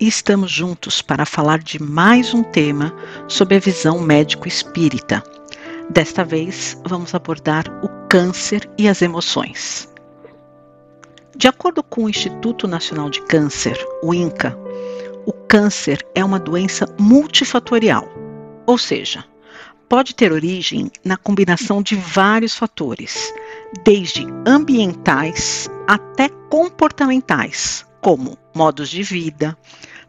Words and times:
e 0.00 0.08
estamos 0.08 0.50
juntos 0.50 1.02
para 1.02 1.26
falar 1.26 1.58
de 1.58 1.80
mais 1.80 2.32
um 2.32 2.42
tema 2.42 2.94
sobre 3.28 3.56
a 3.56 3.60
visão 3.60 4.00
médico-espírita. 4.00 5.22
Desta 5.90 6.24
vez, 6.24 6.80
vamos 6.86 7.14
abordar 7.14 7.66
o 7.84 7.88
câncer 8.08 8.68
e 8.78 8.88
as 8.88 9.02
emoções. 9.02 9.88
De 11.36 11.46
acordo 11.46 11.82
com 11.82 12.04
o 12.04 12.08
Instituto 12.08 12.66
Nacional 12.66 13.10
de 13.10 13.20
Câncer, 13.22 13.76
o 14.02 14.14
INCA, 14.14 14.58
o 15.26 15.32
câncer 15.32 16.04
é 16.14 16.24
uma 16.24 16.38
doença 16.38 16.86
multifatorial, 16.98 18.08
ou 18.66 18.78
seja, 18.78 19.24
pode 19.86 20.14
ter 20.14 20.32
origem 20.32 20.90
na 21.04 21.18
combinação 21.18 21.82
de 21.82 21.94
vários 21.94 22.54
fatores, 22.54 23.34
desde 23.84 24.26
ambientais 24.46 25.68
até 25.86 26.30
comportamentais, 26.48 27.84
como 28.00 28.38
modos 28.54 28.88
de 28.88 29.02
vida, 29.02 29.56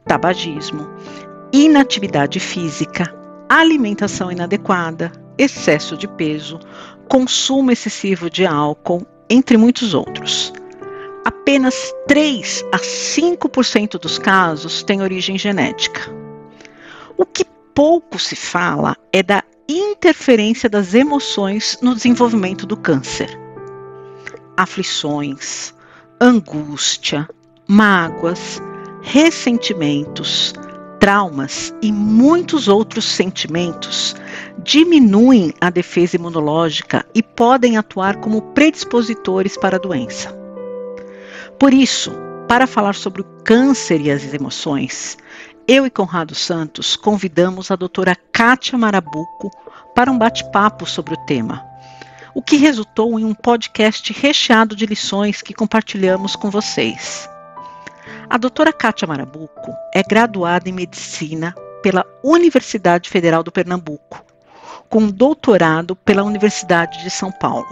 tabagismo, 0.06 0.88
inatividade 1.52 2.40
física, 2.40 3.14
alimentação 3.50 4.32
inadequada, 4.32 5.12
excesso 5.38 5.98
de 5.98 6.08
peso, 6.08 6.60
consumo 7.08 7.72
excessivo 7.72 8.30
de 8.30 8.46
álcool, 8.46 9.06
entre 9.30 9.58
muitos 9.58 9.94
outros. 9.94 10.54
Apenas 11.26 11.94
3 12.08 12.66
a 12.72 12.78
5% 12.78 14.00
dos 14.00 14.18
casos 14.18 14.84
têm 14.84 15.02
origem 15.02 15.38
genética. 15.38 16.02
O 17.18 17.26
que 17.26 17.46
pouco 17.74 18.18
se 18.18 18.36
fala 18.36 18.96
é 19.14 19.22
da 19.22 19.44
interferência 19.70 20.70
das 20.70 20.94
emoções 20.94 21.78
no 21.82 21.94
desenvolvimento 21.94 22.66
do 22.66 22.76
câncer 22.76 23.42
aflições, 24.62 25.74
angústia, 26.20 27.28
mágoas, 27.68 28.62
ressentimentos, 29.02 30.54
traumas 31.00 31.74
e 31.82 31.92
muitos 31.92 32.68
outros 32.68 33.06
sentimentos 33.06 34.16
diminuem 34.64 35.54
a 35.60 35.70
defesa 35.70 36.16
imunológica 36.16 37.06
e 37.16 37.24
podem 37.24 37.78
atuar 37.78 38.18
como 38.18 38.42
predispositores 38.54 39.58
para 39.58 39.78
a 39.78 39.80
doença. 39.80 40.32
Por 41.60 41.74
isso, 41.74 42.12
para 42.48 42.68
falar 42.68 42.96
sobre 42.96 43.22
o 43.22 43.26
câncer 43.44 44.02
e 44.02 44.12
as 44.12 44.34
emoções, 44.34 45.18
eu 45.68 45.86
e 45.86 45.90
Conrado 45.90 46.36
Santos 46.36 46.96
convidamos 46.96 47.72
a 47.72 47.76
doutora 47.76 48.16
Kátia 48.32 48.78
Marabuco 48.78 49.50
para 49.96 50.12
um 50.12 50.18
bate-papo 50.18 50.86
sobre 50.86 51.14
o 51.14 51.26
tema 51.26 51.72
o 52.34 52.42
que 52.42 52.56
resultou 52.56 53.20
em 53.20 53.26
um 53.26 53.34
podcast 53.34 54.14
recheado 54.14 54.76
de 54.76 54.86
lições 54.86 55.42
que 55.42 55.54
compartilhamos 55.54 56.36
com 56.36 56.50
vocês. 56.50 57.30
A 58.32 58.38
doutora 58.38 58.72
Kátia 58.72 59.06
Marabuco 59.06 59.76
é 59.94 60.02
graduada 60.02 60.70
em 60.70 60.72
medicina 60.72 61.54
pela 61.84 62.06
Universidade 62.24 63.10
Federal 63.10 63.44
do 63.44 63.52
Pernambuco, 63.52 64.24
com 64.88 65.10
doutorado 65.10 65.98
pela 65.98 66.24
Universidade 66.24 67.04
de 67.04 67.10
São 67.10 67.30
Paulo. 67.30 67.68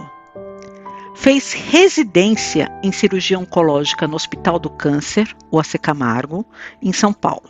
Fez 1.16 1.54
residência 1.54 2.70
em 2.82 2.92
cirurgia 2.92 3.38
oncológica 3.38 4.06
no 4.06 4.16
Hospital 4.16 4.58
do 4.58 4.68
Câncer, 4.68 5.34
o 5.50 5.58
AC 5.58 5.78
Camargo, 5.80 6.44
em 6.82 6.92
São 6.92 7.14
Paulo. 7.14 7.48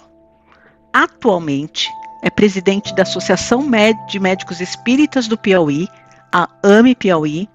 Atualmente 0.93 1.91
é 2.23 2.31
presidente 2.31 2.95
da 2.95 3.03
Associação 3.03 3.69
de 4.07 4.21
Médicos 4.21 4.61
Espíritas 4.61 5.27
do 5.27 5.37
Piauí 5.37 5.89
a 6.33 6.49
AME 6.63 6.95
Piauí, 6.95 7.49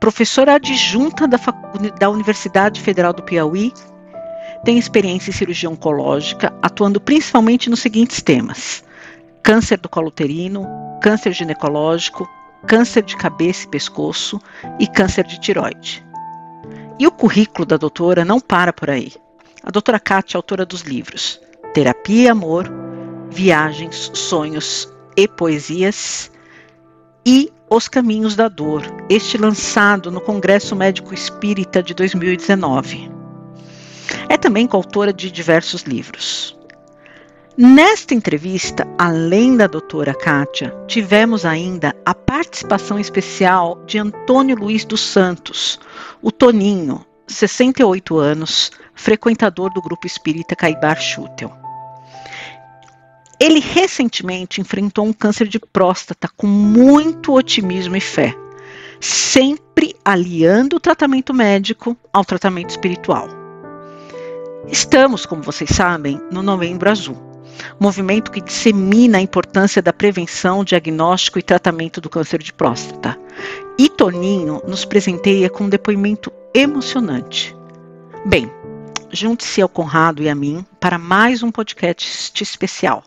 professora 0.00 0.54
adjunta 0.54 1.28
da, 1.28 1.36
da 2.00 2.08
Universidade 2.08 2.80
Federal 2.80 3.12
do 3.12 3.22
Piauí, 3.22 3.70
tem 4.64 4.78
experiência 4.78 5.30
em 5.30 5.34
cirurgia 5.34 5.70
oncológica, 5.70 6.52
atuando 6.62 7.00
principalmente 7.00 7.70
nos 7.70 7.80
seguintes 7.80 8.22
temas: 8.22 8.84
câncer 9.42 9.78
do 9.78 9.88
colo 9.88 10.08
uterino, 10.08 10.66
câncer 11.02 11.32
ginecológico, 11.32 12.28
câncer 12.66 13.02
de 13.02 13.16
cabeça 13.16 13.64
e 13.64 13.70
pescoço 13.70 14.40
e 14.78 14.86
câncer 14.86 15.24
de 15.24 15.40
tiroide. 15.40 16.04
E 16.98 17.06
o 17.06 17.12
currículo 17.12 17.64
da 17.64 17.76
doutora 17.76 18.24
não 18.24 18.40
para 18.40 18.72
por 18.72 18.90
aí. 18.90 19.12
A 19.62 19.70
doutora 19.70 20.00
Kátia 20.00 20.36
é 20.36 20.38
autora 20.38 20.66
dos 20.66 20.82
livros 20.82 21.40
Terapia 21.74 22.24
e 22.24 22.28
Amor, 22.28 22.70
Viagens, 23.30 24.10
Sonhos 24.14 24.88
e 25.16 25.28
Poesias 25.28 26.30
e 27.24 27.52
os 27.70 27.86
Caminhos 27.86 28.34
da 28.34 28.48
Dor, 28.48 28.82
este 29.10 29.36
lançado 29.36 30.10
no 30.10 30.20
Congresso 30.20 30.74
Médico 30.74 31.12
Espírita 31.12 31.82
de 31.82 31.92
2019. 31.92 33.17
É 34.28 34.36
também 34.36 34.66
coautora 34.66 35.12
de 35.12 35.30
diversos 35.30 35.82
livros. 35.82 36.58
Nesta 37.60 38.14
entrevista, 38.14 38.86
além 38.96 39.56
da 39.56 39.66
doutora 39.66 40.14
Kátia, 40.14 40.72
tivemos 40.86 41.44
ainda 41.44 41.92
a 42.06 42.14
participação 42.14 43.00
especial 43.00 43.82
de 43.84 43.98
Antônio 43.98 44.54
Luiz 44.54 44.84
dos 44.84 45.00
Santos, 45.00 45.80
o 46.22 46.30
Toninho, 46.30 47.04
68 47.26 48.16
anos, 48.16 48.70
frequentador 48.94 49.72
do 49.72 49.82
grupo 49.82 50.06
espírita 50.06 50.54
Caibar 50.54 51.00
Schutel. 51.00 51.52
Ele 53.40 53.58
recentemente 53.58 54.60
enfrentou 54.60 55.04
um 55.04 55.12
câncer 55.12 55.48
de 55.48 55.58
próstata 55.58 56.28
com 56.36 56.46
muito 56.46 57.34
otimismo 57.34 57.96
e 57.96 58.00
fé, 58.00 58.36
sempre 59.00 59.96
aliando 60.04 60.76
o 60.76 60.80
tratamento 60.80 61.34
médico 61.34 61.96
ao 62.12 62.24
tratamento 62.24 62.70
espiritual. 62.70 63.37
Estamos, 64.70 65.24
como 65.24 65.42
vocês 65.42 65.70
sabem, 65.70 66.20
no 66.30 66.42
Novembro 66.42 66.90
Azul, 66.90 67.16
movimento 67.80 68.30
que 68.30 68.40
dissemina 68.40 69.18
a 69.18 69.20
importância 69.20 69.80
da 69.80 69.92
prevenção, 69.92 70.62
diagnóstico 70.62 71.38
e 71.38 71.42
tratamento 71.42 72.00
do 72.00 72.10
câncer 72.10 72.42
de 72.42 72.52
próstata. 72.52 73.18
E 73.78 73.88
Toninho 73.88 74.60
nos 74.66 74.84
presenteia 74.84 75.48
com 75.48 75.64
um 75.64 75.68
depoimento 75.68 76.30
emocionante. 76.54 77.56
Bem, 78.26 78.50
junte-se 79.10 79.62
ao 79.62 79.68
Conrado 79.68 80.22
e 80.22 80.28
a 80.28 80.34
mim 80.34 80.64
para 80.78 80.98
mais 80.98 81.42
um 81.42 81.50
podcast 81.50 82.42
especial 82.42 83.04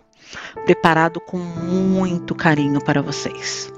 preparado 0.66 1.20
com 1.20 1.38
muito 1.38 2.34
carinho 2.34 2.84
para 2.84 3.02
vocês. 3.02 3.72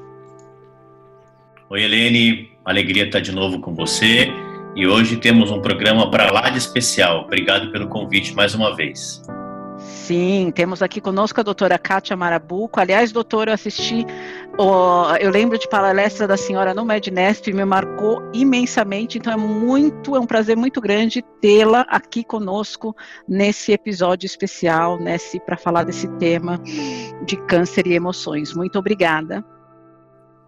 Oi, 1.69 1.81
Helene, 1.81 2.51
alegria 2.63 3.05
estar 3.05 3.19
de 3.19 3.31
novo 3.31 3.59
com 3.59 3.73
você. 3.73 4.27
E 4.75 4.87
hoje 4.87 5.17
temos 5.17 5.51
um 5.51 5.61
programa 5.61 6.09
para 6.09 6.31
lá 6.31 6.49
de 6.49 6.57
especial. 6.57 7.21
Obrigado 7.25 7.71
pelo 7.71 7.87
convite 7.87 8.33
mais 8.33 8.55
uma 8.55 8.75
vez. 8.75 9.21
Sim, 9.77 10.51
temos 10.53 10.81
aqui 10.81 10.99
conosco 10.99 11.39
a 11.39 11.43
doutora 11.43 11.77
Kátia 11.77 12.15
Marabuco. 12.15 12.79
Aliás, 12.79 13.11
doutora, 13.11 13.51
eu 13.51 13.53
assisti, 13.53 14.05
eu 15.19 15.29
lembro 15.29 15.57
de 15.57 15.67
palestra 15.67 16.27
da 16.27 16.35
senhora 16.35 16.73
no 16.73 16.85
Mednesp, 16.85 17.47
me 17.53 17.63
marcou 17.65 18.21
imensamente, 18.33 19.17
então 19.17 19.31
é 19.31 19.37
muito, 19.37 20.15
é 20.15 20.19
um 20.19 20.25
prazer 20.25 20.57
muito 20.57 20.81
grande 20.81 21.23
tê-la 21.41 21.81
aqui 21.89 22.23
conosco 22.23 22.95
nesse 23.27 23.71
episódio 23.71 24.25
especial, 24.25 24.99
nesse 24.99 25.39
para 25.39 25.57
falar 25.57 25.83
desse 25.83 26.07
tema 26.17 26.59
de 27.25 27.37
câncer 27.45 27.87
e 27.87 27.93
emoções. 27.93 28.53
Muito 28.53 28.77
obrigada. 28.79 29.43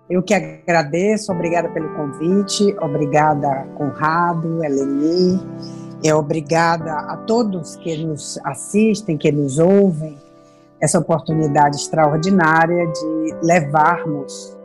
Eu 0.10 0.22
que 0.22 0.34
agradeço, 0.34 1.32
obrigada 1.32 1.68
pelo 1.70 1.90
convite, 1.96 2.76
obrigada 2.80 3.66
Conrado, 3.76 4.64
Eleni 4.64 5.40
é 6.04 6.14
obrigada 6.14 6.94
a 6.94 7.18
todos 7.18 7.76
que 7.78 7.98
nos 8.06 8.40
assistem, 8.44 9.18
que 9.18 9.32
nos 9.32 9.58
ouvem, 9.58 10.18
essa 10.80 11.00
oportunidade 11.00 11.78
extraordinária 11.78 12.86
de 12.86 13.36
levarmos 13.42 14.56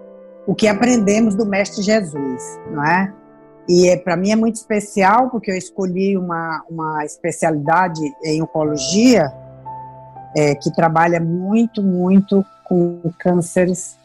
o 0.47 0.55
que 0.55 0.69
aprendemos 0.69 1.35
do 1.35 1.47
Mestre 1.47 1.83
Jesus, 1.83 2.61
não 2.71 2.85
é? 2.85 3.13
E 3.69 3.89
é, 3.89 3.97
para 3.97 4.17
mim 4.17 4.33
é 4.33 4.37
muito 4.37 4.57
especial 4.57 5.31
porque 5.31 5.51
eu 5.51 5.57
escolhi 5.57 6.17
uma, 6.19 6.63
uma 6.69 7.05
especialidade 7.05 8.01
em 8.25 8.43
oncologia 8.43 9.33
é, 10.37 10.55
que 10.57 10.75
trabalha 10.75 11.21
muito, 11.21 11.83
muito 11.83 12.45
com 12.65 13.01
cânceres 13.19 13.97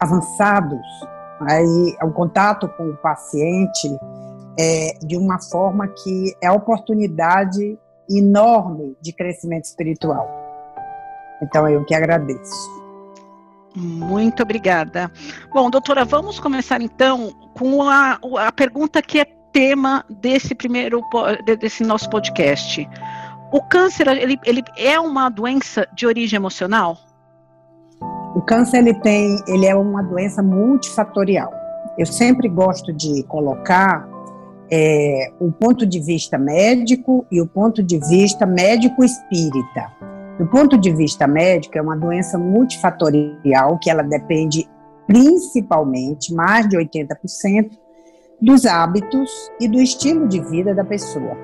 avançados. 0.00 0.86
Aí, 1.40 1.96
o 2.02 2.10
contato 2.12 2.68
com 2.76 2.90
o 2.90 2.96
paciente 2.96 3.88
é, 4.58 4.98
de 5.02 5.16
uma 5.16 5.40
forma 5.40 5.86
que 5.88 6.34
é 6.42 6.50
oportunidade 6.50 7.78
enorme 8.08 8.96
de 9.00 9.12
crescimento 9.12 9.64
espiritual. 9.64 10.28
Então, 11.42 11.68
eu 11.68 11.84
que 11.84 11.94
agradeço. 11.94 12.86
Muito 13.76 14.42
obrigada. 14.42 15.12
Bom, 15.52 15.68
doutora, 15.68 16.04
vamos 16.04 16.40
começar 16.40 16.80
então 16.80 17.30
com 17.54 17.82
a, 17.82 18.18
a 18.38 18.50
pergunta 18.50 19.02
que 19.02 19.20
é 19.20 19.26
tema 19.52 20.04
desse 20.08 20.54
primeiro 20.54 21.02
desse 21.60 21.82
nosso 21.82 22.08
podcast. 22.08 22.88
O 23.52 23.62
câncer 23.62 24.08
ele, 24.08 24.38
ele 24.44 24.62
é 24.76 24.98
uma 24.98 25.28
doença 25.28 25.86
de 25.94 26.06
origem 26.06 26.36
emocional? 26.36 26.98
O 28.36 28.42
câncer 28.42 28.76
ele 28.76 28.92
tem, 28.92 29.42
ele 29.48 29.64
é 29.64 29.74
uma 29.74 30.02
doença 30.02 30.42
multifatorial. 30.42 31.50
Eu 31.96 32.04
sempre 32.04 32.50
gosto 32.50 32.92
de 32.92 33.22
colocar 33.22 34.06
é, 34.70 35.32
o 35.40 35.50
ponto 35.50 35.86
de 35.86 35.98
vista 36.00 36.36
médico 36.36 37.24
e 37.32 37.40
o 37.40 37.46
ponto 37.46 37.82
de 37.82 37.98
vista 37.98 38.44
médico 38.44 39.02
espírita. 39.02 39.90
Do 40.38 40.46
ponto 40.48 40.76
de 40.76 40.92
vista 40.92 41.26
médico, 41.26 41.78
é 41.78 41.80
uma 41.80 41.96
doença 41.96 42.36
multifatorial 42.36 43.78
que 43.78 43.88
ela 43.88 44.02
depende 44.02 44.68
principalmente, 45.06 46.34
mais 46.34 46.68
de 46.68 46.76
80%, 46.76 47.70
dos 48.38 48.66
hábitos 48.66 49.30
e 49.58 49.66
do 49.66 49.80
estilo 49.80 50.28
de 50.28 50.42
vida 50.42 50.74
da 50.74 50.84
pessoa. 50.84 51.34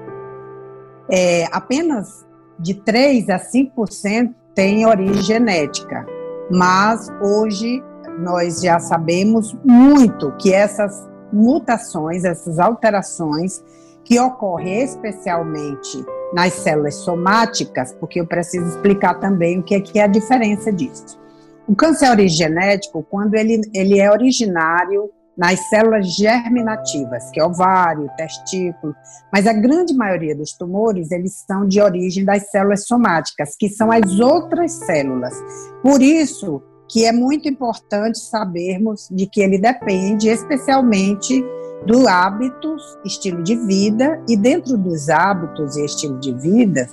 É, 1.11 1.47
apenas 1.53 2.27
de 2.59 2.75
3 2.75 3.31
a 3.31 3.39
5% 3.39 4.35
tem 4.55 4.85
origem 4.85 5.23
genética, 5.23 6.05
mas 6.50 7.09
hoje 7.23 7.83
nós 8.19 8.61
já 8.61 8.79
sabemos 8.79 9.56
muito 9.65 10.33
que 10.37 10.53
essas 10.53 11.09
mutações, 11.33 12.25
essas 12.25 12.59
alterações 12.59 13.62
que 14.05 14.21
ocorrem 14.21 14.83
especialmente 14.83 16.05
nas 16.35 16.53
células 16.55 16.97
somáticas, 16.97 17.94
porque 17.94 18.21
eu 18.21 18.27
preciso 18.27 18.67
explicar 18.67 19.15
também 19.15 19.59
o 19.59 19.62
que 19.62 19.75
é, 19.75 19.81
que 19.81 19.99
é 19.99 20.05
a 20.05 20.09
diferença 20.09 20.73
disso. 20.73 21.21
O 21.67 21.77
câncer 21.77 22.11
origenético, 22.11 23.06
quando 23.09 23.35
ele, 23.35 23.61
ele 23.73 24.00
é 24.00 24.11
originário 24.11 25.11
nas 25.37 25.58
células 25.69 26.14
germinativas, 26.14 27.31
que 27.31 27.40
é 27.40 27.44
ovário, 27.44 28.11
testículo, 28.17 28.94
mas 29.32 29.46
a 29.46 29.52
grande 29.52 29.94
maioria 29.94 30.37
dos 30.37 30.52
tumores, 30.52 31.11
eles 31.11 31.43
são 31.46 31.67
de 31.67 31.81
origem 31.81 32.25
das 32.25 32.50
células 32.50 32.87
somáticas, 32.87 33.56
que 33.58 33.69
são 33.69 33.90
as 33.90 34.20
outras 34.20 34.73
células. 34.73 35.34
Por 35.82 36.02
isso 36.02 36.62
que 36.88 37.06
é 37.06 37.12
muito 37.12 37.49
importante 37.49 38.19
sabermos 38.19 39.08
de 39.11 39.26
que 39.26 39.40
ele 39.40 39.58
depende 39.58 40.29
especialmente 40.29 41.43
do 41.87 42.06
hábitos, 42.06 42.82
estilo 43.05 43.43
de 43.43 43.56
vida, 43.56 44.23
e 44.29 44.37
dentro 44.37 44.76
dos 44.76 45.08
hábitos 45.08 45.76
e 45.76 45.84
estilo 45.84 46.19
de 46.20 46.32
vida, 46.34 46.87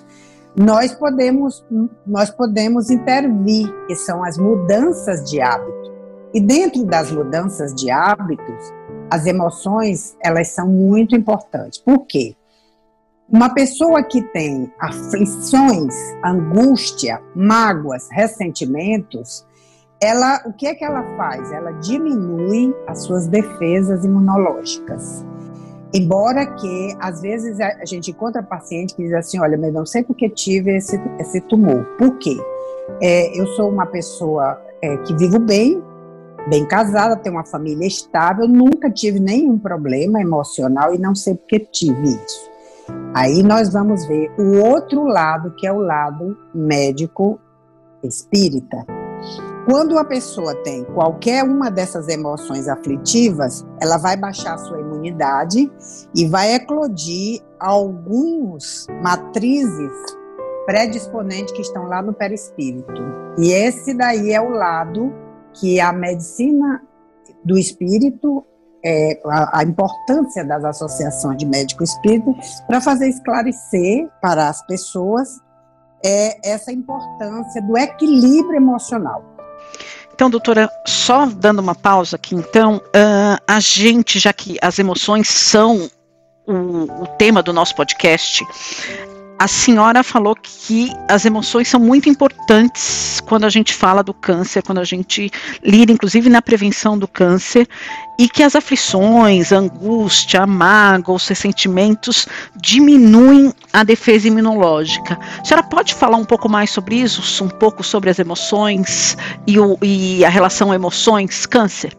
nós 0.56 0.94
podemos, 0.94 1.66
nós 2.08 2.30
podemos 2.30 2.90
intervir, 2.90 3.72
que 3.88 3.96
são 3.96 4.24
as 4.24 4.38
mudanças 4.38 5.30
de 5.30 5.42
hábito. 5.42 5.79
E 6.34 6.40
dentro 6.40 6.84
das 6.84 7.12
mudanças 7.12 7.74
de 7.74 7.90
hábitos, 7.90 8.74
as 9.10 9.26
emoções, 9.26 10.16
elas 10.24 10.50
são 10.50 10.68
muito 10.68 11.16
importantes. 11.16 11.80
Por 11.80 12.06
quê? 12.06 12.36
Uma 13.28 13.54
pessoa 13.54 14.04
que 14.04 14.22
tem 14.22 14.72
aflições, 14.80 15.96
angústia, 16.24 17.22
mágoas, 17.36 18.08
ressentimentos, 18.12 19.46
ela, 20.02 20.42
o 20.46 20.54
que 20.54 20.68
é 20.68 20.74
que 20.74 20.84
ela 20.84 21.04
faz? 21.18 21.52
Ela 21.52 21.72
diminui 21.74 22.74
as 22.88 23.04
suas 23.04 23.28
defesas 23.28 24.06
imunológicas. 24.06 25.26
Embora 25.94 26.46
que, 26.46 26.96
às 27.00 27.22
vezes, 27.22 27.60
a 27.60 27.86
gente 27.86 28.12
encontra 28.12 28.44
paciente 28.44 28.96
que 28.96 29.04
diz 29.04 29.14
assim, 29.14 29.40
olha, 29.40 29.58
mas 29.58 29.74
não 29.74 29.86
sei 29.86 30.04
porque 30.04 30.30
tive 30.30 30.78
esse, 30.78 31.00
esse 31.20 31.42
tumor. 31.42 31.84
Por 31.98 32.18
quê? 32.20 32.38
É, 33.02 33.40
eu 33.40 33.48
sou 33.48 33.70
uma 33.70 33.88
pessoa 33.88 34.62
é, 34.82 34.98
que 34.98 35.16
vivo 35.16 35.40
bem, 35.40 35.84
bem 36.48 36.66
casada, 36.68 37.16
tenho 37.16 37.36
uma 37.36 37.46
família 37.46 37.88
estável, 37.88 38.48
nunca 38.48 38.90
tive 38.90 39.20
nenhum 39.20 39.58
problema 39.58 40.22
emocional 40.22 40.94
e 40.94 40.98
não 40.98 41.14
sei 41.16 41.36
porque 41.36 41.60
tive 41.60 42.10
isso. 42.10 42.50
Aí 43.14 43.44
nós 43.44 43.72
vamos 43.72 44.06
ver 44.06 44.32
o 44.38 44.64
outro 44.64 45.04
lado, 45.06 45.54
que 45.56 45.68
é 45.68 45.72
o 45.72 45.80
lado 45.80 46.38
médico 46.54 47.40
espírita. 48.04 48.86
Quando 49.70 50.00
a 50.00 50.06
pessoa 50.06 50.56
tem 50.64 50.84
qualquer 50.84 51.44
uma 51.44 51.70
dessas 51.70 52.08
emoções 52.08 52.68
aflitivas, 52.68 53.66
ela 53.80 53.98
vai 53.98 54.18
baixar 54.18 54.58
sua 54.58 54.80
imunidade 54.80 55.72
e 56.16 56.26
vai 56.26 56.56
eclodir 56.56 57.42
alguns 57.60 58.88
matrizes 59.04 59.92
predisponentes 60.66 61.54
que 61.54 61.62
estão 61.62 61.84
lá 61.84 62.02
no 62.02 62.14
perispírito. 62.14 63.02
E 63.38 63.52
esse 63.52 63.94
daí 63.94 64.32
é 64.32 64.42
o 64.42 64.50
lado 64.50 65.14
que 65.54 65.80
a 65.80 65.92
medicina 65.92 66.82
do 67.44 67.58
espírito 67.58 68.46
é, 68.84 69.20
a, 69.26 69.60
a, 69.60 69.64
importância 69.64 70.44
das 70.44 70.64
associações 70.64 71.38
de 71.38 71.46
médico 71.46 71.84
espírito 71.84 72.34
para 72.68 72.80
fazer 72.80 73.10
esclarecer 73.10 74.08
para 74.22 74.48
as 74.48 74.66
pessoas 74.66 75.40
é, 76.04 76.50
essa 76.50 76.72
importância 76.72 77.62
do 77.62 77.78
equilíbrio 77.78 78.56
emocional. 78.56 79.24
Então, 80.14 80.30
doutora, 80.30 80.70
só 80.86 81.26
dando 81.26 81.60
uma 81.60 81.76
pausa 81.76 82.18
aqui, 82.18 82.36
então, 82.36 82.78
uh, 82.78 83.42
a 83.48 83.60
gente, 83.62 84.20
já 84.20 84.34
que 84.34 84.58
as 84.62 84.78
emoções 84.78 85.30
são 85.30 85.90
o, 86.46 87.04
o 87.04 87.08
tema 87.18 87.42
do 87.42 87.54
nosso 87.54 87.74
podcast, 87.74 88.46
a 89.40 89.48
senhora 89.48 90.04
falou 90.04 90.36
que 90.36 90.92
as 91.08 91.24
emoções 91.24 91.70
são 91.70 91.80
muito 91.80 92.10
importantes 92.10 93.22
quando 93.22 93.46
a 93.46 93.50
gente 93.50 93.74
fala 93.74 94.04
do 94.04 94.14
câncer, 94.14 94.62
quando 94.62 94.80
a 94.80 94.84
gente 94.84 95.32
lida, 95.64 95.94
inclusive, 95.94 96.30
na 96.30 96.42
prevenção 96.42 96.98
do 96.98 97.08
câncer, 97.08 97.66
e 98.20 98.28
que 98.28 98.44
as 98.44 98.54
aflições, 98.54 99.54
a 99.54 99.60
angústia, 99.60 100.42
a 100.42 100.46
mágoa, 100.46 101.16
os 101.16 101.26
ressentimentos 101.26 102.28
diminuem 102.58 103.54
a 103.72 103.86
defesa 103.86 104.28
imunológica. 104.28 105.18
A 105.40 105.46
senhora 105.46 105.66
pode 105.66 105.96
falar 105.96 106.18
um 106.18 106.26
pouco 106.26 106.50
mais 106.50 106.70
sobre 106.70 106.98
isso, 106.98 107.46
um 107.46 107.50
pouco 107.50 107.82
sobre 107.82 108.10
as 108.10 108.20
emoções 108.20 109.16
e, 109.48 109.58
o, 109.58 109.78
e 109.82 110.26
a 110.26 110.30
relação 110.30 110.74
emoções-câncer? 110.74 111.98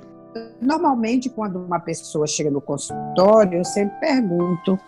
Normalmente, 0.61 1.31
quando 1.31 1.59
uma 1.59 1.81
pessoa 1.81 2.27
chega 2.27 2.51
no 2.51 2.61
consultório, 2.61 3.61
eu 3.61 3.65
sempre 3.65 3.99
pergunto 3.99 4.79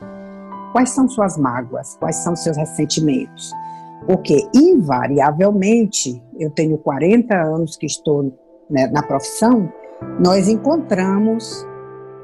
Quais 0.72 0.90
são 0.90 1.06
suas 1.08 1.36
mágoas? 1.36 1.96
Quais 2.00 2.16
são 2.16 2.34
seus 2.34 2.56
ressentimentos? 2.56 3.52
Porque, 4.06 4.48
invariavelmente, 4.54 6.20
eu 6.38 6.50
tenho 6.50 6.76
40 6.78 7.34
anos 7.34 7.76
que 7.76 7.86
estou 7.86 8.36
né, 8.68 8.86
na 8.88 9.02
profissão, 9.02 9.70
nós 10.18 10.48
encontramos 10.48 11.64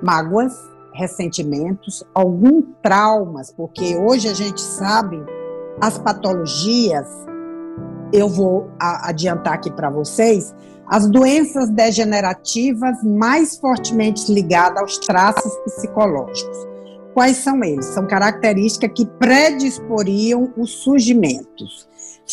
mágoas, 0.02 0.52
ressentimentos, 0.94 2.02
alguns 2.14 2.64
traumas, 2.82 3.52
porque 3.52 3.96
hoje 3.96 4.28
a 4.28 4.34
gente 4.34 4.60
sabe 4.60 5.22
as 5.80 5.98
patologias, 5.98 7.06
eu 8.12 8.28
vou 8.28 8.68
adiantar 8.80 9.52
aqui 9.52 9.70
para 9.70 9.90
vocês, 9.90 10.52
as 10.88 11.08
doenças 11.08 11.68
degenerativas 11.68 13.02
mais 13.04 13.58
fortemente 13.58 14.32
ligadas 14.32 14.80
aos 14.80 14.98
traços 14.98 15.54
psicológicos. 15.58 16.77
Quais 17.18 17.38
são 17.38 17.64
eles? 17.64 17.86
São 17.86 18.06
características 18.06 18.92
que 18.94 19.04
predisporiam 19.04 20.54
os 20.56 20.70
surgimentos. 20.70 21.88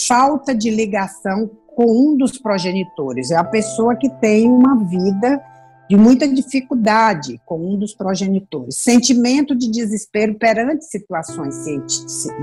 Falta 0.08 0.54
de 0.54 0.70
ligação 0.70 1.50
com 1.76 1.86
um 1.86 2.16
dos 2.16 2.38
progenitores. 2.38 3.32
É 3.32 3.36
a 3.36 3.44
pessoa 3.44 3.96
que 3.96 4.08
tem 4.08 4.48
uma 4.48 4.78
vida 4.86 5.42
de 5.90 5.98
muita 5.98 6.28
dificuldade 6.28 7.42
com 7.48 7.58
um 7.58 7.80
dos 7.80 7.96
progenitores. 7.96 8.76
Sentimento 8.78 9.56
de 9.56 9.72
desespero 9.72 10.36
perante 10.36 10.86
situações 10.86 11.56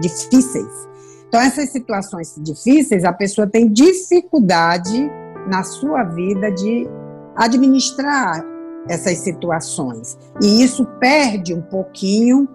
difíceis. 0.00 0.88
Então, 1.28 1.40
essas 1.40 1.70
situações 1.70 2.34
difíceis, 2.38 3.04
a 3.04 3.12
pessoa 3.12 3.46
tem 3.46 3.68
dificuldade 3.68 5.08
na 5.48 5.62
sua 5.62 6.02
vida 6.02 6.50
de 6.50 6.88
administrar 7.36 8.51
essas 8.88 9.18
situações. 9.18 10.18
E 10.40 10.62
isso 10.62 10.84
perde 10.98 11.54
um 11.54 11.62
pouquinho 11.62 12.48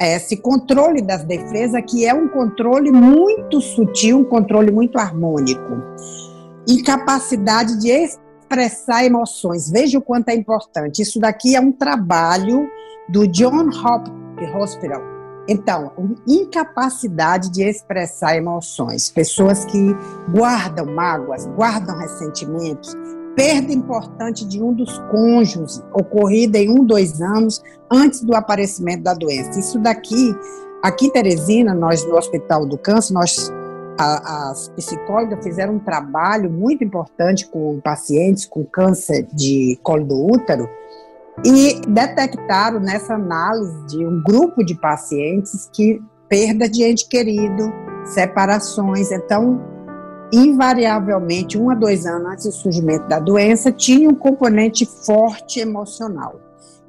esse 0.00 0.36
controle 0.36 1.00
das 1.00 1.24
defesas, 1.24 1.80
que 1.88 2.04
é 2.04 2.12
um 2.12 2.28
controle 2.28 2.90
muito 2.90 3.60
sutil, 3.60 4.18
um 4.18 4.24
controle 4.24 4.70
muito 4.70 4.98
harmônico. 4.98 5.82
Incapacidade 6.68 7.78
de 7.78 7.90
expressar 7.90 9.04
emoções. 9.04 9.70
Veja 9.70 9.98
o 9.98 10.02
quanto 10.02 10.28
é 10.28 10.34
importante. 10.34 11.02
Isso 11.02 11.20
daqui 11.20 11.54
é 11.54 11.60
um 11.60 11.72
trabalho 11.72 12.68
do 13.08 13.26
John 13.28 13.68
Hopkins 13.68 14.54
Hospital. 14.54 15.14
Então, 15.46 15.92
incapacidade 16.26 17.50
de 17.50 17.62
expressar 17.62 18.36
emoções. 18.36 19.10
Pessoas 19.10 19.64
que 19.66 19.94
guardam 20.30 20.86
mágoas, 20.86 21.46
guardam 21.46 21.98
ressentimentos, 21.98 22.96
perda 23.36 23.72
importante 23.72 24.44
de 24.46 24.62
um 24.62 24.72
dos 24.72 24.98
cônjuges, 25.10 25.82
ocorrida 25.92 26.58
em 26.58 26.70
um, 26.70 26.84
dois 26.84 27.20
anos 27.20 27.62
antes 27.90 28.22
do 28.22 28.34
aparecimento 28.34 29.02
da 29.02 29.14
doença. 29.14 29.58
Isso 29.58 29.78
daqui, 29.78 30.34
aqui 30.82 31.06
em 31.06 31.10
Teresina, 31.10 31.74
nós 31.74 32.06
no 32.06 32.16
Hospital 32.16 32.66
do 32.66 32.78
Câncer, 32.78 33.12
nós 33.12 33.52
a, 33.98 34.50
as 34.50 34.68
psicólogas 34.70 35.42
fizeram 35.42 35.74
um 35.74 35.78
trabalho 35.78 36.50
muito 36.50 36.82
importante 36.84 37.46
com 37.46 37.80
pacientes 37.80 38.44
com 38.44 38.64
câncer 38.64 39.26
de 39.32 39.78
colo 39.82 40.04
do 40.04 40.26
útero 40.26 40.68
e 41.44 41.80
detectaram 41.88 42.78
nessa 42.80 43.14
análise 43.14 43.86
de 43.86 44.04
um 44.04 44.22
grupo 44.22 44.64
de 44.64 44.74
pacientes 44.74 45.68
que 45.72 46.00
perda 46.28 46.68
de 46.68 46.84
ente 46.84 47.08
querido, 47.08 47.72
separações, 48.04 49.10
então 49.10 49.60
invariavelmente 50.32 51.58
um 51.58 51.70
a 51.70 51.74
dois 51.74 52.06
anos 52.06 52.32
antes 52.32 52.44
do 52.46 52.52
surgimento 52.52 53.06
da 53.08 53.18
doença 53.18 53.70
tinha 53.70 54.08
um 54.08 54.14
componente 54.14 54.86
forte 54.86 55.60
emocional 55.60 56.40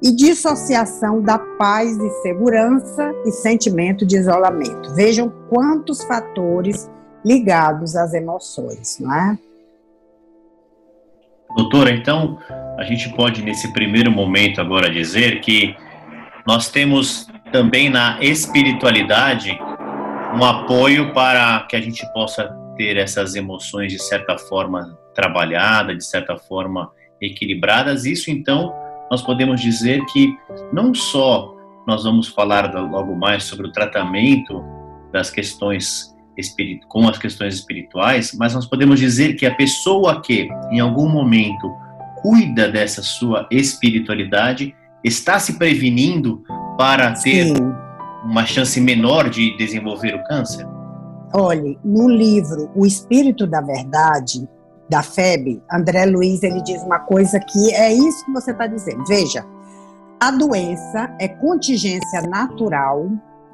e 0.02 0.10
dissociação 0.14 1.22
da 1.22 1.38
paz 1.38 1.96
e 1.96 2.10
segurança 2.22 3.12
e 3.24 3.30
sentimento 3.30 4.04
de 4.04 4.16
isolamento. 4.16 4.94
Vejam 4.94 5.32
quantos 5.48 6.02
fatores 6.04 6.90
ligados 7.24 7.96
às 7.96 8.12
emoções, 8.14 8.98
não 9.00 9.14
é? 9.14 9.38
Doutora, 11.56 11.90
então 11.90 12.38
a 12.78 12.84
gente 12.84 13.08
pode 13.14 13.42
nesse 13.42 13.72
primeiro 13.72 14.10
momento 14.10 14.60
agora 14.60 14.90
dizer 14.90 15.40
que 15.40 15.74
nós 16.46 16.68
temos 16.68 17.26
também 17.50 17.88
na 17.88 18.18
espiritualidade 18.20 19.58
um 20.34 20.44
apoio 20.44 21.14
para 21.14 21.66
que 21.68 21.74
a 21.74 21.80
gente 21.80 22.06
possa 22.12 22.54
ter 22.76 22.96
essas 22.96 23.34
emoções 23.34 23.92
de 23.92 23.98
certa 24.02 24.36
forma 24.36 24.98
trabalhadas, 25.14 25.96
de 25.96 26.04
certa 26.04 26.36
forma 26.36 26.90
equilibradas. 27.20 28.04
Isso 28.04 28.30
então 28.30 28.74
nós 29.10 29.22
podemos 29.22 29.60
dizer 29.60 30.04
que 30.06 30.36
não 30.72 30.94
só 30.94 31.54
nós 31.86 32.04
vamos 32.04 32.28
falar 32.28 32.72
logo 32.74 33.14
mais 33.14 33.44
sobre 33.44 33.68
o 33.68 33.72
tratamento 33.72 34.62
das 35.12 35.30
questões 35.30 36.14
com 36.88 37.08
as 37.08 37.16
questões 37.16 37.54
espirituais, 37.54 38.36
mas 38.38 38.54
nós 38.54 38.66
podemos 38.66 39.00
dizer 39.00 39.36
que 39.36 39.46
a 39.46 39.54
pessoa 39.54 40.20
que 40.20 40.48
em 40.70 40.80
algum 40.80 41.08
momento 41.08 41.72
cuida 42.20 42.68
dessa 42.68 43.02
sua 43.02 43.48
espiritualidade 43.50 44.74
está 45.02 45.38
se 45.38 45.56
prevenindo 45.56 46.44
para 46.76 47.12
ter 47.12 47.46
Sim. 47.46 47.72
uma 48.24 48.44
chance 48.44 48.78
menor 48.80 49.30
de 49.30 49.56
desenvolver 49.56 50.14
o 50.14 50.24
câncer? 50.24 50.66
Olhe, 51.32 51.78
no 51.84 52.08
livro 52.08 52.70
O 52.74 52.86
Espírito 52.86 53.46
da 53.46 53.60
Verdade, 53.60 54.48
da 54.88 55.02
FEB, 55.02 55.62
André 55.70 56.06
Luiz, 56.06 56.42
ele 56.42 56.62
diz 56.62 56.82
uma 56.82 57.00
coisa 57.00 57.40
que 57.40 57.74
é 57.74 57.92
isso 57.92 58.24
que 58.24 58.32
você 58.32 58.52
está 58.52 58.66
dizendo. 58.66 59.04
Veja, 59.06 59.44
a 60.20 60.30
doença 60.30 61.14
é 61.20 61.28
contingência 61.28 62.22
natural, 62.22 63.08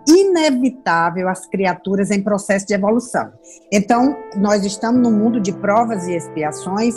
inevitável 0.06 1.28
às 1.28 1.46
criaturas 1.46 2.10
em 2.10 2.22
processo 2.22 2.66
de 2.66 2.74
evolução. 2.74 3.32
Então, 3.72 4.16
nós 4.36 4.64
estamos 4.64 5.00
num 5.00 5.16
mundo 5.16 5.40
de 5.40 5.52
provas 5.52 6.06
e 6.06 6.14
expiações. 6.14 6.94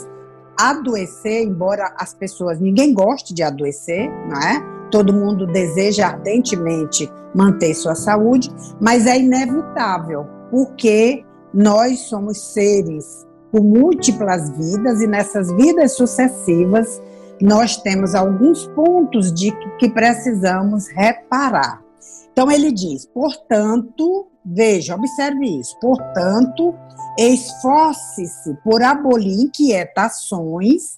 Adoecer, 0.60 1.44
embora 1.44 1.94
as 1.98 2.13
pessoas, 2.13 2.60
ninguém 2.60 2.94
goste 2.94 3.34
de 3.34 3.44
adoecer, 3.44 4.10
não 4.29 4.39
é? 4.39 4.89
Todo 4.91 5.13
mundo 5.13 5.48
deseja 5.48 6.08
ardentemente 6.08 7.12
manter 7.34 7.74
sua 7.74 7.96
saúde, 7.96 8.50
mas 8.79 9.05
é 9.05 9.17
inevitável, 9.17 10.25
porque 10.55 11.21
nós 11.53 12.00
somos 12.07 12.53
seres 12.53 13.27
por 13.51 13.62
múltiplas 13.62 14.50
vidas 14.51 15.01
e 15.01 15.07
nessas 15.07 15.51
vidas 15.51 15.97
sucessivas 15.97 17.01
nós 17.41 17.75
temos 17.75 18.15
alguns 18.15 18.65
pontos 18.67 19.33
de 19.33 19.51
que 19.77 19.89
precisamos 19.89 20.88
reparar. 20.88 21.83
Então 22.31 22.50
ele 22.50 22.71
diz, 22.71 23.05
portanto, 23.05 24.27
veja, 24.45 24.95
observe 24.95 25.59
isso, 25.59 25.77
portanto, 25.81 26.74
esforce-se 27.19 28.55
por 28.63 28.81
abolir 28.81 29.38
inquietações 29.38 30.97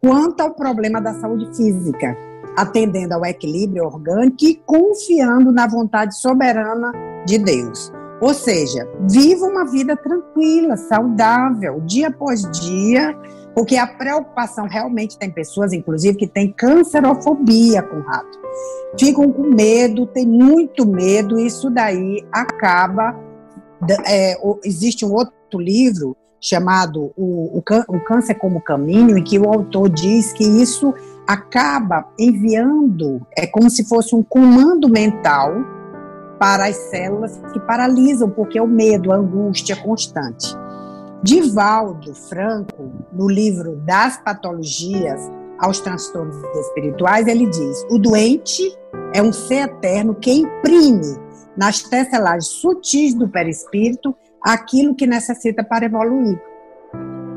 quanto 0.00 0.40
ao 0.40 0.52
problema 0.52 1.00
da 1.00 1.14
saúde 1.14 1.46
física, 1.56 2.16
atendendo 2.58 3.14
ao 3.14 3.24
equilíbrio 3.24 3.84
orgânico 3.84 4.44
e 4.44 4.56
confiando 4.66 5.52
na 5.52 5.68
vontade 5.68 6.18
soberana 6.18 6.90
de 7.24 7.38
Deus. 7.38 7.92
Ou 8.20 8.32
seja, 8.32 8.88
viva 9.10 9.44
uma 9.46 9.64
vida 9.66 9.96
tranquila, 9.96 10.76
saudável, 10.76 11.80
dia 11.84 12.08
após 12.08 12.42
dia, 12.60 13.14
porque 13.54 13.76
a 13.76 13.86
preocupação 13.86 14.66
realmente 14.66 15.18
tem 15.18 15.30
pessoas, 15.30 15.72
inclusive, 15.72 16.16
que 16.16 16.26
têm 16.26 16.52
cancerofobia 16.52 17.82
com 17.82 18.00
rato. 18.00 18.38
Ficam 18.98 19.30
com 19.30 19.54
medo, 19.54 20.06
tem 20.06 20.26
muito 20.26 20.86
medo, 20.86 21.38
e 21.38 21.46
isso 21.46 21.70
daí 21.70 22.26
acaba. 22.32 23.14
É, 24.06 24.34
existe 24.64 25.04
um 25.04 25.12
outro 25.12 25.60
livro 25.60 26.16
chamado 26.40 27.12
o, 27.16 27.58
o 27.58 28.00
Câncer 28.00 28.34
como 28.34 28.60
Caminho, 28.60 29.18
em 29.18 29.22
que 29.22 29.38
o 29.38 29.48
autor 29.48 29.90
diz 29.90 30.32
que 30.32 30.44
isso 30.44 30.94
acaba 31.26 32.06
enviando, 32.18 33.20
é 33.36 33.46
como 33.46 33.68
se 33.68 33.86
fosse 33.86 34.14
um 34.14 34.22
comando 34.22 34.88
mental 34.88 35.52
para 36.38 36.66
as 36.66 36.76
células 36.76 37.40
que 37.52 37.60
paralisam, 37.60 38.30
porque 38.30 38.58
é 38.58 38.62
o 38.62 38.68
medo, 38.68 39.12
a 39.12 39.16
angústia 39.16 39.76
constante. 39.76 40.54
Divaldo 41.22 42.14
Franco, 42.14 42.92
no 43.12 43.28
livro 43.28 43.76
Das 43.84 44.18
Patologias 44.18 45.20
aos 45.58 45.80
Transtornos 45.80 46.36
Espirituais, 46.54 47.26
ele 47.26 47.48
diz: 47.48 47.86
o 47.90 47.98
doente 47.98 48.62
é 49.14 49.22
um 49.22 49.32
ser 49.32 49.68
eterno 49.68 50.14
que 50.14 50.30
imprime 50.30 51.16
nas 51.56 51.82
tecelagens 51.82 52.46
sutis 52.46 53.14
do 53.14 53.28
perispírito 53.28 54.14
aquilo 54.42 54.94
que 54.94 55.06
necessita 55.06 55.64
para 55.64 55.86
evoluir, 55.86 56.40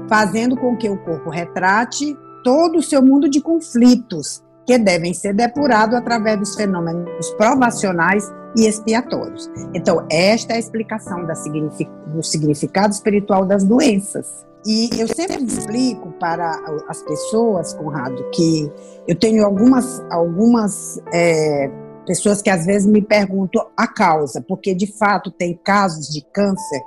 fazendo 0.09 0.57
com 0.57 0.75
que 0.75 0.89
o 0.89 0.97
corpo 0.97 1.29
retrate 1.29 2.15
todo 2.43 2.79
o 2.79 2.83
seu 2.83 3.01
mundo 3.01 3.29
de 3.29 3.41
conflitos 3.41 4.43
que 4.65 4.77
devem 4.77 5.13
ser 5.13 5.33
depurados 5.33 5.95
através 5.95 6.37
dos 6.37 6.55
fenômenos 6.55 7.31
provacionais 7.31 8.31
e 8.55 8.65
expiatórios. 8.65 9.49
Então, 9.73 10.05
esta 10.11 10.53
é 10.53 10.55
a 10.57 10.59
explicação 10.59 11.25
do 11.25 12.23
significado 12.23 12.93
espiritual 12.93 13.45
das 13.45 13.63
doenças. 13.63 14.45
E 14.65 14.89
eu 14.99 15.07
sempre 15.07 15.43
explico 15.43 16.11
para 16.19 16.51
as 16.87 17.01
pessoas, 17.03 17.73
Conrado, 17.73 18.29
que 18.31 18.69
eu 19.07 19.15
tenho 19.15 19.45
algumas, 19.45 20.03
algumas 20.09 21.01
é, 21.13 21.71
pessoas 22.05 22.41
que 22.41 22.49
às 22.49 22.65
vezes 22.65 22.85
me 22.85 23.01
perguntam 23.01 23.67
a 23.77 23.87
causa, 23.87 24.41
porque 24.41 24.73
de 24.73 24.87
fato 24.87 25.31
tem 25.31 25.57
casos 25.63 26.09
de 26.09 26.21
câncer 26.33 26.81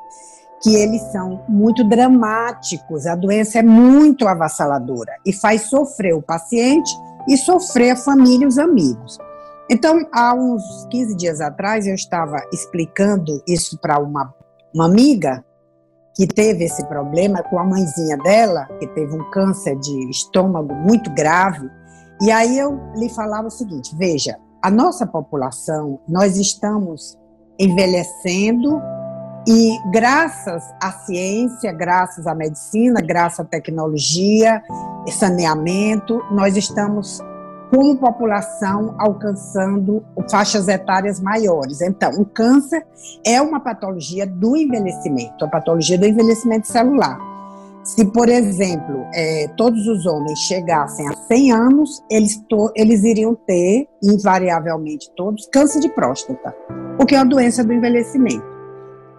que 0.62 0.76
eles 0.76 1.02
são 1.10 1.44
muito 1.48 1.82
dramáticos, 1.82 3.06
a 3.06 3.16
doença 3.16 3.58
é 3.58 3.62
muito 3.62 4.28
avassaladora 4.28 5.12
e 5.26 5.32
faz 5.32 5.62
sofrer 5.62 6.14
o 6.14 6.22
paciente 6.22 6.90
e 7.28 7.36
sofrer 7.36 7.90
a 7.90 7.96
família 7.96 8.44
e 8.44 8.48
os 8.48 8.58
amigos. 8.58 9.18
Então, 9.70 10.06
há 10.12 10.34
uns 10.34 10.62
15 10.90 11.16
dias 11.16 11.40
atrás, 11.40 11.86
eu 11.86 11.94
estava 11.94 12.36
explicando 12.52 13.42
isso 13.46 13.78
para 13.80 13.98
uma, 13.98 14.34
uma 14.74 14.86
amiga 14.86 15.44
que 16.14 16.26
teve 16.26 16.64
esse 16.64 16.84
problema 16.86 17.42
com 17.42 17.58
a 17.58 17.64
mãezinha 17.64 18.16
dela, 18.18 18.66
que 18.78 18.86
teve 18.88 19.14
um 19.14 19.30
câncer 19.30 19.78
de 19.78 20.10
estômago 20.10 20.74
muito 20.74 21.10
grave. 21.14 21.70
E 22.20 22.30
aí 22.30 22.58
eu 22.58 22.78
lhe 22.96 23.08
falava 23.08 23.48
o 23.48 23.50
seguinte: 23.50 23.96
veja, 23.96 24.36
a 24.62 24.70
nossa 24.70 25.06
população, 25.06 26.00
nós 26.08 26.36
estamos 26.36 27.18
envelhecendo 27.58 28.80
e 29.46 29.76
graças 29.90 30.62
à 30.80 30.92
ciência, 30.92 31.72
graças 31.72 32.26
à 32.26 32.34
medicina, 32.34 33.00
graças 33.00 33.40
à 33.40 33.44
tecnologia, 33.44 34.62
saneamento, 35.10 36.20
nós 36.30 36.56
estamos 36.56 37.20
como 37.72 37.96
população 37.96 38.94
alcançando 38.98 40.04
faixas 40.30 40.68
etárias 40.68 41.18
maiores. 41.18 41.80
Então, 41.80 42.10
o 42.18 42.24
câncer 42.26 42.86
é 43.24 43.40
uma 43.40 43.60
patologia 43.60 44.26
do 44.26 44.54
envelhecimento, 44.54 45.42
a 45.42 45.48
patologia 45.48 45.96
do 45.96 46.04
envelhecimento 46.04 46.68
celular. 46.68 47.18
Se, 47.82 48.04
por 48.04 48.28
exemplo, 48.28 49.06
é, 49.14 49.48
todos 49.56 49.88
os 49.88 50.04
homens 50.04 50.38
chegassem 50.40 51.08
a 51.08 51.14
100 51.14 51.52
anos, 51.52 52.04
eles, 52.10 52.44
eles 52.76 53.02
iriam 53.04 53.34
ter, 53.34 53.88
invariavelmente 54.02 55.10
todos, 55.16 55.48
câncer 55.50 55.80
de 55.80 55.88
próstata, 55.88 56.54
o 57.00 57.06
que 57.06 57.14
é 57.14 57.18
uma 57.18 57.24
doença 57.24 57.64
do 57.64 57.72
envelhecimento. 57.72 58.44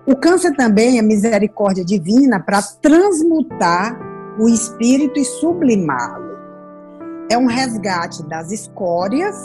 O 0.08 0.16
câncer 0.16 0.56
também 0.56 1.00
é 1.00 1.02
misericórdia 1.02 1.84
divina 1.84 2.40
para 2.40 2.62
transmutar 2.62 3.98
o 4.40 4.48
espírito 4.48 5.20
e 5.20 5.26
sublimá-lo 5.26 6.23
é 7.30 7.38
um 7.38 7.46
resgate 7.46 8.24
das 8.24 8.52
escórias, 8.52 9.36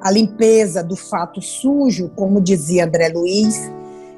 a 0.00 0.10
limpeza 0.10 0.82
do 0.82 0.96
fato 0.96 1.40
sujo, 1.40 2.10
como 2.14 2.40
dizia 2.40 2.84
André 2.84 3.08
Luiz, 3.08 3.70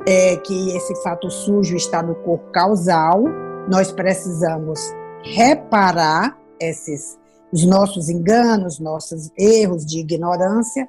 é, 0.06 0.36
que 0.36 0.76
esse 0.76 0.94
fato 1.02 1.30
sujo 1.30 1.76
está 1.76 2.02
no 2.02 2.14
corpo 2.16 2.50
causal. 2.50 3.24
Nós 3.68 3.92
precisamos 3.92 4.80
reparar 5.22 6.36
esses, 6.60 7.18
os 7.52 7.64
nossos 7.64 8.08
enganos, 8.08 8.78
nossos 8.78 9.30
erros 9.38 9.84
de 9.86 10.00
ignorância. 10.00 10.88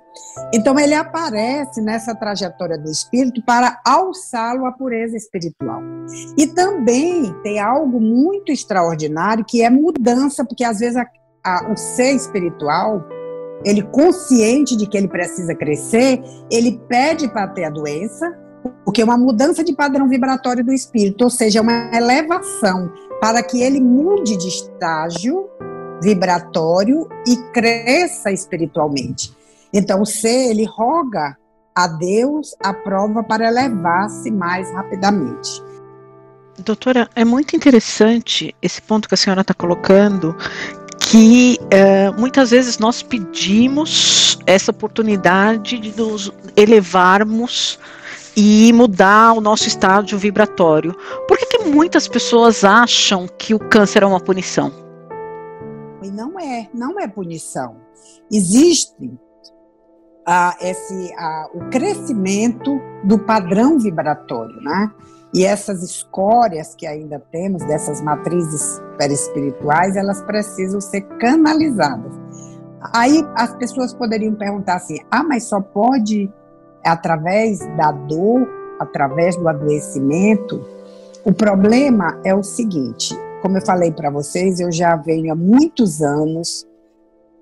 Então, 0.53 0.79
ele 0.79 0.95
aparece 0.95 1.81
nessa 1.81 2.15
trajetória 2.15 2.77
do 2.77 2.89
espírito 2.89 3.43
para 3.45 3.79
alçá-lo 3.85 4.65
à 4.65 4.71
pureza 4.71 5.15
espiritual. 5.15 5.81
E 6.37 6.47
também 6.47 7.33
tem 7.43 7.59
algo 7.59 7.99
muito 7.99 8.51
extraordinário 8.51 9.45
que 9.45 9.61
é 9.61 9.69
mudança, 9.69 10.43
porque 10.43 10.63
às 10.63 10.79
vezes 10.79 10.97
a, 11.57 11.71
o 11.71 11.77
ser 11.77 12.13
espiritual, 12.13 13.03
ele 13.65 13.81
consciente 13.83 14.75
de 14.75 14.87
que 14.87 14.97
ele 14.97 15.07
precisa 15.07 15.53
crescer, 15.53 16.21
ele 16.51 16.79
pede 16.87 17.27
para 17.27 17.47
ter 17.47 17.65
a 17.65 17.69
doença, 17.69 18.37
porque 18.85 19.01
é 19.01 19.05
uma 19.05 19.17
mudança 19.17 19.63
de 19.63 19.73
padrão 19.73 20.07
vibratório 20.07 20.63
do 20.63 20.73
espírito, 20.73 21.23
ou 21.23 21.29
seja, 21.29 21.61
uma 21.61 21.91
elevação 21.93 22.91
para 23.19 23.43
que 23.43 23.61
ele 23.61 23.81
mude 23.81 24.37
de 24.37 24.47
estágio 24.47 25.49
vibratório 26.01 27.07
e 27.27 27.35
cresça 27.51 28.31
espiritualmente. 28.31 29.35
Então, 29.73 30.01
o 30.01 30.05
ser, 30.05 30.49
ele 30.49 30.65
roga 30.65 31.37
a 31.75 31.87
Deus 31.87 32.55
a 32.63 32.73
prova 32.73 33.23
para 33.23 33.47
elevar-se 33.47 34.31
mais 34.31 34.71
rapidamente. 34.71 35.61
Doutora, 36.57 37.09
é 37.15 37.23
muito 37.23 37.55
interessante 37.55 38.53
esse 38.61 38.81
ponto 38.81 39.07
que 39.07 39.13
a 39.13 39.17
senhora 39.17 39.41
está 39.41 39.53
colocando, 39.53 40.35
que 41.09 41.57
é, 41.71 42.11
muitas 42.11 42.51
vezes 42.51 42.77
nós 42.77 43.01
pedimos 43.01 44.37
essa 44.45 44.69
oportunidade 44.69 45.79
de 45.79 45.97
nos 45.99 46.31
elevarmos 46.55 47.79
e 48.37 48.71
mudar 48.73 49.33
o 49.33 49.41
nosso 49.41 49.67
estágio 49.67 50.19
vibratório. 50.19 50.95
Por 51.27 51.35
que, 51.35 51.45
que 51.47 51.59
muitas 51.65 52.07
pessoas 52.07 52.63
acham 52.63 53.27
que 53.27 53.55
o 53.55 53.59
câncer 53.59 54.03
é 54.03 54.05
uma 54.05 54.19
punição? 54.19 54.71
E 56.03 56.11
não 56.11 56.39
é, 56.39 56.69
não 56.75 56.99
é 56.99 57.07
punição. 57.07 57.77
Existe 58.31 59.11
ah, 60.27 60.55
esse, 60.61 61.11
o 61.55 61.69
crescimento 61.71 62.79
do 63.03 63.17
padrão 63.17 63.79
vibratório, 63.79 64.61
né? 64.61 64.91
E 65.33 65.45
essas 65.45 65.83
escórias 65.83 66.73
que 66.73 66.87
ainda 66.87 67.21
temos, 67.31 67.63
dessas 67.65 68.01
matrizes 68.01 68.81
perispirituais, 68.97 69.95
elas 69.95 70.21
precisam 70.23 70.81
ser 70.81 71.01
canalizadas. 71.19 72.13
Aí 72.93 73.23
as 73.35 73.53
pessoas 73.55 73.93
poderiam 73.93 74.33
perguntar 74.33 74.75
assim: 74.75 74.99
ah, 75.11 75.23
mas 75.23 75.43
só 75.43 75.61
pode 75.61 76.31
através 76.83 77.59
da 77.77 77.91
dor, 77.91 78.47
através 78.79 79.35
do 79.35 79.47
adoecimento? 79.47 80.65
O 81.23 81.33
problema 81.33 82.19
é 82.23 82.33
o 82.33 82.41
seguinte: 82.41 83.15
como 83.41 83.57
eu 83.57 83.65
falei 83.65 83.91
para 83.91 84.09
vocês, 84.09 84.59
eu 84.59 84.71
já 84.71 84.95
venho 84.95 85.31
há 85.31 85.35
muitos 85.35 86.01
anos 86.01 86.65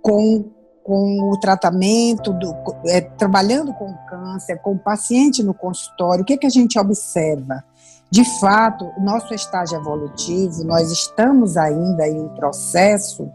com, 0.02 0.46
com 0.84 1.32
o 1.32 1.40
tratamento, 1.40 2.34
do, 2.34 2.54
é, 2.88 3.02
trabalhando 3.02 3.74
com 3.74 3.94
câncer, 4.10 4.58
com 4.58 4.74
o 4.74 4.80
paciente 4.80 5.44
no 5.44 5.54
consultório. 5.54 6.24
O 6.24 6.26
que, 6.26 6.34
é 6.34 6.38
que 6.38 6.48
a 6.48 6.52
gente 6.52 6.78
observa? 6.78 7.64
De 8.10 8.24
fato, 8.40 8.90
nosso 9.00 9.34
estágio 9.34 9.78
evolutivo, 9.78 10.64
nós 10.64 10.92
estamos 10.92 11.58
ainda 11.58 12.08
em 12.08 12.22
um 12.22 12.30
processo 12.30 13.30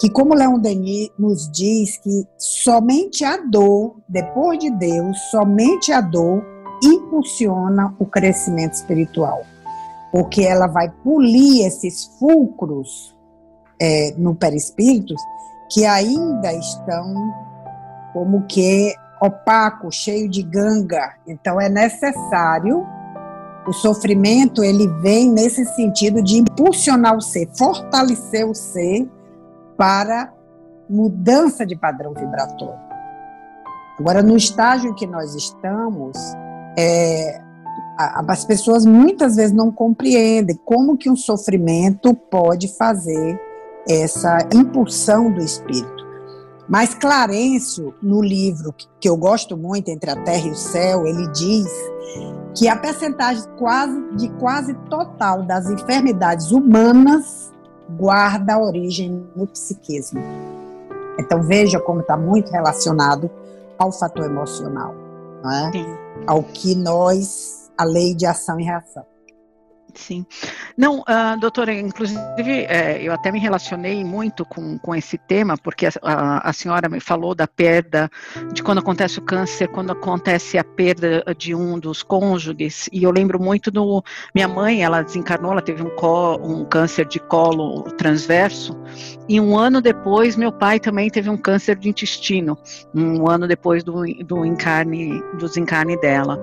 que, 0.00 0.10
como 0.10 0.34
Leon 0.34 0.58
Denis 0.58 1.10
nos 1.18 1.50
diz, 1.50 1.96
que 1.98 2.26
somente 2.36 3.24
a 3.24 3.38
dor, 3.38 3.96
depois 4.08 4.58
de 4.58 4.70
Deus, 4.70 5.16
somente 5.30 5.90
a 5.92 6.00
dor 6.00 6.44
impulsiona 6.82 7.94
o 7.98 8.04
crescimento 8.04 8.74
espiritual 8.74 9.42
porque 10.14 10.42
ela 10.42 10.68
vai 10.68 10.88
polir 11.02 11.66
esses 11.66 12.04
fulcros 12.20 13.12
é, 13.82 14.14
no 14.16 14.32
perispírito 14.32 15.12
que 15.68 15.84
ainda 15.84 16.52
estão 16.52 17.34
como 18.12 18.46
que 18.46 18.94
opaco, 19.20 19.90
cheio 19.90 20.30
de 20.30 20.44
ganga. 20.44 21.16
Então 21.26 21.60
é 21.60 21.68
necessário 21.68 22.86
o 23.66 23.72
sofrimento 23.72 24.62
ele 24.62 24.86
vem 25.00 25.30
nesse 25.30 25.64
sentido 25.74 26.22
de 26.22 26.38
impulsionar 26.38 27.16
o 27.16 27.20
ser, 27.20 27.48
fortalecer 27.56 28.46
o 28.48 28.54
ser 28.54 29.08
para 29.76 30.32
mudança 30.88 31.64
de 31.64 31.74
padrão 31.74 32.12
vibratório. 32.12 32.84
Agora, 33.98 34.22
no 34.22 34.36
estágio 34.36 34.94
que 34.94 35.06
nós 35.06 35.34
estamos, 35.34 36.18
é, 36.76 37.40
as 38.28 38.44
pessoas 38.44 38.84
muitas 38.84 39.36
vezes 39.36 39.52
não 39.52 39.70
compreendem 39.70 40.58
como 40.64 40.96
que 40.96 41.08
um 41.08 41.16
sofrimento 41.16 42.12
pode 42.12 42.76
fazer 42.76 43.40
essa 43.88 44.38
impulsão 44.52 45.30
do 45.30 45.40
espírito. 45.40 46.04
Mas 46.68 46.94
Clarencio, 46.94 47.94
no 48.02 48.22
livro 48.22 48.74
que 48.98 49.08
eu 49.08 49.16
gosto 49.16 49.56
muito, 49.56 49.90
Entre 49.90 50.10
a 50.10 50.16
Terra 50.16 50.48
e 50.48 50.50
o 50.50 50.56
Céu, 50.56 51.06
ele 51.06 51.30
diz 51.32 51.68
que 52.54 52.68
a 52.68 52.76
percentagem 52.76 53.44
quase, 53.58 54.00
de 54.12 54.28
quase 54.38 54.74
total 54.88 55.42
das 55.42 55.68
enfermidades 55.68 56.50
humanas 56.52 57.52
guarda 57.98 58.58
origem 58.58 59.26
no 59.34 59.46
psiquismo. 59.46 60.20
Então 61.18 61.42
veja 61.42 61.80
como 61.80 62.00
está 62.00 62.16
muito 62.16 62.50
relacionado 62.50 63.30
ao 63.78 63.92
fator 63.92 64.24
emocional, 64.26 64.94
é? 65.44 66.24
ao 66.26 66.42
que 66.42 66.74
nós 66.74 67.70
a 67.76 67.84
lei 67.84 68.14
de 68.14 68.24
ação 68.24 68.58
e 68.60 68.64
reação. 68.64 69.04
Sim. 69.94 70.26
Não, 70.76 71.00
uh, 71.00 71.38
doutora, 71.38 71.72
inclusive, 71.72 72.18
é, 72.68 73.00
eu 73.00 73.12
até 73.12 73.30
me 73.30 73.38
relacionei 73.38 74.04
muito 74.04 74.44
com, 74.44 74.76
com 74.78 74.94
esse 74.94 75.16
tema, 75.16 75.56
porque 75.56 75.86
a, 75.86 75.90
a, 76.02 76.50
a, 76.50 76.52
senhora 76.52 76.88
me 76.88 76.98
falou 76.98 77.34
da 77.34 77.46
perda, 77.46 78.10
de 78.52 78.62
quando 78.62 78.78
acontece 78.78 79.18
o 79.18 79.22
câncer, 79.22 79.68
quando 79.68 79.92
acontece 79.92 80.58
a 80.58 80.64
perda 80.64 81.22
de 81.38 81.54
um 81.54 81.78
dos 81.78 82.02
cônjuges, 82.02 82.88
e 82.92 83.04
eu 83.04 83.10
lembro 83.10 83.40
muito 83.40 83.70
do. 83.70 84.02
Minha 84.34 84.48
mãe, 84.48 84.82
ela 84.82 85.02
desencarnou, 85.02 85.52
ela 85.52 85.62
teve 85.62 85.82
um, 85.82 85.90
co, 85.90 86.36
um 86.42 86.64
câncer 86.64 87.06
de 87.06 87.20
colo 87.20 87.82
transverso, 87.92 88.76
e 89.28 89.40
um 89.40 89.56
ano 89.56 89.80
depois, 89.80 90.36
meu 90.36 90.52
pai 90.52 90.80
também 90.80 91.08
teve 91.08 91.30
um 91.30 91.36
câncer 91.36 91.76
de 91.76 91.88
intestino, 91.88 92.58
um 92.94 93.30
ano 93.30 93.46
depois 93.46 93.84
do, 93.84 94.02
do 94.24 94.44
encarne, 94.44 95.22
do 95.38 95.46
desencarne 95.46 95.96
dela. 96.00 96.40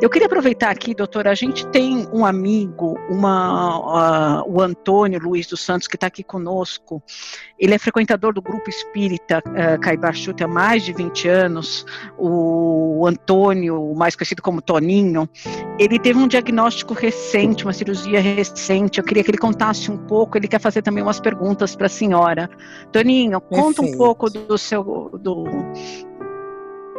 Eu 0.00 0.08
queria 0.08 0.26
aproveitar 0.26 0.70
aqui, 0.70 0.94
doutora, 0.94 1.30
a 1.30 1.34
gente 1.34 1.66
tem 1.66 2.08
um 2.12 2.24
amigo 2.24 2.93
uma, 3.08 4.42
uh, 4.42 4.44
o 4.46 4.60
Antônio 4.60 5.20
Luiz 5.20 5.46
dos 5.46 5.60
Santos, 5.60 5.86
que 5.86 5.96
está 5.96 6.06
aqui 6.06 6.22
conosco, 6.22 7.02
ele 7.58 7.74
é 7.74 7.78
frequentador 7.78 8.32
do 8.32 8.42
grupo 8.42 8.68
espírita 8.68 9.42
uh, 9.46 9.80
Caibachuta 9.80 10.44
há 10.44 10.48
mais 10.48 10.84
de 10.84 10.92
20 10.92 11.28
anos. 11.28 11.86
O 12.18 13.06
Antônio, 13.06 13.94
mais 13.94 14.16
conhecido 14.16 14.42
como 14.42 14.62
Toninho, 14.62 15.28
ele 15.78 15.98
teve 15.98 16.18
um 16.18 16.28
diagnóstico 16.28 16.94
recente, 16.94 17.64
uma 17.64 17.72
cirurgia 17.72 18.20
recente. 18.20 18.98
Eu 18.98 19.04
queria 19.04 19.22
que 19.22 19.30
ele 19.30 19.38
contasse 19.38 19.90
um 19.90 19.98
pouco. 19.98 20.36
Ele 20.36 20.48
quer 20.48 20.60
fazer 20.60 20.82
também 20.82 21.02
umas 21.02 21.20
perguntas 21.20 21.74
para 21.76 21.86
a 21.86 21.90
senhora. 21.90 22.50
Toninho, 22.92 23.40
conta 23.40 23.82
Perfeito. 23.82 23.94
um 23.94 23.98
pouco 23.98 24.30
do 24.30 24.58
seu. 24.58 24.82
Do, 25.20 25.44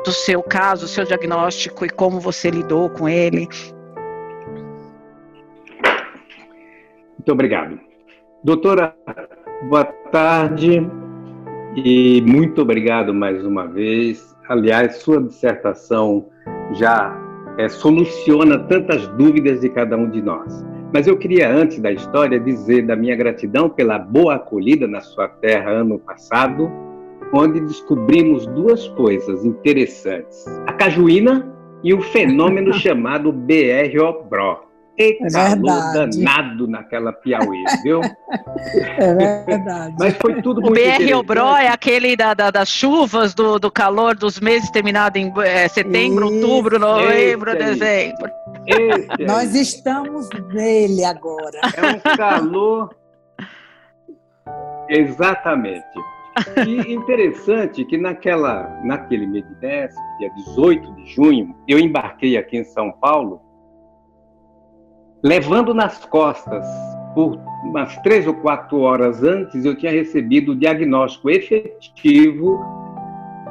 do 0.05 0.11
seu 0.11 0.43
caso, 0.43 0.87
seu 0.87 1.03
diagnóstico 1.03 1.83
e 1.83 1.89
como 1.89 2.19
você 2.19 2.51
lidou 2.51 2.91
com 2.91 3.09
ele. 3.09 3.49
Muito 7.25 7.33
obrigado. 7.33 7.79
Doutora, 8.43 8.95
boa 9.67 9.83
tarde 9.83 10.87
e 11.75 12.21
muito 12.21 12.61
obrigado 12.61 13.15
mais 13.15 13.43
uma 13.43 13.65
vez. 13.65 14.37
Aliás, 14.47 14.97
sua 14.97 15.19
dissertação 15.23 16.27
já 16.73 17.19
é, 17.57 17.67
soluciona 17.67 18.59
tantas 18.59 19.07
dúvidas 19.07 19.61
de 19.61 19.69
cada 19.69 19.97
um 19.97 20.07
de 20.07 20.21
nós. 20.21 20.63
Mas 20.93 21.07
eu 21.07 21.17
queria, 21.17 21.49
antes 21.49 21.79
da 21.79 21.91
história, 21.91 22.39
dizer 22.39 22.85
da 22.85 22.95
minha 22.95 23.15
gratidão 23.15 23.71
pela 23.71 23.97
boa 23.97 24.35
acolhida 24.35 24.87
na 24.87 25.01
sua 25.01 25.27
terra 25.27 25.71
ano 25.71 25.97
passado, 25.97 26.71
onde 27.33 27.59
descobrimos 27.59 28.45
duas 28.45 28.87
coisas 28.89 29.43
interessantes: 29.43 30.45
a 30.67 30.73
cajuína 30.73 31.51
e 31.83 31.91
o 31.91 32.01
fenômeno 32.01 32.71
chamado 32.77 33.31
BR-OBRO. 33.31 34.64
E 34.97 35.17
é 35.21 35.29
calor 35.29 35.93
danado 35.93 36.67
naquela 36.67 37.11
Piauí, 37.11 37.63
viu? 37.83 38.01
É 38.97 39.43
verdade. 39.43 39.95
Mas 39.99 40.15
foi 40.15 40.41
tudo 40.41 40.61
muito 40.61 40.71
O 40.71 40.73
BR 40.73 41.13
Obró 41.15 41.57
é 41.57 41.67
aquele 41.67 42.15
da, 42.15 42.33
da, 42.33 42.49
das 42.49 42.69
chuvas, 42.69 43.33
do, 43.33 43.59
do 43.59 43.69
calor 43.69 44.15
dos 44.15 44.39
meses 44.39 44.69
terminado 44.71 45.17
em 45.17 45.31
é, 45.41 45.67
setembro, 45.67 46.25
Isso, 46.25 46.35
outubro, 46.35 46.79
novembro, 46.79 47.57
dezembro. 47.57 48.31
Nós 49.27 49.53
estamos 49.53 50.29
nele 50.53 51.03
agora. 51.03 51.59
É 51.75 51.91
um 51.91 52.15
calor... 52.15 52.95
Exatamente. 54.89 55.83
E 56.67 56.93
interessante 56.93 57.85
que 57.85 57.97
naquela, 57.97 58.67
naquele 58.83 59.25
mês 59.25 59.45
de 59.47 59.55
dia 59.55 60.29
18 60.47 60.95
de 60.95 61.05
junho, 61.13 61.55
eu 61.67 61.79
embarquei 61.79 62.37
aqui 62.37 62.57
em 62.57 62.63
São 62.63 62.91
Paulo 62.91 63.44
levando 65.25 65.73
nas 65.73 66.05
costas, 66.05 66.63
por 67.15 67.39
umas 67.63 67.97
três 68.03 68.27
ou 68.27 68.33
quatro 68.35 68.81
horas 68.81 69.23
antes, 69.23 69.65
eu 69.65 69.75
tinha 69.75 69.91
recebido 69.91 70.51
o 70.51 70.55
diagnóstico 70.55 71.31
efetivo 71.31 72.63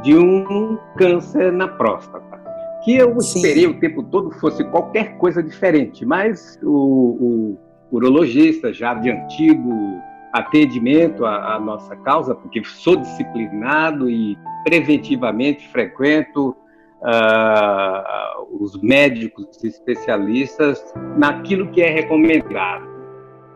de 0.00 0.16
um 0.16 0.78
câncer 0.96 1.50
na 1.50 1.66
próstata. 1.66 2.40
Que 2.84 2.94
eu 2.94 3.20
Sim. 3.20 3.38
esperei 3.38 3.66
o 3.66 3.80
tempo 3.80 4.04
todo 4.04 4.30
fosse 4.38 4.62
qualquer 4.70 5.18
coisa 5.18 5.42
diferente, 5.42 6.06
mas 6.06 6.60
o, 6.62 6.70
o 6.70 7.58
urologista, 7.90 8.72
já 8.72 8.94
de 8.94 9.10
antigo 9.10 10.00
atendimento 10.32 11.24
à, 11.24 11.56
à 11.56 11.60
nossa 11.60 11.96
causa, 11.96 12.37
porque 12.37 12.62
sou 12.64 12.96
disciplinado 12.96 14.08
e 14.08 14.38
preventivamente 14.64 15.68
frequento 15.70 16.56
uh, 17.04 18.62
os 18.62 18.80
médicos 18.82 19.62
especialistas 19.62 20.82
naquilo 21.16 21.70
que 21.70 21.82
é 21.82 21.90
recomendado. 21.90 22.86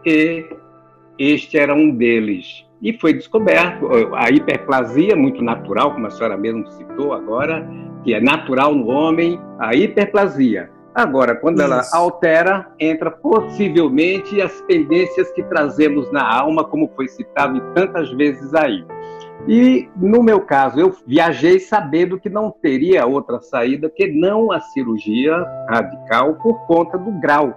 E 0.04 0.46
este 1.18 1.58
era 1.58 1.74
um 1.74 1.90
deles. 1.90 2.64
E 2.80 2.92
foi 2.92 3.14
descoberto 3.14 3.88
a 4.14 4.30
hiperplasia, 4.30 5.16
muito 5.16 5.42
natural, 5.42 5.92
como 5.92 6.06
a 6.06 6.10
senhora 6.10 6.36
mesmo 6.36 6.66
citou 6.70 7.12
agora, 7.12 7.68
que 8.04 8.14
é 8.14 8.20
natural 8.20 8.74
no 8.74 8.88
homem, 8.88 9.40
a 9.58 9.74
hiperplasia. 9.74 10.70
Agora, 10.94 11.34
quando 11.34 11.56
Isso. 11.56 11.64
ela 11.64 11.82
altera, 11.92 12.72
entra 12.78 13.10
possivelmente 13.10 14.40
as 14.40 14.60
pendências 14.62 15.30
que 15.32 15.42
trazemos 15.44 16.10
na 16.12 16.22
alma, 16.22 16.64
como 16.64 16.90
foi 16.94 17.08
citado 17.08 17.60
tantas 17.74 18.10
vezes 18.12 18.54
aí. 18.54 18.84
E 19.46 19.88
no 19.96 20.22
meu 20.22 20.40
caso, 20.40 20.80
eu 20.80 20.94
viajei 21.06 21.60
sabendo 21.60 22.18
que 22.18 22.28
não 22.28 22.50
teria 22.50 23.06
outra 23.06 23.40
saída 23.40 23.88
que 23.88 24.06
não 24.08 24.50
a 24.50 24.60
cirurgia 24.60 25.36
radical 25.68 26.34
por 26.34 26.66
conta 26.66 26.98
do 26.98 27.12
grau 27.12 27.56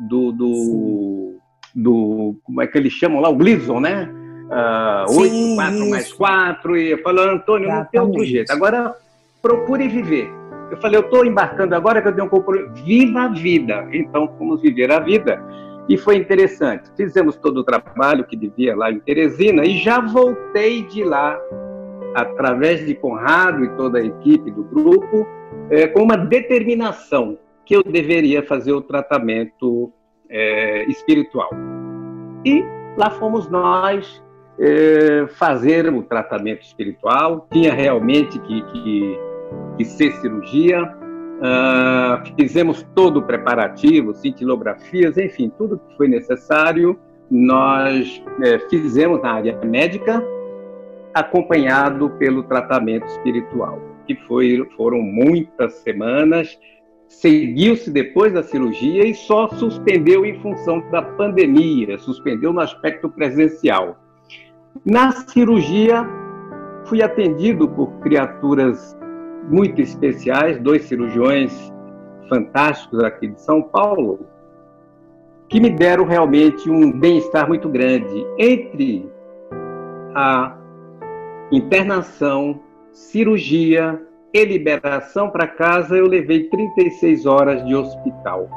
do, 0.00 0.32
do, 0.32 1.38
do 1.74 2.36
como 2.42 2.62
é 2.62 2.66
que 2.66 2.78
eles 2.78 2.92
chamam 2.92 3.20
lá, 3.20 3.28
o 3.28 3.36
Gleason, 3.36 3.80
né? 3.80 4.08
Uh, 4.50 5.12
Sim, 5.12 5.52
8, 5.52 5.56
4 5.56 5.90
mais 5.90 6.12
4, 6.12 6.76
e 6.76 6.90
eu 6.90 7.02
falei, 7.02 7.24
Antônio, 7.28 7.68
Exatamente. 7.68 7.84
não 7.84 7.90
tem 7.90 8.00
outro 8.00 8.24
jeito. 8.24 8.50
Agora, 8.50 8.94
procure 9.40 9.86
viver. 9.86 10.28
Eu 10.70 10.76
falei, 10.78 10.98
eu 10.98 11.04
estou 11.04 11.24
embarcando 11.24 11.74
agora 11.74 12.00
que 12.00 12.08
eu 12.08 12.14
tenho 12.14 12.26
um 12.26 12.30
compromisso. 12.30 12.84
Viva 12.84 13.22
a 13.22 13.28
vida. 13.28 13.88
Então, 13.92 14.32
vamos 14.38 14.60
viver 14.62 14.90
a 14.90 15.00
vida. 15.00 15.42
E 15.90 15.98
foi 15.98 16.18
interessante. 16.18 16.88
Fizemos 16.96 17.36
todo 17.36 17.58
o 17.58 17.64
trabalho 17.64 18.24
que 18.24 18.36
devia 18.36 18.76
lá 18.76 18.92
em 18.92 19.00
Teresina 19.00 19.64
e 19.64 19.76
já 19.76 20.00
voltei 20.00 20.84
de 20.84 21.02
lá, 21.02 21.36
através 22.14 22.86
de 22.86 22.94
Conrado 22.94 23.64
e 23.64 23.68
toda 23.70 23.98
a 23.98 24.04
equipe 24.04 24.52
do 24.52 24.62
grupo, 24.62 25.26
é, 25.68 25.88
com 25.88 26.04
uma 26.04 26.16
determinação 26.16 27.36
que 27.66 27.74
eu 27.74 27.82
deveria 27.82 28.40
fazer 28.40 28.72
o 28.72 28.80
tratamento 28.80 29.92
é, 30.28 30.84
espiritual. 30.84 31.50
E 32.44 32.64
lá 32.96 33.10
fomos 33.10 33.50
nós 33.50 34.22
é, 34.60 35.26
fazer 35.38 35.92
o 35.92 36.04
tratamento 36.04 36.62
espiritual. 36.62 37.48
Tinha 37.52 37.74
realmente 37.74 38.38
que, 38.38 38.62
que, 38.62 39.18
que 39.76 39.84
ser 39.84 40.12
cirurgia, 40.20 40.86
Uh, 41.40 42.34
fizemos 42.38 42.86
todo 42.94 43.20
o 43.20 43.22
preparativo, 43.22 44.14
cintilografias, 44.14 45.16
enfim, 45.16 45.50
tudo 45.56 45.78
que 45.78 45.96
foi 45.96 46.06
necessário, 46.06 47.00
nós 47.30 48.22
é, 48.42 48.58
fizemos 48.68 49.22
na 49.22 49.32
área 49.34 49.58
médica, 49.64 50.22
acompanhado 51.14 52.10
pelo 52.18 52.42
tratamento 52.42 53.06
espiritual, 53.06 53.80
que 54.06 54.14
foi, 54.26 54.68
foram 54.76 55.00
muitas 55.00 55.74
semanas, 55.74 56.58
seguiu-se 57.08 57.90
depois 57.90 58.32
da 58.32 58.42
cirurgia 58.42 59.06
e 59.06 59.14
só 59.14 59.48
suspendeu 59.48 60.26
em 60.26 60.40
função 60.40 60.80
da 60.90 61.02
pandemia, 61.02 61.98
suspendeu 61.98 62.52
no 62.52 62.60
aspecto 62.60 63.08
presencial. 63.08 63.96
Na 64.84 65.10
cirurgia, 65.12 66.06
fui 66.84 67.02
atendido 67.02 67.68
por 67.68 67.98
criaturas 68.00 68.96
muito 69.48 69.80
especiais, 69.80 70.58
dois 70.58 70.82
cirurgiões 70.84 71.72
fantásticos 72.28 73.02
aqui 73.02 73.28
de 73.28 73.40
São 73.40 73.62
Paulo, 73.62 74.26
que 75.48 75.60
me 75.60 75.70
deram 75.70 76.04
realmente 76.04 76.70
um 76.70 76.92
bem-estar 76.92 77.48
muito 77.48 77.68
grande. 77.68 78.24
Entre 78.38 79.10
a 80.14 80.56
internação, 81.50 82.60
cirurgia 82.92 84.00
e 84.32 84.44
liberação 84.44 85.28
para 85.28 85.46
casa, 85.46 85.96
eu 85.96 86.06
levei 86.06 86.48
36 86.48 87.26
horas 87.26 87.64
de 87.66 87.74
hospital. 87.74 88.48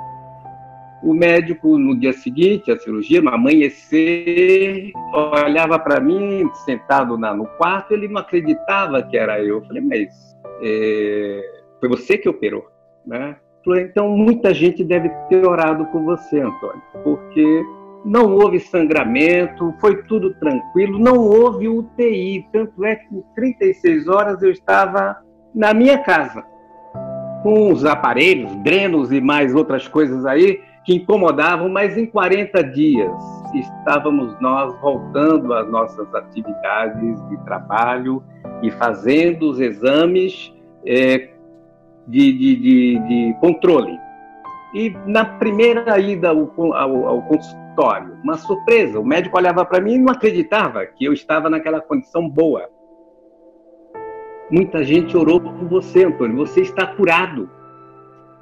O 1.03 1.13
médico, 1.13 1.77
no 1.77 1.99
dia 1.99 2.13
seguinte, 2.13 2.71
a 2.71 2.77
cirurgia, 2.77 3.19
amanhecer, 3.19 4.91
olhava 5.11 5.77
para 5.77 5.99
mim, 5.99 6.49
sentado 6.63 7.17
na, 7.17 7.33
no 7.33 7.45
quarto, 7.57 7.93
ele 7.93 8.07
não 8.07 8.21
acreditava 8.21 9.01
que 9.03 9.17
era 9.17 9.39
eu. 9.39 9.57
Eu 9.57 9.65
falei, 9.65 9.81
mas 9.81 10.33
é, 10.63 11.61
foi 11.79 11.89
você 11.89 12.17
que 12.17 12.29
operou, 12.29 12.65
né? 13.05 13.35
Então, 13.65 14.09
muita 14.09 14.53
gente 14.53 14.83
deve 14.83 15.09
ter 15.29 15.45
orado 15.45 15.85
com 15.87 16.03
você, 16.03 16.39
Antônio, 16.39 16.81
porque 17.03 17.63
não 18.03 18.35
houve 18.35 18.59
sangramento, 18.59 19.73
foi 19.79 20.03
tudo 20.03 20.33
tranquilo, 20.35 20.99
não 20.99 21.17
houve 21.17 21.69
UTI. 21.69 22.45
Tanto 22.51 22.83
é 22.83 22.95
que 22.95 23.15
em 23.15 23.23
36 23.35 24.07
horas 24.07 24.41
eu 24.43 24.51
estava 24.51 25.17
na 25.55 25.73
minha 25.73 25.99
casa, 25.99 26.43
com 27.41 27.71
os 27.71 27.85
aparelhos, 27.85 28.53
drenos 28.63 29.11
e 29.11 29.21
mais 29.21 29.55
outras 29.55 29.87
coisas 29.87 30.25
aí 30.25 30.59
que 30.85 30.95
incomodavam, 30.95 31.69
mas 31.69 31.97
em 31.97 32.05
40 32.05 32.61
dias 32.63 33.11
estávamos 33.53 34.37
nós 34.41 34.77
voltando 34.81 35.53
às 35.53 35.69
nossas 35.69 36.13
atividades 36.13 37.29
de 37.29 37.37
trabalho 37.45 38.21
e 38.61 38.69
fazendo 38.71 39.49
os 39.49 39.59
exames 39.59 40.52
é, 40.85 41.29
de, 42.07 42.33
de, 42.33 42.55
de, 42.55 42.99
de, 42.99 43.35
controle. 43.39 43.97
E 44.73 44.89
na 45.05 45.25
primeira 45.25 45.99
ida 45.99 46.29
ao, 46.29 46.51
ao, 46.73 47.07
ao 47.07 47.21
consultório, 47.23 48.17
uma 48.23 48.37
surpresa, 48.37 48.99
o 48.99 49.05
médico 49.05 49.37
olhava 49.37 49.63
para 49.65 49.81
mim 49.81 49.93
e 49.93 49.99
não 49.99 50.11
acreditava 50.11 50.85
que 50.85 51.05
eu 51.05 51.13
estava 51.13 51.49
naquela 51.49 51.79
condição 51.79 52.27
boa. 52.27 52.69
Muita 54.51 54.83
gente 54.83 55.15
orou 55.15 55.39
por 55.39 55.53
você, 55.67 56.05
Antônio, 56.05 56.35
você 56.35 56.61
está 56.61 56.87
curado. 56.87 57.49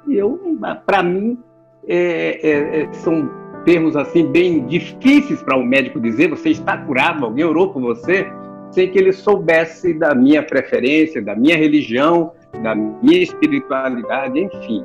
E 0.06 0.16
eu, 0.16 0.40
para 0.84 1.02
mim, 1.02 1.38
é, 1.86 2.40
é, 2.42 2.82
é, 2.82 2.92
são 2.92 3.30
termos 3.64 3.96
assim 3.96 4.26
bem 4.26 4.66
difíceis 4.66 5.42
para 5.42 5.56
o 5.56 5.60
um 5.60 5.64
médico 5.64 6.00
dizer, 6.00 6.28
você 6.28 6.50
está 6.50 6.76
curado, 6.76 7.24
alguém 7.24 7.44
orou 7.44 7.72
por 7.72 7.80
você 7.80 8.26
sem 8.72 8.90
que 8.90 8.98
ele 8.98 9.12
soubesse 9.12 9.94
da 9.94 10.14
minha 10.14 10.42
preferência, 10.42 11.22
da 11.22 11.36
minha 11.36 11.56
religião, 11.56 12.32
da 12.62 12.74
minha 12.74 13.22
espiritualidade, 13.22 14.40
enfim. 14.40 14.82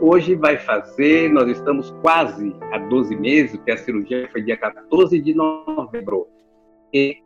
Hoje 0.00 0.34
vai 0.34 0.58
fazer, 0.58 1.30
nós 1.30 1.48
estamos 1.48 1.94
quase 2.02 2.54
há 2.72 2.78
12 2.78 3.16
meses, 3.16 3.56
porque 3.56 3.70
a 3.70 3.76
cirurgia 3.76 4.28
foi 4.32 4.42
dia 4.42 4.56
14 4.56 5.20
de 5.20 5.34
novembro. 5.34 6.26
E 6.92 7.18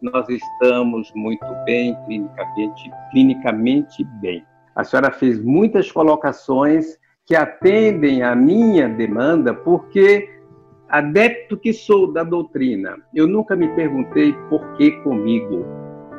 nós 0.00 0.26
estamos 0.28 1.12
muito 1.14 1.46
bem, 1.66 1.94
clinicamente, 2.06 2.90
clinicamente 3.10 4.04
bem. 4.20 4.42
A 4.74 4.82
senhora 4.82 5.10
fez 5.10 5.42
muitas 5.42 5.92
colocações 5.92 6.98
que 7.26 7.36
atendem 7.36 8.22
à 8.22 8.34
minha 8.34 8.88
demanda, 8.88 9.52
porque 9.52 10.28
adepto 10.90 11.56
que 11.56 11.72
sou 11.72 12.12
da 12.12 12.24
doutrina, 12.24 12.96
eu 13.14 13.26
nunca 13.26 13.54
me 13.54 13.68
perguntei 13.68 14.34
por 14.48 14.60
que 14.74 14.90
comigo. 15.02 15.64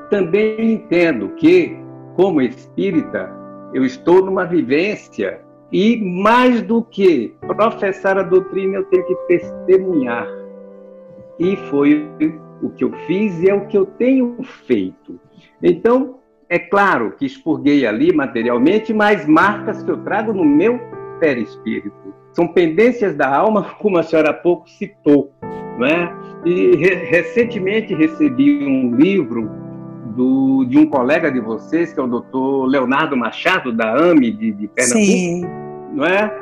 Também 0.09 0.73
entendo 0.73 1.29
que, 1.35 1.77
como 2.15 2.41
espírita, 2.41 3.29
eu 3.73 3.85
estou 3.85 4.25
numa 4.25 4.45
vivência 4.45 5.41
e, 5.71 5.97
mais 6.01 6.61
do 6.61 6.81
que 6.81 7.35
professar 7.41 8.17
a 8.17 8.23
doutrina, 8.23 8.77
eu 8.77 8.85
tenho 8.85 9.05
que 9.05 9.15
testemunhar. 9.27 10.27
E 11.39 11.55
foi 11.69 12.09
o 12.61 12.69
que 12.69 12.83
eu 12.83 12.91
fiz 13.07 13.41
e 13.41 13.49
é 13.49 13.53
o 13.53 13.67
que 13.67 13.77
eu 13.77 13.85
tenho 13.85 14.37
feito. 14.43 15.19
Então, 15.61 16.19
é 16.47 16.59
claro 16.59 17.11
que 17.11 17.25
expurguei 17.25 17.85
ali 17.85 18.13
materialmente, 18.13 18.93
mas 18.93 19.25
marcas 19.27 19.81
que 19.83 19.91
eu 19.91 19.97
trago 20.03 20.33
no 20.33 20.45
meu 20.45 20.79
perispírito 21.19 22.00
são 22.33 22.47
pendências 22.47 23.15
da 23.15 23.27
alma, 23.27 23.75
como 23.79 23.97
a 23.97 24.03
senhora 24.03 24.31
há 24.31 24.33
pouco 24.33 24.69
citou. 24.69 25.31
Não 25.77 25.85
é? 25.85 26.13
E 26.45 26.75
re 26.75 26.95
recentemente 27.05 27.93
recebi 27.93 28.65
um 28.65 28.95
livro 28.95 29.49
do, 30.15 30.65
de 30.65 30.77
um 30.77 30.85
colega 30.85 31.31
de 31.31 31.39
vocês, 31.39 31.93
que 31.93 31.99
é 31.99 32.03
o 32.03 32.07
doutor 32.07 32.65
Leonardo 32.65 33.15
Machado, 33.15 33.71
da 33.71 33.95
AME 33.95 34.31
de, 34.31 34.51
de 34.51 34.67
Pernambuco, 34.67 35.05
Sim. 35.05 35.45
não 35.93 36.05
é? 36.05 36.33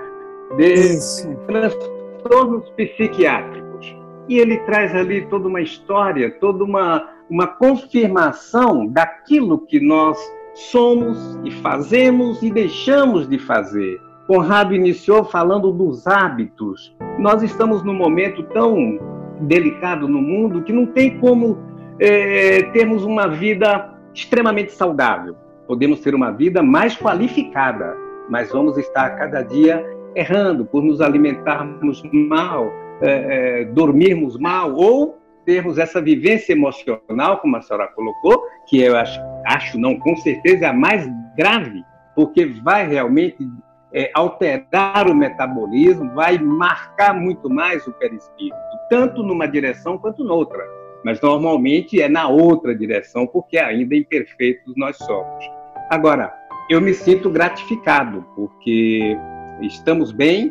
De 0.57 0.73
Isso. 0.73 1.29
transtornos 1.47 2.69
psiquiátricos. 2.71 3.95
E 4.27 4.37
ele 4.37 4.57
traz 4.59 4.95
ali 4.95 5.25
toda 5.25 5.47
uma 5.47 5.61
história, 5.61 6.31
toda 6.39 6.63
uma, 6.63 7.09
uma 7.29 7.47
confirmação 7.47 8.87
daquilo 8.87 9.59
que 9.65 9.79
nós 9.79 10.17
somos 10.53 11.39
e 11.43 11.51
fazemos 11.51 12.41
e 12.41 12.51
deixamos 12.51 13.27
de 13.27 13.39
fazer 13.39 13.99
Conrado 14.29 14.75
iniciou 14.75 15.23
falando 15.23 15.71
dos 15.71 16.05
hábitos. 16.05 16.95
Nós 17.17 17.41
estamos 17.41 17.83
num 17.83 17.95
momento 17.95 18.43
tão 18.43 18.99
delicado 19.39 20.07
no 20.07 20.21
mundo 20.21 20.61
que 20.61 20.71
não 20.71 20.85
tem 20.85 21.17
como 21.17 21.57
é, 21.99 22.61
termos 22.71 23.03
uma 23.03 23.27
vida 23.27 23.91
extremamente 24.13 24.71
saudável. 24.71 25.35
Podemos 25.67 26.01
ter 26.01 26.13
uma 26.13 26.29
vida 26.29 26.61
mais 26.61 26.95
qualificada, 26.95 27.97
mas 28.29 28.51
vamos 28.51 28.77
estar 28.77 29.17
cada 29.17 29.41
dia 29.41 29.83
errando 30.13 30.63
por 30.63 30.83
nos 30.83 31.01
alimentarmos 31.01 32.03
mal, 32.13 32.71
é, 33.01 33.61
é, 33.61 33.65
dormirmos 33.65 34.37
mal 34.37 34.75
ou 34.75 35.17
termos 35.43 35.79
essa 35.79 35.99
vivência 35.99 36.53
emocional, 36.53 37.39
como 37.39 37.57
a 37.57 37.61
senhora 37.63 37.87
colocou, 37.95 38.43
que 38.67 38.79
eu 38.79 38.95
acho, 38.95 39.19
acho 39.47 39.79
não, 39.79 39.97
com 39.97 40.15
certeza 40.17 40.67
é 40.67 40.69
a 40.69 40.73
mais 40.73 41.09
grave, 41.35 41.83
porque 42.15 42.45
vai 42.45 42.87
realmente 42.87 43.43
é, 43.93 44.11
alterar 44.13 45.07
o 45.09 45.15
metabolismo, 45.15 46.13
vai 46.13 46.37
marcar 46.37 47.13
muito 47.13 47.49
mais 47.49 47.85
o 47.87 47.93
perispírito, 47.93 48.55
tanto 48.89 49.23
numa 49.23 49.47
direção 49.47 49.97
quanto 49.97 50.23
noutra. 50.23 50.63
Mas 51.03 51.21
normalmente 51.21 52.01
é 52.01 52.09
na 52.09 52.27
outra 52.27 52.75
direção, 52.75 53.25
porque 53.25 53.57
ainda 53.57 53.95
imperfeitos 53.95 54.73
nós 54.75 54.97
somos. 54.97 55.45
Agora, 55.89 56.33
eu 56.69 56.79
me 56.79 56.93
sinto 56.93 57.29
gratificado, 57.29 58.25
porque 58.35 59.17
estamos 59.61 60.11
bem 60.11 60.49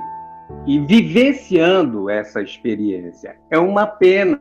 e 0.67 0.81
vivenciando 0.81 2.11
essa 2.11 2.43
experiência. 2.43 3.37
É 3.51 3.59
uma 3.59 3.87
pena, 3.87 4.41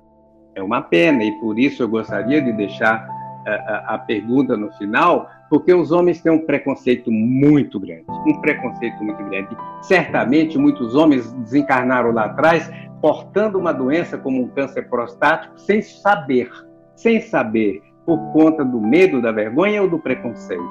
é 0.56 0.64
uma 0.64 0.82
pena, 0.82 1.24
e 1.24 1.32
por 1.40 1.60
isso 1.60 1.84
eu 1.84 1.90
gostaria 1.90 2.42
de 2.42 2.52
deixar 2.54 3.08
a, 3.46 3.52
a, 3.52 3.96
a 3.96 4.00
pergunta 4.00 4.58
no 4.58 4.72
final, 4.74 5.30
porque 5.50 5.74
os 5.74 5.92
homens 5.92 6.22
têm 6.22 6.32
um 6.32 6.46
preconceito 6.46 7.12
muito 7.12 7.80
grande, 7.80 8.06
um 8.28 8.42
preconceito 8.42 9.04
muito 9.04 9.24
grande. 9.26 9.56
Certamente 9.82 10.58
muitos 10.58 10.96
homens 10.96 11.32
desencarnaram 11.34 12.12
lá 12.12 12.26
atrás 12.26 12.70
portando 13.02 13.60
uma 13.60 13.72
doença 13.72 14.18
como 14.18 14.42
um 14.42 14.48
câncer 14.48 14.90
prostático 14.90 15.60
sem 15.60 15.82
saber, 15.82 16.50
sem 16.96 17.22
saber, 17.22 17.82
por 18.06 18.18
conta 18.32 18.64
do 18.64 18.80
medo, 18.82 19.22
da 19.22 19.32
vergonha 19.32 19.82
ou 19.82 19.90
do 19.90 20.00
preconceito. 20.00 20.64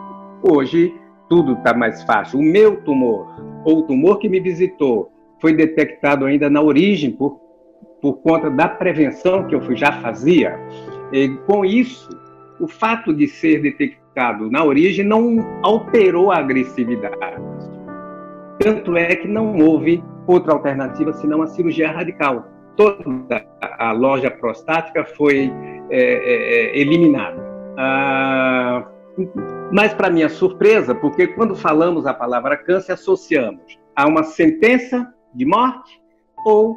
Hoje 0.43 0.93
tudo 1.29 1.53
está 1.53 1.75
mais 1.75 2.03
fácil. 2.05 2.39
O 2.39 2.43
meu 2.43 2.83
tumor, 2.83 3.27
ou 3.65 3.79
o 3.79 3.83
tumor 3.83 4.19
que 4.19 4.29
me 4.29 4.41
visitou, 4.41 5.13
foi 5.41 5.55
detectado 5.55 6.25
ainda 6.25 6.49
na 6.49 6.63
origem 6.63 7.11
por, 7.11 7.41
por 8.01 8.15
conta 8.19 8.51
da 8.51 8.69
prevenção 8.69 9.47
que 9.47 9.55
eu 9.55 9.77
já 9.77 9.93
fazia. 10.01 10.59
E, 11.13 11.29
com 11.47 11.65
isso, 11.65 12.09
o 12.59 12.67
fato 12.67 13.13
de 13.13 13.29
ser 13.29 13.61
detectado 13.61 14.06
na 14.51 14.65
origem 14.65 15.05
não 15.05 15.61
alterou 15.63 16.33
a 16.33 16.39
agressividade. 16.39 17.17
Tanto 18.59 18.97
é 18.97 19.15
que 19.15 19.29
não 19.29 19.59
houve 19.59 20.03
outra 20.27 20.55
alternativa 20.55 21.13
senão 21.13 21.43
a 21.43 21.47
cirurgia 21.47 21.93
radical. 21.93 22.47
Toda 22.77 23.45
a 23.61 23.93
loja 23.93 24.31
prostática 24.31 25.05
foi 25.05 25.53
é, 25.91 25.99
é, 26.01 26.77
é 26.77 26.79
eliminada. 26.79 27.37
Ah, 27.77 28.87
mas, 29.73 29.93
para 29.95 30.11
minha 30.11 30.29
surpresa, 30.29 30.95
porque 30.95 31.27
quando 31.27 31.55
falamos 31.55 32.07
a 32.07 32.15
palavra 32.15 32.57
câncer, 32.57 32.93
associamos 32.93 33.79
a 33.95 34.07
uma 34.07 34.23
sentença 34.23 35.13
de 35.35 35.45
morte 35.45 36.01
ou 36.45 36.77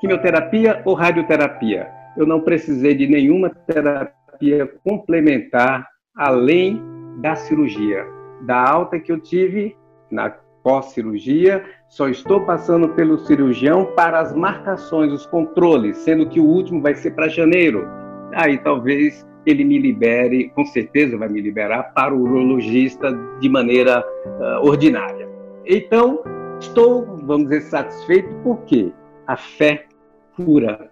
quimioterapia 0.00 0.82
ou 0.84 0.94
radioterapia. 0.94 1.88
Eu 2.16 2.26
não 2.26 2.40
precisei 2.40 2.94
de 2.94 3.06
nenhuma 3.06 3.50
terapia 3.50 4.70
complementar 4.82 5.93
além 6.14 6.82
da 7.18 7.34
cirurgia. 7.34 8.06
Da 8.42 8.68
alta 8.68 9.00
que 9.00 9.10
eu 9.10 9.18
tive 9.18 9.76
na 10.10 10.30
pós-cirurgia, 10.62 11.64
só 11.88 12.08
estou 12.08 12.40
passando 12.46 12.88
pelo 12.90 13.18
cirurgião 13.18 13.84
para 13.94 14.20
as 14.20 14.34
marcações, 14.34 15.12
os 15.12 15.26
controles, 15.26 15.98
sendo 15.98 16.28
que 16.28 16.40
o 16.40 16.44
último 16.44 16.80
vai 16.80 16.94
ser 16.94 17.10
para 17.12 17.28
janeiro. 17.28 17.86
Aí 18.34 18.58
talvez 18.58 19.26
ele 19.44 19.62
me 19.64 19.78
libere, 19.78 20.48
com 20.50 20.64
certeza 20.64 21.18
vai 21.18 21.28
me 21.28 21.40
liberar 21.40 21.94
para 21.94 22.14
o 22.14 22.22
urologista 22.22 23.12
de 23.40 23.48
maneira 23.48 24.02
uh, 24.02 24.66
ordinária. 24.66 25.28
Então, 25.66 26.22
estou, 26.58 27.04
vamos 27.24 27.48
dizer, 27.48 27.62
satisfeito 27.62 28.34
porque 28.42 28.90
a 29.26 29.36
fé 29.36 29.86
cura. 30.34 30.90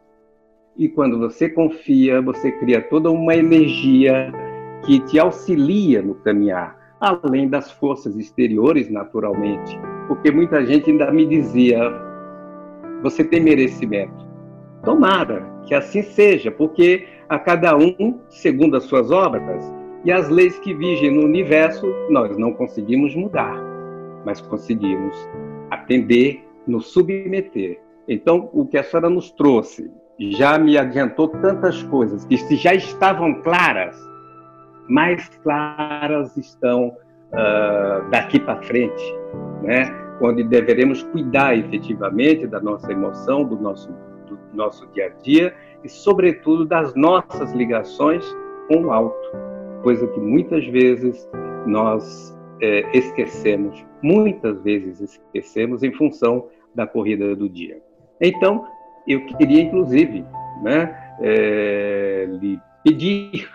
E 0.77 0.89
quando 0.89 1.19
você 1.19 1.49
confia, 1.49 2.21
você 2.21 2.53
cria 2.53 2.81
toda 2.83 3.11
uma 3.11 3.35
energia 3.35 4.33
que 4.85 5.01
te 5.01 5.19
auxilia 5.19 6.03
no 6.03 6.15
caminhar, 6.17 6.77
além 7.01 7.49
das 7.49 7.71
forças 7.71 8.17
exteriores, 8.17 8.91
naturalmente. 8.91 9.79
Porque 10.09 10.31
muita 10.31 10.65
gente 10.65 10.91
ainda 10.91 11.11
me 11.11 11.27
dizia: 11.27 11.79
você 13.03 13.25
tem 13.25 13.41
merecimento. 13.41 14.27
Tomara 14.85 15.51
que 15.67 15.75
assim 15.75 16.03
seja, 16.03 16.51
porque 16.51 17.07
a 17.29 17.39
cada 17.39 17.77
um 17.77 18.21
segundo 18.29 18.77
as 18.77 18.85
suas 18.85 19.11
obras, 19.11 19.65
e 20.05 20.11
as 20.11 20.29
leis 20.29 20.59
que 20.59 20.75
vigem 20.75 21.13
no 21.13 21.25
universo 21.25 21.87
nós 22.11 22.37
não 22.37 22.53
conseguimos 22.53 23.15
mudar, 23.15 23.57
mas 24.25 24.41
conseguimos 24.41 25.17
atender, 25.71 26.45
nos 26.67 26.93
submeter. 26.93 27.81
Então, 28.09 28.51
o 28.53 28.67
que 28.67 28.77
a 28.77 28.83
senhora 28.83 29.09
nos 29.09 29.31
trouxe 29.31 29.91
já 30.19 30.59
me 30.59 30.77
adiantou 30.77 31.29
tantas 31.29 31.83
coisas 31.85 32.25
que 32.25 32.37
já 32.57 32.75
estavam 32.75 33.43
claras, 33.43 33.97
mais 34.89 35.29
claras 35.43 36.37
estão 36.37 36.89
uh, 36.89 38.11
daqui 38.11 38.41
para 38.41 38.61
frente, 38.63 39.03
né? 39.63 39.85
Onde 40.21 40.45
deveremos 40.45 41.03
cuidar 41.05 41.57
efetivamente 41.57 42.47
da 42.47 42.61
nossa 42.61 42.93
emoção, 42.93 43.45
do 43.45 43.57
nosso 43.57 43.91
do 44.33 44.57
nosso 44.57 44.87
dia 44.89 45.07
a 45.07 45.23
dia 45.23 45.55
e, 45.85 45.89
sobretudo, 45.89 46.65
das 46.65 46.95
nossas 46.95 47.53
ligações 47.53 48.25
com 48.69 48.85
o 48.85 48.93
alto, 48.93 49.31
coisa 49.83 50.07
que 50.07 50.21
muitas 50.21 50.65
vezes 50.67 51.29
nós 51.67 52.37
é, 52.61 52.97
esquecemos, 52.97 53.85
muitas 54.03 54.63
vezes 54.63 55.01
esquecemos 55.01 55.83
em 55.83 55.93
função 55.93 56.49
da 56.75 56.87
corrida 56.87 57.35
do 57.35 57.49
dia. 57.49 57.81
Então, 58.21 58.67
eu 59.07 59.27
queria, 59.27 59.63
inclusive, 59.63 60.25
né, 60.63 60.97
é, 61.21 62.27
lhe 62.41 62.61
pedir 62.85 63.49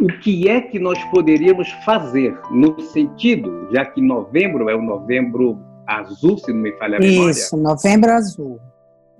o 0.00 0.06
que 0.20 0.48
é 0.48 0.60
que 0.60 0.78
nós 0.78 1.02
poderíamos 1.04 1.70
fazer 1.84 2.38
no 2.50 2.80
sentido, 2.80 3.68
já 3.72 3.84
que 3.84 4.00
novembro 4.00 4.68
é 4.68 4.74
o 4.74 4.82
novembro 4.82 5.58
azul, 5.86 6.38
se 6.38 6.52
não 6.52 6.60
me 6.60 6.72
falha 6.78 6.96
a 6.96 7.00
memória. 7.00 7.30
Isso, 7.30 7.56
novembro 7.56 8.10
azul. 8.12 8.60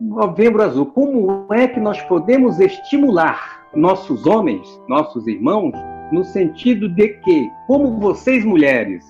Novembro 0.00 0.62
Azul, 0.62 0.86
como 0.86 1.46
é 1.52 1.68
que 1.68 1.78
nós 1.78 2.00
podemos 2.02 2.58
estimular 2.58 3.68
nossos 3.72 4.26
homens, 4.26 4.66
nossos 4.88 5.28
irmãos, 5.28 5.72
no 6.10 6.24
sentido 6.24 6.88
de 6.88 7.08
que, 7.20 7.50
como 7.68 8.00
vocês 8.00 8.44
mulheres, 8.44 9.04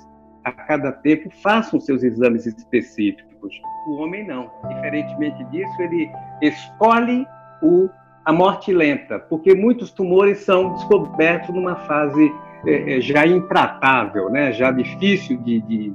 a 0.44 0.52
cada 0.52 0.92
tempo 0.92 1.30
façam 1.42 1.80
seus 1.80 2.02
exames 2.02 2.46
específicos. 2.46 3.54
O 3.88 4.02
homem 4.02 4.26
não. 4.26 4.50
Diferentemente 4.68 5.42
disso, 5.44 5.72
ele 5.80 6.10
escolhe 6.42 7.26
o, 7.62 7.88
a 8.24 8.32
morte 8.32 8.72
lenta, 8.72 9.18
porque 9.18 9.54
muitos 9.54 9.90
tumores 9.90 10.38
são 10.38 10.74
descobertos 10.74 11.54
numa 11.54 11.74
fase 11.74 12.32
é, 12.66 13.00
já 13.00 13.26
intratável, 13.26 14.30
né? 14.30 14.52
já 14.52 14.70
difícil 14.70 15.38
de, 15.38 15.60
de, 15.62 15.92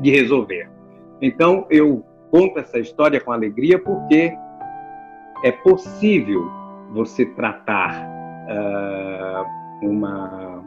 de 0.00 0.10
resolver. 0.10 0.68
Então, 1.20 1.66
eu 1.70 2.04
conto 2.30 2.58
essa 2.58 2.78
história 2.78 3.20
com 3.20 3.32
alegria 3.32 3.78
porque 3.78 4.32
é 5.44 5.52
possível 5.52 6.50
você 6.90 7.26
tratar 7.26 8.08
uh, 8.48 9.86
uma, 9.86 10.64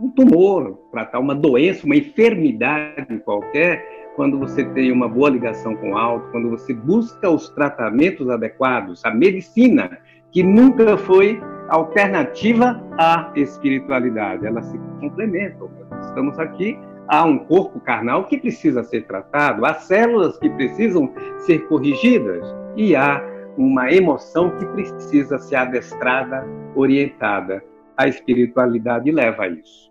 um 0.00 0.10
tumor, 0.10 0.78
tratar 0.90 1.18
uma 1.18 1.34
doença, 1.34 1.84
uma 1.84 1.96
enfermidade 1.96 3.18
qualquer, 3.24 3.99
quando 4.16 4.38
você 4.38 4.64
tem 4.64 4.92
uma 4.92 5.08
boa 5.08 5.30
ligação 5.30 5.76
com 5.76 5.92
o 5.92 5.96
alto, 5.96 6.30
quando 6.30 6.50
você 6.50 6.74
busca 6.74 7.30
os 7.30 7.48
tratamentos 7.50 8.28
adequados, 8.28 9.04
a 9.04 9.10
medicina, 9.10 9.98
que 10.30 10.42
nunca 10.42 10.96
foi 10.96 11.40
alternativa 11.68 12.82
à 12.98 13.32
espiritualidade, 13.36 14.46
elas 14.46 14.66
se 14.66 14.78
complementam. 15.00 15.70
Estamos 16.00 16.38
aqui 16.38 16.78
há 17.08 17.24
um 17.24 17.38
corpo 17.38 17.80
carnal 17.80 18.24
que 18.24 18.38
precisa 18.38 18.82
ser 18.84 19.06
tratado, 19.06 19.64
há 19.64 19.74
células 19.74 20.38
que 20.38 20.48
precisam 20.50 21.12
ser 21.38 21.66
corrigidas 21.66 22.44
e 22.76 22.94
há 22.94 23.20
uma 23.56 23.92
emoção 23.92 24.50
que 24.56 24.66
precisa 24.66 25.38
ser 25.38 25.56
adestrada, 25.56 26.46
orientada. 26.74 27.62
A 27.96 28.08
espiritualidade 28.08 29.10
leva 29.10 29.44
a 29.44 29.48
isso. 29.48 29.89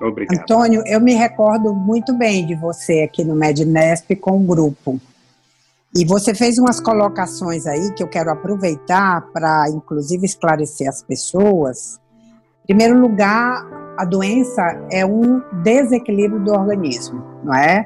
Obrigado. 0.00 0.40
Antônio, 0.40 0.82
eu 0.86 1.00
me 1.00 1.14
recordo 1.14 1.74
muito 1.74 2.16
bem 2.16 2.46
de 2.46 2.54
você 2.54 3.02
aqui 3.02 3.22
no 3.22 3.34
Mednesp 3.34 4.16
com 4.16 4.38
o 4.38 4.46
grupo. 4.46 4.98
E 5.94 6.04
você 6.04 6.34
fez 6.34 6.56
umas 6.56 6.80
colocações 6.80 7.66
aí 7.66 7.92
que 7.94 8.02
eu 8.02 8.08
quero 8.08 8.30
aproveitar 8.30 9.26
para, 9.32 9.68
inclusive, 9.68 10.24
esclarecer 10.24 10.88
as 10.88 11.02
pessoas. 11.02 12.00
Em 12.62 12.66
primeiro 12.68 12.98
lugar, 13.00 13.66
a 13.98 14.04
doença 14.04 14.62
é 14.90 15.04
um 15.04 15.42
desequilíbrio 15.62 16.42
do 16.44 16.52
organismo, 16.52 17.22
não 17.44 17.54
é? 17.54 17.84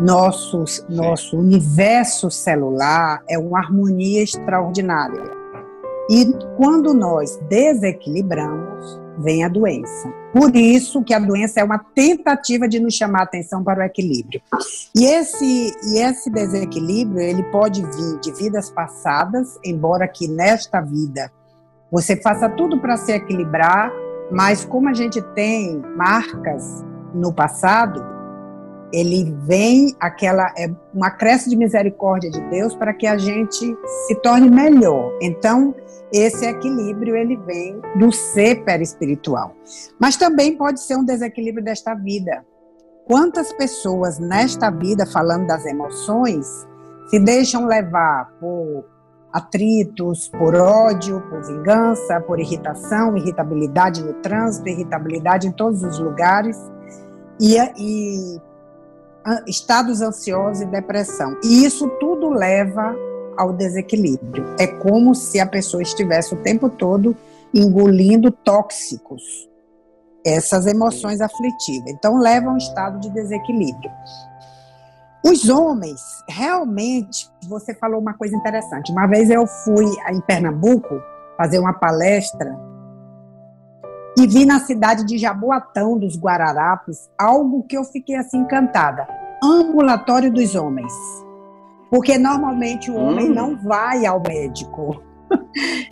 Nossos, 0.00 0.84
nosso 0.88 1.38
universo 1.38 2.30
celular 2.30 3.22
é 3.28 3.38
uma 3.38 3.58
harmonia 3.58 4.22
extraordinária. 4.22 5.22
E 6.10 6.32
quando 6.56 6.94
nós 6.94 7.38
desequilibramos, 7.48 9.01
vem 9.18 9.44
a 9.44 9.48
doença. 9.48 10.12
Por 10.32 10.54
isso 10.56 11.02
que 11.02 11.12
a 11.12 11.18
doença 11.18 11.60
é 11.60 11.64
uma 11.64 11.78
tentativa 11.78 12.68
de 12.68 12.80
nos 12.80 12.94
chamar 12.94 13.20
a 13.20 13.24
atenção 13.24 13.62
para 13.62 13.80
o 13.80 13.82
equilíbrio. 13.82 14.40
E 14.96 15.04
esse, 15.04 15.72
e 15.84 15.98
esse 15.98 16.30
desequilíbrio, 16.30 17.20
ele 17.20 17.42
pode 17.44 17.82
vir 17.82 18.20
de 18.20 18.32
vidas 18.32 18.70
passadas, 18.70 19.58
embora 19.64 20.08
que 20.08 20.28
nesta 20.28 20.80
vida 20.80 21.30
você 21.90 22.16
faça 22.16 22.48
tudo 22.48 22.80
para 22.80 22.96
se 22.96 23.12
equilibrar, 23.12 23.92
mas 24.30 24.64
como 24.64 24.88
a 24.88 24.94
gente 24.94 25.20
tem 25.34 25.82
marcas 25.94 26.82
no 27.14 27.32
passado, 27.32 28.11
ele 28.92 29.34
vem 29.46 29.96
aquela 29.98 30.52
é 30.56 30.70
uma 30.92 31.10
cresce 31.10 31.48
de 31.48 31.56
misericórdia 31.56 32.30
de 32.30 32.40
Deus 32.50 32.74
para 32.74 32.92
que 32.92 33.06
a 33.06 33.16
gente 33.16 33.76
se 34.06 34.14
torne 34.16 34.50
melhor. 34.50 35.16
Então, 35.20 35.74
esse 36.12 36.44
equilíbrio 36.44 37.16
ele 37.16 37.36
vem 37.38 37.80
do 37.98 38.12
ser 38.12 38.62
perispiritual. 38.64 39.56
Mas 39.98 40.16
também 40.16 40.56
pode 40.56 40.80
ser 40.80 40.96
um 40.96 41.04
desequilíbrio 41.04 41.64
desta 41.64 41.94
vida. 41.94 42.44
Quantas 43.06 43.52
pessoas 43.54 44.18
nesta 44.18 44.70
vida, 44.70 45.06
falando 45.06 45.46
das 45.46 45.64
emoções, 45.64 46.46
se 47.08 47.18
deixam 47.18 47.66
levar 47.66 48.30
por 48.38 48.84
atritos, 49.32 50.28
por 50.28 50.54
ódio, 50.54 51.20
por 51.30 51.42
vingança, 51.42 52.20
por 52.20 52.38
irritação, 52.38 53.16
irritabilidade 53.16 54.02
no 54.02 54.12
trânsito, 54.14 54.68
irritabilidade 54.68 55.48
em 55.48 55.52
todos 55.52 55.82
os 55.82 55.98
lugares 55.98 56.58
e, 57.40 57.56
e 57.78 58.40
estados 59.46 60.00
ansiosos 60.00 60.62
e 60.62 60.66
depressão. 60.66 61.36
E 61.44 61.64
isso 61.64 61.88
tudo 62.00 62.30
leva 62.30 62.94
ao 63.36 63.52
desequilíbrio. 63.52 64.44
É 64.58 64.66
como 64.66 65.14
se 65.14 65.40
a 65.40 65.46
pessoa 65.46 65.82
estivesse 65.82 66.34
o 66.34 66.42
tempo 66.42 66.68
todo 66.68 67.16
engolindo 67.54 68.30
tóxicos, 68.30 69.22
essas 70.24 70.66
emoções 70.66 71.20
aflitivas. 71.20 71.90
Então, 71.90 72.18
leva 72.18 72.50
a 72.50 72.54
um 72.54 72.56
estado 72.56 72.98
de 73.00 73.10
desequilíbrio. 73.10 73.90
Os 75.24 75.48
homens, 75.48 76.00
realmente, 76.28 77.30
você 77.48 77.74
falou 77.74 78.00
uma 78.00 78.14
coisa 78.14 78.34
interessante. 78.34 78.90
Uma 78.90 79.06
vez 79.06 79.30
eu 79.30 79.46
fui 79.46 79.86
em 80.10 80.20
Pernambuco 80.20 81.00
fazer 81.36 81.58
uma 81.58 81.72
palestra 81.72 82.56
e 84.18 84.26
vi 84.26 84.44
na 84.44 84.60
cidade 84.60 85.04
de 85.04 85.16
Jaboatão 85.16 85.98
dos 85.98 86.18
Guararapes 86.18 87.10
algo 87.18 87.62
que 87.62 87.76
eu 87.76 87.84
fiquei 87.84 88.16
assim 88.16 88.38
encantada. 88.38 89.06
Ambulatório 89.42 90.30
dos 90.32 90.54
homens. 90.54 90.92
Porque 91.90 92.16
normalmente 92.18 92.90
o 92.90 92.96
homem 92.96 93.30
hum. 93.30 93.34
não 93.34 93.56
vai 93.56 94.06
ao 94.06 94.20
médico. 94.20 95.02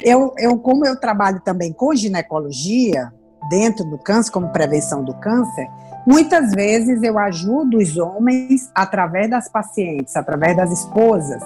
Eu, 0.04 0.34
eu, 0.38 0.58
como 0.58 0.86
eu 0.86 0.98
trabalho 0.98 1.40
também 1.40 1.72
com 1.72 1.94
ginecologia, 1.94 3.10
dentro 3.48 3.84
do 3.84 3.96
câncer, 3.96 4.30
como 4.30 4.48
prevenção 4.48 5.02
do 5.02 5.14
câncer, 5.14 5.66
muitas 6.06 6.52
vezes 6.52 7.02
eu 7.02 7.18
ajudo 7.18 7.78
os 7.78 7.96
homens 7.96 8.70
através 8.74 9.30
das 9.30 9.48
pacientes, 9.48 10.14
através 10.16 10.56
das 10.56 10.70
esposas, 10.70 11.42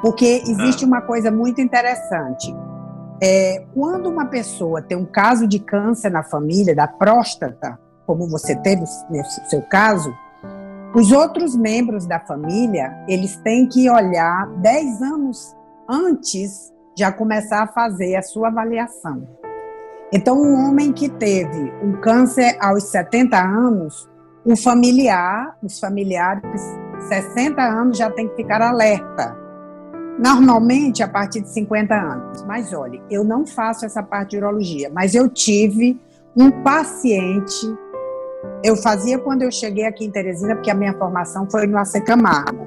porque 0.00 0.42
existe 0.46 0.84
ah. 0.84 0.88
uma 0.88 1.00
coisa 1.00 1.30
muito 1.30 1.60
interessante. 1.60 2.54
É, 3.24 3.64
quando 3.72 4.08
uma 4.08 4.26
pessoa 4.26 4.82
tem 4.82 4.98
um 4.98 5.06
caso 5.06 5.46
de 5.46 5.60
câncer 5.60 6.10
na 6.10 6.24
família, 6.24 6.74
da 6.74 6.88
próstata, 6.88 7.78
como 8.04 8.28
você 8.28 8.56
teve 8.56 8.80
no 8.80 9.24
seu 9.48 9.62
caso, 9.62 10.12
os 10.92 11.12
outros 11.12 11.54
membros 11.54 12.04
da 12.04 12.18
família, 12.18 12.92
eles 13.08 13.36
têm 13.36 13.68
que 13.68 13.88
olhar 13.88 14.48
10 14.56 15.02
anos 15.02 15.56
antes 15.88 16.72
já 16.98 17.12
começar 17.12 17.62
a 17.62 17.66
fazer 17.68 18.16
a 18.16 18.22
sua 18.22 18.48
avaliação. 18.48 19.26
Então, 20.12 20.36
um 20.36 20.54
homem 20.66 20.92
que 20.92 21.08
teve 21.08 21.72
um 21.82 21.92
câncer 22.00 22.58
aos 22.60 22.90
70 22.90 23.38
anos, 23.38 24.10
o 24.44 24.56
familiar, 24.56 25.56
os 25.62 25.78
familiares, 25.78 26.60
60 27.08 27.62
anos 27.62 27.96
já 27.96 28.10
tem 28.10 28.28
que 28.28 28.34
ficar 28.34 28.60
alerta. 28.60 29.41
Normalmente 30.18 31.02
a 31.02 31.08
partir 31.08 31.40
de 31.40 31.48
50 31.50 31.94
anos. 31.94 32.42
Mas 32.44 32.72
olhe, 32.72 33.02
eu 33.10 33.24
não 33.24 33.46
faço 33.46 33.84
essa 33.84 34.02
parte 34.02 34.30
de 34.30 34.36
urologia, 34.38 34.90
mas 34.90 35.14
eu 35.14 35.28
tive 35.28 35.98
um 36.36 36.50
paciente 36.62 37.66
eu 38.62 38.76
fazia 38.76 39.18
quando 39.18 39.42
eu 39.42 39.50
cheguei 39.50 39.84
aqui 39.84 40.04
em 40.04 40.10
Teresina, 40.10 40.54
porque 40.54 40.70
a 40.70 40.74
minha 40.74 40.96
formação 40.96 41.48
foi 41.50 41.66
no 41.66 41.78
AC 41.78 42.00
Camargo. 42.04 42.66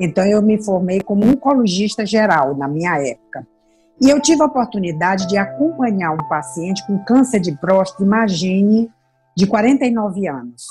Então, 0.00 0.24
eu 0.24 0.42
me 0.42 0.62
formei 0.62 1.00
como 1.00 1.26
oncologista 1.26 2.04
geral 2.04 2.56
na 2.56 2.68
minha 2.68 2.96
época. 3.00 3.46
E 4.00 4.08
eu 4.08 4.20
tive 4.20 4.42
a 4.42 4.46
oportunidade 4.46 5.28
de 5.28 5.36
acompanhar 5.36 6.12
um 6.12 6.28
paciente 6.28 6.84
com 6.86 7.04
câncer 7.04 7.40
de 7.40 7.52
próstata, 7.56 8.04
imagine, 8.04 8.90
de 9.36 9.46
49 9.46 10.28
anos. 10.28 10.64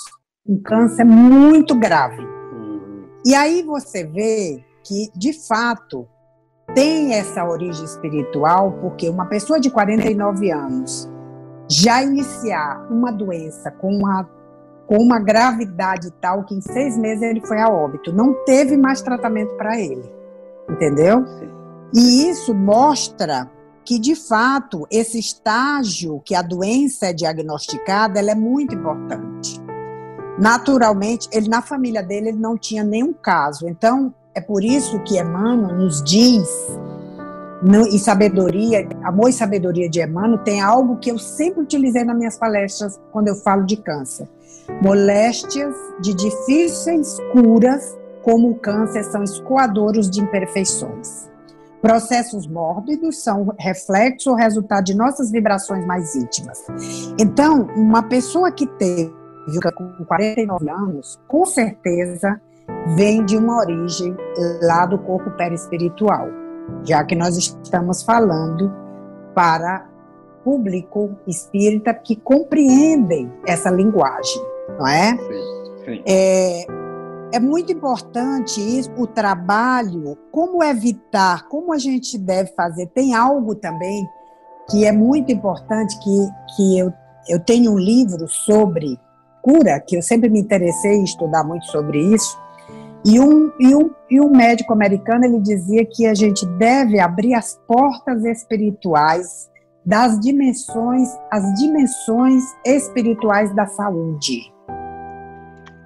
Um 0.48 0.62
câncer 0.62 1.04
muito 1.04 1.76
grave. 1.76 2.26
E 3.26 3.36
aí 3.36 3.64
você 3.64 4.06
vê 4.06 4.64
que, 4.88 5.12
de 5.14 5.34
fato, 5.34 6.08
tem 6.74 7.14
essa 7.14 7.46
origem 7.46 7.84
espiritual, 7.84 8.72
porque 8.82 9.10
uma 9.10 9.26
pessoa 9.26 9.60
de 9.60 9.70
49 9.70 10.52
anos 10.52 11.10
já 11.70 12.02
iniciar 12.02 12.88
uma 12.90 13.12
doença 13.12 13.70
com 13.72 13.94
uma 13.94 14.30
com 14.88 15.00
uma 15.00 15.20
gravidade 15.20 16.10
tal 16.22 16.46
que 16.46 16.56
em 16.56 16.62
seis 16.62 16.98
meses 16.98 17.22
ele 17.22 17.46
foi 17.46 17.60
a 17.60 17.68
óbito. 17.68 18.14
Não 18.14 18.34
teve 18.46 18.78
mais 18.78 19.02
tratamento 19.02 19.54
para 19.56 19.78
ele. 19.78 20.10
Entendeu? 20.70 21.26
E 21.94 22.30
isso 22.30 22.56
mostra 22.56 23.52
que, 23.84 24.00
de 24.00 24.16
fato, 24.16 24.88
esse 24.90 25.20
estágio 25.20 26.22
que 26.24 26.34
a 26.34 26.42
doença 26.42 27.08
é 27.08 27.14
diagnosticada, 27.14 28.18
ela 28.18 28.32
é 28.32 28.36
muito 28.36 28.76
importante. 28.76 29.62
Naturalmente, 30.40 31.28
ele 31.34 31.50
na 31.50 31.62
família 31.62 32.02
dele 32.02 32.30
ele 32.30 32.40
não 32.40 32.58
tinha 32.58 32.84
nenhum 32.84 33.12
caso. 33.12 33.68
Então, 33.68 34.14
é 34.38 34.42
por 34.42 34.64
isso 34.64 35.00
que 35.00 35.20
Emmanuel 35.20 35.76
nos 35.76 36.04
diz 36.04 36.48
no, 37.64 37.88
e 37.88 37.98
sabedoria, 37.98 38.88
amor 39.04 39.30
e 39.30 39.34
sabedoria 39.34 39.90
de 39.90 40.00
Emmanuel 40.00 40.38
tem 40.44 40.62
algo 40.62 40.98
que 40.98 41.10
eu 41.10 41.18
sempre 41.18 41.64
utilizei 41.64 42.04
nas 42.04 42.16
minhas 42.16 42.38
palestras 42.38 43.00
quando 43.12 43.30
eu 43.30 43.36
falo 43.36 43.66
de 43.66 43.78
câncer. 43.78 44.28
Moléstias 44.80 45.74
de 46.02 46.14
difíceis 46.14 47.18
curas, 47.34 47.98
como 48.22 48.52
o 48.52 48.56
câncer, 48.56 49.04
são 49.06 49.24
escoadouros 49.24 50.08
de 50.08 50.22
imperfeições. 50.22 51.28
Processos 51.82 52.46
mórbidos 52.46 53.24
são 53.24 53.56
reflexo 53.58 54.30
ou 54.30 54.36
resultado 54.36 54.84
de 54.84 54.96
nossas 54.96 55.32
vibrações 55.32 55.84
mais 55.88 56.16
íntimas. 56.16 56.64
Então, 57.20 57.68
uma 57.76 58.04
pessoa 58.04 58.52
que 58.52 58.68
teve 58.68 59.18
com 59.76 60.06
49 60.06 60.70
anos, 60.70 61.20
com 61.28 61.44
certeza 61.46 62.40
vem 62.96 63.24
de 63.26 63.38
uma 63.38 63.60
origem 63.60 64.16
lá 64.62 64.86
do 64.86 64.98
corpo 65.00 65.32
perispiritual, 65.32 66.28
já 66.84 67.04
que 67.04 67.16
nós 67.16 67.38
estamos 67.38 68.04
falando 68.04 68.74
para 69.34 69.88
público 70.44 71.16
espírita 71.28 71.94
que 71.94 72.16
compreendem 72.16 73.32
essa 73.46 73.70
linguagem 73.70 74.42
não 74.78 74.88
é? 74.88 75.18
Sim, 75.18 75.86
sim. 75.86 76.04
É, 76.06 76.66
é 77.34 77.40
muito 77.40 77.72
importante 77.72 78.60
isso, 78.62 78.92
o 78.98 79.08
trabalho, 79.08 80.18
como 80.32 80.64
evitar, 80.64 81.48
como 81.48 81.74
a 81.74 81.78
gente 81.78 82.18
deve 82.18 82.54
fazer. 82.54 82.88
Tem 82.88 83.14
algo 83.14 83.56
também 83.56 84.08
que 84.70 84.86
é 84.86 84.92
muito 84.92 85.32
importante, 85.32 85.98
que, 86.00 86.28
que 86.56 86.80
eu, 86.80 86.92
eu 87.28 87.40
tenho 87.40 87.72
um 87.72 87.78
livro 87.78 88.28
sobre 88.28 89.00
cura, 89.42 89.80
que 89.80 89.96
eu 89.96 90.02
sempre 90.02 90.30
me 90.30 90.40
interessei 90.40 90.96
em 90.96 91.04
estudar 91.04 91.44
muito 91.44 91.66
sobre 91.68 92.00
isso, 92.14 92.38
e 93.08 93.22
um, 93.22 93.50
e, 93.58 93.74
um, 93.74 93.90
e 94.10 94.20
um 94.20 94.30
médico 94.30 94.74
americano 94.74 95.24
ele 95.24 95.40
dizia 95.40 95.86
que 95.86 96.06
a 96.06 96.14
gente 96.14 96.46
deve 96.58 97.00
abrir 97.00 97.34
as 97.34 97.58
portas 97.66 98.26
espirituais 98.26 99.50
das 99.86 100.20
dimensões, 100.20 101.08
as 101.32 101.42
dimensões 101.54 102.44
espirituais 102.66 103.56
da 103.56 103.66
saúde. 103.66 104.52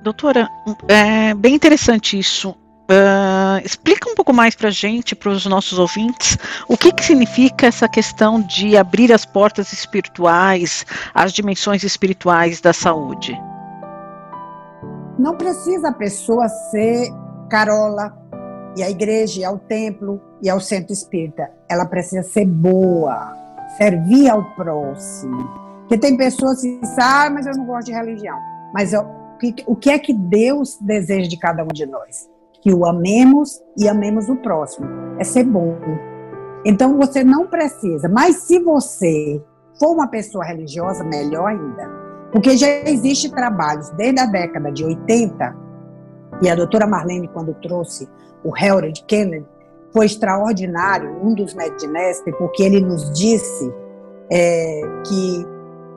Doutora, 0.02 0.50
é 0.88 1.36
bem 1.36 1.54
interessante 1.54 2.18
isso. 2.18 2.50
Uh, 2.90 3.64
explica 3.64 4.10
um 4.10 4.16
pouco 4.16 4.34
mais 4.34 4.56
para 4.56 4.70
a 4.70 4.72
gente, 4.72 5.16
para 5.16 5.30
os 5.30 5.46
nossos 5.46 5.78
ouvintes, 5.78 6.40
o 6.68 6.76
que, 6.76 6.92
que 6.92 7.06
significa 7.06 7.68
essa 7.68 7.88
questão 7.88 8.42
de 8.42 8.76
abrir 8.76 9.14
as 9.14 9.26
portas 9.26 9.72
espirituais, 9.72 10.88
as 11.14 11.32
dimensões 11.32 11.84
espirituais 11.84 12.60
da 12.60 12.74
saúde. 12.74 13.40
Não 15.22 15.38
precisa 15.38 15.90
a 15.90 15.94
pessoa 15.94 16.48
ser 16.50 17.10
carola, 17.50 18.18
e 18.76 18.84
a 18.84 18.90
igreja, 18.90 19.42
e 19.42 19.44
ao 19.44 19.58
templo, 19.58 20.22
e 20.42 20.50
ao 20.50 20.60
centro 20.60 20.94
espírita. 20.94 21.52
Ela 21.70 21.86
precisa 21.86 22.24
ser 22.24 22.46
boa, 22.46 23.34
servir 23.78 24.30
ao 24.30 24.44
próximo. 24.56 25.48
Porque 25.82 25.98
tem 25.98 26.18
pessoas 26.18 26.62
que 26.62 26.80
dizem, 26.80 26.96
ah, 27.02 27.30
mas 27.30 27.46
eu 27.46 27.54
não 27.54 27.66
gosto 27.66 27.88
de 27.88 27.94
religião. 27.94 28.38
Mas 28.74 28.94
eu, 28.94 29.06
o 29.68 29.76
que 29.76 29.90
é 29.90 30.00
que 30.00 30.14
Deus 30.14 30.78
deseja 30.82 31.28
de 31.28 31.38
cada 31.38 31.64
um 31.64 31.68
de 31.68 31.86
nós? 31.86 32.32
que 32.62 32.74
o 32.74 32.86
amemos 32.86 33.60
e 33.78 33.90
amemos 33.90 34.30
o 34.30 34.36
próximo. 34.38 34.88
É 35.20 35.24
ser 35.24 35.44
bom. 35.44 35.76
Então 36.64 36.98
você 36.98 37.24
não 37.24 37.48
precisa, 37.48 38.08
mas 38.08 38.44
se 38.44 38.60
você 38.60 39.44
for 39.80 39.94
uma 39.94 40.08
pessoa 40.08 40.46
religiosa, 40.46 41.04
melhor 41.04 41.48
ainda. 41.48 42.01
Porque 42.32 42.56
já 42.56 42.68
existe 42.86 43.30
trabalhos 43.30 43.90
desde 43.92 44.20
a 44.20 44.26
década 44.26 44.72
de 44.72 44.86
80, 44.86 45.56
e 46.42 46.50
a 46.50 46.56
doutora 46.56 46.88
Marlene, 46.88 47.28
quando 47.28 47.54
trouxe 47.56 48.10
o 48.44 48.56
Harold 48.56 49.04
Kennedy, 49.06 49.46
foi 49.94 50.06
extraordinário, 50.06 51.20
um 51.24 51.34
dos 51.34 51.54
médicos 51.54 52.24
porque 52.38 52.64
ele 52.64 52.80
nos 52.80 53.12
disse 53.12 53.72
é, 54.32 54.82
que 55.06 55.46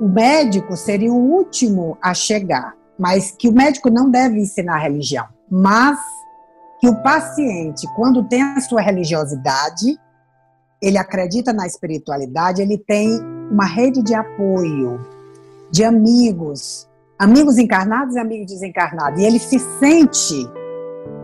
o 0.01 0.09
médico 0.09 0.77
seria 0.77 1.13
o 1.13 1.17
último 1.17 1.97
a 2.03 2.13
chegar, 2.13 2.75
mas 2.99 3.31
que 3.31 3.49
o 3.49 3.53
médico 3.53 3.89
não 3.89 4.11
deve 4.11 4.41
ensinar 4.41 4.79
religião, 4.79 5.27
mas 5.49 5.99
que 6.81 6.89
o 6.89 6.97
paciente, 7.03 7.87
quando 7.95 8.25
tem 8.25 8.43
a 8.43 8.61
sua 8.61 8.81
religiosidade, 8.81 9.99
ele 10.83 10.99
acredita 10.99 11.53
na 11.53 11.67
espiritualidade, 11.67 12.61
ele 12.61 12.77
tem 12.77 13.21
uma 13.51 13.65
rede 13.65 14.03
de 14.03 14.15
apoio, 14.15 15.01
de 15.75 15.83
amigos, 15.83 16.89
amigos 17.19 17.59
encarnados 17.59 18.15
e 18.15 18.19
amigos 18.21 18.47
desencarnados, 18.47 19.21
e 19.21 19.25
ele 19.25 19.41
se 19.41 19.59
sente 19.59 20.49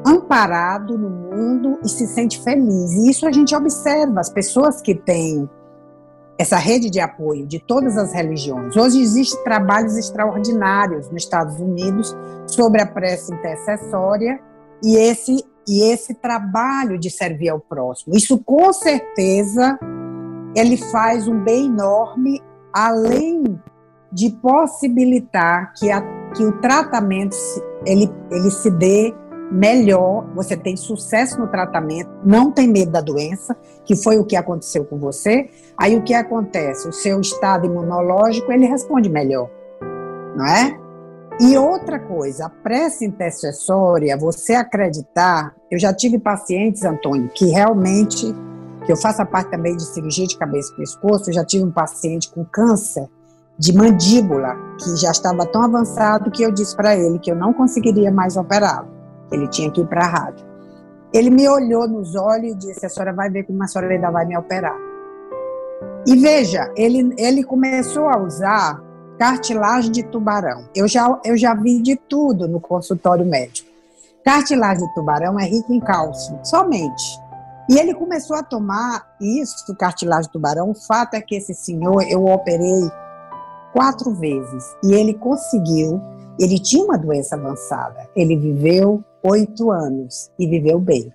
amparado 0.04 0.98
no 0.98 1.08
mundo 1.08 1.78
e 1.84 1.88
se 1.88 2.04
sente 2.08 2.42
feliz. 2.42 2.90
E 2.94 3.10
isso 3.10 3.28
a 3.28 3.30
gente 3.30 3.54
observa, 3.54 4.18
as 4.18 4.28
pessoas 4.28 4.82
que 4.82 4.92
têm 4.92 5.48
essa 6.36 6.56
rede 6.56 6.90
de 6.90 6.98
apoio 6.98 7.46
de 7.46 7.60
todas 7.60 7.96
as 7.96 8.12
religiões. 8.12 8.76
Hoje 8.76 9.00
existem 9.00 9.40
trabalhos 9.44 9.96
extraordinários 9.96 11.08
nos 11.10 11.22
Estados 11.22 11.60
Unidos 11.60 12.16
sobre 12.48 12.82
a 12.82 12.86
prece 12.86 13.32
intercessória 13.32 14.40
e 14.82 14.96
esse 14.96 15.44
e 15.68 15.92
esse 15.92 16.12
trabalho 16.14 16.98
de 16.98 17.08
servir 17.08 17.50
ao 17.50 17.60
próximo. 17.60 18.16
Isso 18.16 18.36
com 18.38 18.72
certeza 18.72 19.78
ele 20.56 20.76
faz 20.76 21.28
um 21.28 21.38
bem 21.44 21.66
enorme 21.66 22.42
além 22.72 23.60
de 24.12 24.30
possibilitar 24.30 25.72
que, 25.74 25.90
a, 25.90 26.02
que 26.34 26.44
o 26.44 26.60
tratamento 26.60 27.36
ele, 27.86 28.10
ele 28.30 28.50
se 28.50 28.70
dê 28.70 29.14
melhor, 29.50 30.26
você 30.34 30.56
tem 30.56 30.76
sucesso 30.76 31.38
no 31.38 31.48
tratamento, 31.48 32.08
não 32.24 32.52
tem 32.52 32.68
medo 32.68 32.92
da 32.92 33.00
doença, 33.00 33.56
que 33.84 33.96
foi 33.96 34.18
o 34.18 34.24
que 34.24 34.36
aconteceu 34.36 34.84
com 34.84 34.98
você. 34.98 35.50
Aí 35.76 35.96
o 35.96 36.02
que 36.02 36.14
acontece? 36.14 36.88
O 36.88 36.92
seu 36.92 37.20
estado 37.20 37.66
imunológico, 37.66 38.52
ele 38.52 38.66
responde 38.66 39.08
melhor, 39.08 39.50
não 40.36 40.46
é? 40.46 40.78
E 41.40 41.56
outra 41.56 41.98
coisa, 41.98 42.46
a 42.46 42.50
prece 42.50 43.06
intercessória, 43.06 44.16
você 44.16 44.54
acreditar, 44.54 45.54
eu 45.70 45.78
já 45.78 45.92
tive 45.92 46.18
pacientes, 46.18 46.84
Antônio, 46.84 47.30
que 47.34 47.46
realmente, 47.46 48.26
que 48.84 48.92
eu 48.92 48.96
faço 48.96 49.22
a 49.22 49.26
parte 49.26 49.50
também 49.50 49.74
de 49.74 49.84
cirurgia 49.84 50.26
de 50.26 50.36
cabeça 50.36 50.70
e 50.74 50.76
pescoço, 50.76 51.30
eu 51.30 51.34
já 51.34 51.44
tive 51.44 51.64
um 51.64 51.72
paciente 51.72 52.30
com 52.30 52.44
câncer 52.44 53.08
de 53.60 53.76
mandíbula, 53.76 54.56
que 54.78 54.96
já 54.96 55.10
estava 55.10 55.44
tão 55.44 55.62
avançado 55.62 56.30
que 56.30 56.42
eu 56.42 56.50
disse 56.50 56.74
para 56.74 56.96
ele 56.96 57.18
que 57.18 57.30
eu 57.30 57.36
não 57.36 57.52
conseguiria 57.52 58.10
mais 58.10 58.36
operá-lo 58.36 59.00
ele 59.30 59.48
tinha 59.48 59.70
que 59.70 59.80
ir 59.80 59.86
para 59.86 60.04
a 60.04 60.08
rádio. 60.08 60.46
Ele 61.12 61.30
me 61.30 61.48
olhou 61.48 61.88
nos 61.88 62.14
olhos 62.14 62.52
e 62.52 62.54
disse: 62.54 62.86
A 62.86 62.88
senhora 62.88 63.12
vai 63.12 63.30
ver 63.30 63.44
como 63.44 63.62
a 63.62 63.66
senhora 63.66 63.92
ainda 63.92 64.10
vai 64.10 64.26
me 64.26 64.36
operar. 64.36 64.76
E 66.06 66.16
veja, 66.16 66.72
ele, 66.76 67.14
ele 67.18 67.44
começou 67.44 68.08
a 68.08 68.18
usar 68.18 68.82
cartilagem 69.18 69.92
de 69.92 70.02
tubarão. 70.04 70.64
Eu 70.74 70.88
já, 70.88 71.20
eu 71.24 71.36
já 71.36 71.54
vi 71.54 71.80
de 71.82 71.96
tudo 71.96 72.48
no 72.48 72.60
consultório 72.60 73.26
médico. 73.26 73.68
Cartilagem 74.24 74.86
de 74.86 74.94
tubarão 74.94 75.38
é 75.38 75.44
rica 75.44 75.72
em 75.72 75.80
cálcio, 75.80 76.38
somente. 76.42 77.20
E 77.68 77.78
ele 77.78 77.94
começou 77.94 78.36
a 78.36 78.42
tomar 78.42 79.14
isso, 79.20 79.74
cartilagem 79.76 80.26
de 80.26 80.32
tubarão. 80.32 80.70
O 80.70 80.74
fato 80.74 81.14
é 81.14 81.20
que 81.20 81.36
esse 81.36 81.54
senhor, 81.54 82.02
eu 82.08 82.24
operei 82.26 82.90
quatro 83.72 84.14
vezes 84.14 84.64
e 84.84 84.92
ele 84.92 85.14
conseguiu. 85.14 86.00
Ele 86.38 86.58
tinha 86.58 86.84
uma 86.84 86.96
doença 86.96 87.36
avançada. 87.36 88.08
Ele 88.16 88.36
viveu 88.36 89.04
oito 89.22 89.70
anos 89.70 90.30
e 90.38 90.46
viveu 90.46 90.78
bem. 90.78 91.12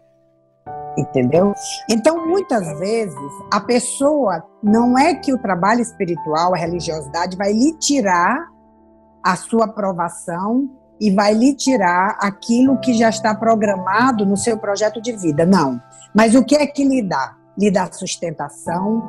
Entendeu? 0.97 1.53
Então, 1.89 2.26
muitas 2.28 2.80
vezes, 2.80 3.32
a 3.51 3.60
pessoa 3.60 4.43
não 4.64 4.97
é 4.97 5.14
que 5.14 5.34
o 5.34 5.38
trabalho 5.38 5.82
espiritual, 5.82 6.53
a 6.53 6.58
religiosidade, 6.58 7.36
vai 7.36 7.51
lhe 7.51 7.74
tirar 7.78 8.47
a 9.24 9.36
sua 9.36 9.66
aprovação 9.66 10.70
e 10.99 11.12
vai 11.12 11.34
lhe 11.34 11.53
tirar 11.53 12.18
aquilo 12.22 12.80
que 12.80 12.93
já 12.93 13.10
está 13.10 13.36
programado 13.36 14.26
no 14.26 14.38
seu 14.38 14.58
projeto 14.58 15.01
de 15.01 15.12
vida. 15.12 15.45
Não. 15.45 15.82
Mas 16.14 16.34
o 16.36 16.43
que 16.43 16.56
é 16.56 16.66
que 16.66 16.86
lhe 16.86 17.01
dá? 17.01 17.36
Lhe 17.58 17.70
dá 17.72 17.91
sustentação, 17.91 19.03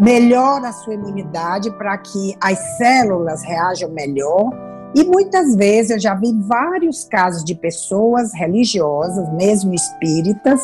melhora 0.00 0.68
a 0.68 0.72
sua 0.72 0.94
imunidade 0.94 1.70
para 1.72 1.96
que 1.98 2.34
as 2.40 2.58
células 2.78 3.42
reajam 3.42 3.90
melhor 3.90 4.50
e 4.94 5.04
muitas 5.04 5.54
vezes 5.54 5.90
eu 5.90 6.00
já 6.00 6.14
vi 6.14 6.32
vários 6.48 7.04
casos 7.04 7.44
de 7.44 7.54
pessoas 7.54 8.32
religiosas, 8.34 9.32
mesmo 9.34 9.72
espíritas, 9.72 10.60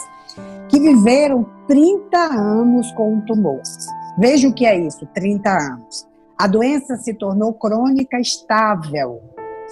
que 0.69 0.81
viveram 0.81 1.47
30 1.69 2.19
anos 2.19 2.91
com 2.93 3.15
um 3.15 3.21
tumor. 3.21 3.61
Veja 4.19 4.49
o 4.49 4.53
que 4.53 4.67
é 4.67 4.77
isso, 4.79 5.07
30 5.15 5.49
anos. 5.49 6.09
A 6.37 6.47
doença 6.47 6.97
se 6.97 7.15
tornou 7.15 7.53
crônica 7.53 8.19
estável, 8.19 9.23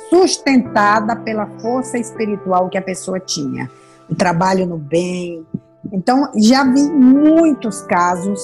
sustentada 0.09 1.17
pela 1.17 1.47
força 1.61 1.99
espiritual 1.99 2.69
que 2.69 2.79
a 2.79 2.83
pessoa 2.83 3.19
tinha, 3.19 3.69
o 4.09 4.15
trabalho 4.15 4.67
no 4.67 4.79
bem. 4.79 5.45
Então, 5.93 6.31
já 6.37 6.65
vi 6.65 6.83
muitos 6.83 7.83
casos 7.83 8.41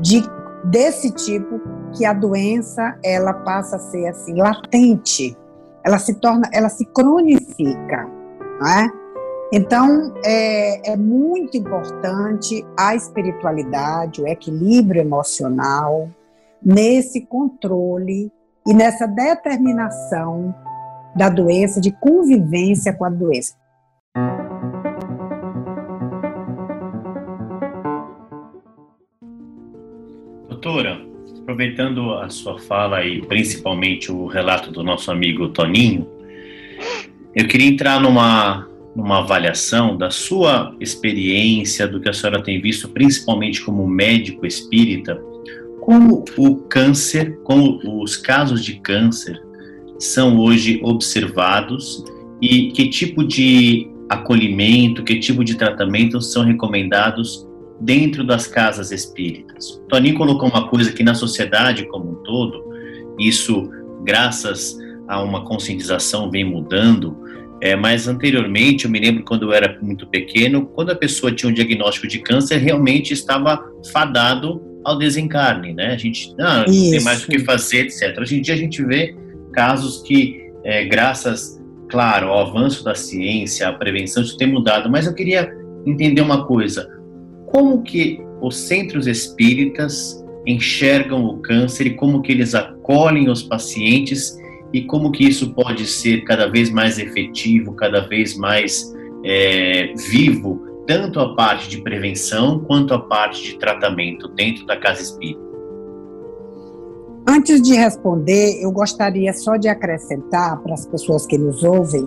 de 0.00 0.22
desse 0.64 1.10
tipo 1.10 1.60
que 1.96 2.04
a 2.04 2.12
doença 2.12 2.98
ela 3.04 3.32
passa 3.32 3.76
a 3.76 3.78
ser 3.78 4.06
assim 4.08 4.34
latente 4.36 5.36
ela 5.84 5.98
se 5.98 6.14
torna, 6.14 6.48
ela 6.52 6.70
se 6.70 6.86
cronifica, 6.86 8.08
não 8.58 8.66
é? 8.66 8.90
Então, 9.52 10.14
é, 10.24 10.92
é 10.92 10.96
muito 10.96 11.56
importante 11.56 12.66
a 12.76 12.94
espiritualidade, 12.94 14.22
o 14.22 14.26
equilíbrio 14.26 15.02
emocional, 15.02 16.08
nesse 16.60 17.20
controle 17.20 18.32
e 18.66 18.72
nessa 18.72 19.06
determinação 19.06 20.54
da 21.14 21.28
doença, 21.28 21.80
de 21.80 21.92
convivência 21.92 22.92
com 22.94 23.04
a 23.04 23.10
doença. 23.10 23.54
Doutora, 30.64 30.98
aproveitando 31.42 32.14
a 32.14 32.30
sua 32.30 32.58
fala 32.58 33.04
e 33.04 33.20
principalmente 33.20 34.10
o 34.10 34.24
relato 34.24 34.70
do 34.70 34.82
nosso 34.82 35.10
amigo 35.10 35.50
Toninho, 35.50 36.08
eu 37.34 37.46
queria 37.46 37.68
entrar 37.68 38.00
numa, 38.00 38.66
numa 38.96 39.18
avaliação 39.18 39.94
da 39.94 40.10
sua 40.10 40.74
experiência, 40.80 41.86
do 41.86 42.00
que 42.00 42.08
a 42.08 42.14
senhora 42.14 42.42
tem 42.42 42.62
visto, 42.62 42.88
principalmente 42.88 43.62
como 43.62 43.86
médico 43.86 44.46
espírita, 44.46 45.20
como 45.82 46.24
o 46.38 46.56
câncer, 46.56 47.38
como 47.44 47.78
os 48.02 48.16
casos 48.16 48.64
de 48.64 48.80
câncer 48.80 49.38
são 49.98 50.38
hoje 50.38 50.80
observados 50.82 52.02
e 52.40 52.72
que 52.72 52.88
tipo 52.88 53.22
de 53.22 53.86
acolhimento, 54.08 55.04
que 55.04 55.18
tipo 55.18 55.44
de 55.44 55.56
tratamento 55.56 56.22
são 56.22 56.42
recomendados 56.42 57.43
dentro 57.80 58.24
das 58.24 58.46
casas 58.46 58.90
espíritas. 58.90 59.82
Toninho 59.88 60.16
colocou 60.16 60.48
uma 60.48 60.68
coisa 60.68 60.92
que 60.92 61.02
na 61.02 61.14
sociedade 61.14 61.86
como 61.86 62.12
um 62.12 62.14
todo, 62.22 62.64
isso 63.18 63.70
graças 64.04 64.76
a 65.08 65.22
uma 65.22 65.44
conscientização 65.44 66.30
vem 66.30 66.44
mudando, 66.44 67.16
é, 67.60 67.74
mas 67.74 68.08
anteriormente, 68.08 68.84
eu 68.84 68.90
me 68.90 69.00
lembro 69.00 69.24
quando 69.24 69.44
eu 69.44 69.52
era 69.52 69.78
muito 69.80 70.06
pequeno, 70.06 70.66
quando 70.66 70.90
a 70.90 70.94
pessoa 70.94 71.32
tinha 71.32 71.50
um 71.50 71.52
diagnóstico 71.52 72.06
de 72.06 72.18
câncer, 72.18 72.58
realmente 72.58 73.12
estava 73.12 73.64
fadado 73.92 74.62
ao 74.84 74.98
desencarne, 74.98 75.72
né? 75.72 75.94
A 75.94 75.96
gente 75.96 76.34
ah, 76.38 76.58
não 76.58 76.64
tem 76.66 77.02
mais 77.02 77.24
o 77.24 77.26
que 77.26 77.38
fazer, 77.38 77.86
etc. 77.86 78.18
Hoje 78.20 78.36
em 78.36 78.42
dia 78.42 78.54
a 78.54 78.58
gente 78.58 78.84
vê 78.84 79.16
casos 79.52 80.02
que, 80.02 80.52
é, 80.62 80.84
graças, 80.84 81.58
claro, 81.88 82.28
ao 82.28 82.48
avanço 82.48 82.84
da 82.84 82.94
ciência, 82.94 83.66
à 83.66 83.72
prevenção, 83.72 84.22
isso 84.22 84.36
tem 84.36 84.46
mudado. 84.48 84.90
Mas 84.90 85.06
eu 85.06 85.14
queria 85.14 85.50
entender 85.86 86.20
uma 86.20 86.44
coisa: 86.46 86.86
como 87.54 87.82
que 87.82 88.20
os 88.40 88.56
centros 88.66 89.06
espíritas 89.06 90.20
enxergam 90.44 91.24
o 91.24 91.38
câncer 91.38 91.86
e 91.86 91.94
como 91.94 92.20
que 92.20 92.32
eles 92.32 92.52
acolhem 92.52 93.30
os 93.30 93.44
pacientes 93.44 94.36
e 94.72 94.82
como 94.82 95.12
que 95.12 95.22
isso 95.22 95.54
pode 95.54 95.86
ser 95.86 96.24
cada 96.24 96.50
vez 96.50 96.68
mais 96.68 96.98
efetivo, 96.98 97.72
cada 97.74 98.08
vez 98.08 98.36
mais 98.36 98.92
é, 99.24 99.94
vivo, 100.10 100.66
tanto 100.84 101.20
a 101.20 101.32
parte 101.36 101.68
de 101.68 101.80
prevenção 101.80 102.58
quanto 102.64 102.92
a 102.92 102.98
parte 102.98 103.40
de 103.44 103.56
tratamento 103.56 104.26
dentro 104.30 104.66
da 104.66 104.76
casa 104.76 105.02
espírita. 105.02 105.40
Antes 107.28 107.62
de 107.62 107.74
responder, 107.74 108.60
eu 108.60 108.72
gostaria 108.72 109.32
só 109.32 109.56
de 109.56 109.68
acrescentar 109.68 110.60
para 110.60 110.74
as 110.74 110.84
pessoas 110.86 111.24
que 111.24 111.38
nos 111.38 111.62
ouvem 111.62 112.06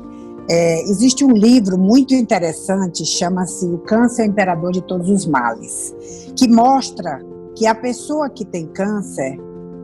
É, 0.49 0.81
existe 0.83 1.25
um 1.25 1.31
livro 1.31 1.77
muito 1.77 2.13
interessante, 2.13 3.05
chama-se 3.05 3.65
O 3.65 3.79
Câncer 3.79 4.23
é 4.23 4.25
Imperador 4.27 4.71
de 4.71 4.81
Todos 4.81 5.09
os 5.09 5.25
Males, 5.25 5.93
que 6.37 6.47
mostra 6.47 7.21
que 7.53 7.65
a 7.65 7.75
pessoa 7.75 8.29
que 8.29 8.45
tem 8.45 8.65
câncer, 8.67 9.37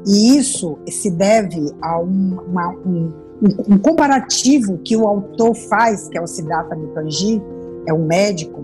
e 0.07 0.37
isso 0.37 0.77
se 0.87 1.11
deve 1.11 1.69
a 1.81 1.99
um, 1.99 2.39
uma, 2.47 2.69
um, 2.69 3.11
um, 3.41 3.73
um 3.73 3.77
comparativo 3.77 4.77
que 4.77 4.95
o 4.95 5.05
autor 5.05 5.53
faz, 5.53 6.07
que 6.07 6.17
é 6.17 6.21
o 6.21 6.27
Siddhartha 6.27 6.75
Mukherjee, 6.75 7.41
é 7.85 7.93
um 7.93 8.05
médico, 8.05 8.63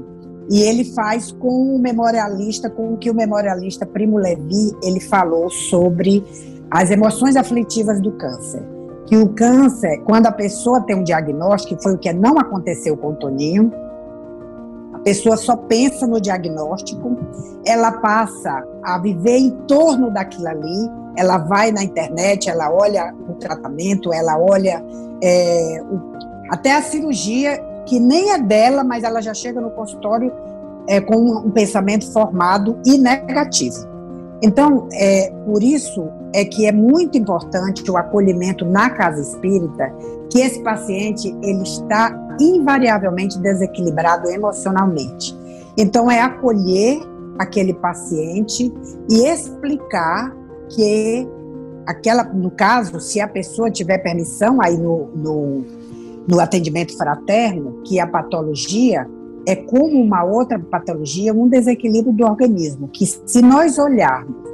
e 0.49 0.61
ele 0.61 0.85
faz 0.85 1.33
com 1.33 1.75
o 1.75 1.79
memorialista, 1.79 2.69
com 2.69 2.93
o 2.93 2.97
que 2.97 3.11
o 3.11 3.13
memorialista 3.13 3.85
Primo 3.85 4.17
Levi, 4.17 4.71
ele 4.81 5.01
falou 5.01 5.49
sobre 5.49 6.23
as 6.71 6.91
emoções 6.91 7.35
aflitivas 7.35 7.99
do 7.99 8.13
câncer. 8.13 8.78
Que 9.09 9.17
o 9.17 9.29
câncer, 9.29 9.97
quando 10.05 10.27
a 10.27 10.31
pessoa 10.31 10.81
tem 10.81 10.95
um 10.95 11.03
diagnóstico, 11.03 11.75
que 11.75 11.81
foi 11.83 11.95
o 11.95 11.97
que 11.97 12.13
não 12.13 12.37
aconteceu 12.37 12.95
com 12.95 13.09
o 13.09 13.15
Toninho, 13.15 13.73
a 14.93 14.99
pessoa 14.99 15.35
só 15.35 15.55
pensa 15.55 16.05
no 16.05 16.21
diagnóstico, 16.21 17.17
ela 17.65 17.91
passa 17.93 18.63
a 18.83 18.99
viver 18.99 19.37
em 19.37 19.49
torno 19.65 20.11
daquilo 20.11 20.47
ali, 20.47 20.91
ela 21.17 21.39
vai 21.39 21.71
na 21.71 21.83
internet, 21.83 22.49
ela 22.49 22.71
olha 22.71 23.13
o 23.27 23.33
tratamento, 23.33 24.13
ela 24.13 24.37
olha 24.37 24.83
é, 25.23 25.81
o, 25.89 25.99
até 26.51 26.75
a 26.75 26.81
cirurgia 26.83 27.59
que 27.85 27.99
nem 27.99 28.31
é 28.31 28.37
dela, 28.37 28.83
mas 28.83 29.03
ela 29.03 29.21
já 29.21 29.33
chega 29.33 29.59
no 29.59 29.71
consultório 29.71 30.31
é, 30.87 31.01
com 31.01 31.15
um 31.15 31.49
pensamento 31.49 32.11
formado 32.11 32.77
e 32.85 32.97
negativo. 32.97 33.87
Então, 34.41 34.87
é, 34.93 35.31
por 35.45 35.63
isso 35.63 36.07
é 36.33 36.45
que 36.45 36.65
é 36.65 36.71
muito 36.71 37.17
importante 37.17 37.89
o 37.89 37.97
acolhimento 37.97 38.65
na 38.65 38.89
casa 38.89 39.21
espírita, 39.21 39.93
que 40.29 40.39
esse 40.39 40.61
paciente 40.63 41.35
ele 41.41 41.63
está 41.63 42.15
invariavelmente 42.39 43.37
desequilibrado 43.39 44.29
emocionalmente. 44.29 45.37
Então, 45.77 46.09
é 46.09 46.21
acolher 46.21 46.99
aquele 47.37 47.73
paciente 47.73 48.71
e 49.09 49.25
explicar 49.25 50.35
que 50.69 51.27
aquela, 51.85 52.23
no 52.23 52.51
caso, 52.51 52.99
se 52.99 53.19
a 53.19 53.27
pessoa 53.27 53.71
tiver 53.71 53.97
permissão 53.99 54.61
aí 54.61 54.77
no, 54.77 55.07
no 55.15 55.65
no 56.29 56.39
atendimento 56.39 56.95
fraterno 56.95 57.81
que 57.83 57.99
a 57.99 58.05
patologia 58.05 59.09
é 59.47 59.55
como 59.55 59.99
uma 59.99 60.23
outra 60.23 60.59
patologia, 60.59 61.33
um 61.33 61.47
desequilíbrio 61.47 62.13
do 62.13 62.23
organismo, 62.23 62.87
que 62.87 63.03
se 63.05 63.41
nós 63.41 63.79
olharmos 63.79 64.48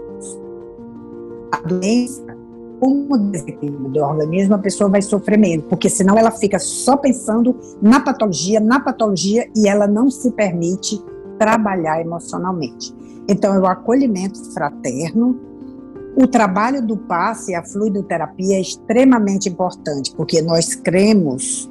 a 1.51 1.57
doença 1.61 2.35
como 2.79 3.17
desequilíbrio 3.17 3.89
do 3.89 3.99
organismo, 3.99 4.55
a 4.55 4.59
pessoa 4.59 4.89
vai 4.89 5.01
sofrer 5.01 5.37
menos, 5.37 5.65
porque 5.67 5.89
senão 5.89 6.17
ela 6.17 6.31
fica 6.31 6.59
só 6.59 6.97
pensando 6.97 7.55
na 7.81 7.99
patologia, 7.99 8.59
na 8.59 8.79
patologia, 8.79 9.47
e 9.55 9.67
ela 9.67 9.87
não 9.87 10.09
se 10.09 10.31
permite 10.31 11.01
trabalhar 11.39 12.01
emocionalmente. 12.01 12.93
Então, 13.27 13.53
é 13.53 13.59
o 13.59 13.65
acolhimento 13.65 14.53
fraterno, 14.53 15.39
o 16.15 16.27
trabalho 16.27 16.85
do 16.85 16.95
passe 16.95 17.53
a 17.55 17.63
fluidoterapia 17.63 18.55
é 18.55 18.61
extremamente 18.61 19.49
importante, 19.49 20.13
porque 20.15 20.41
nós 20.41 20.73
cremos, 20.73 21.69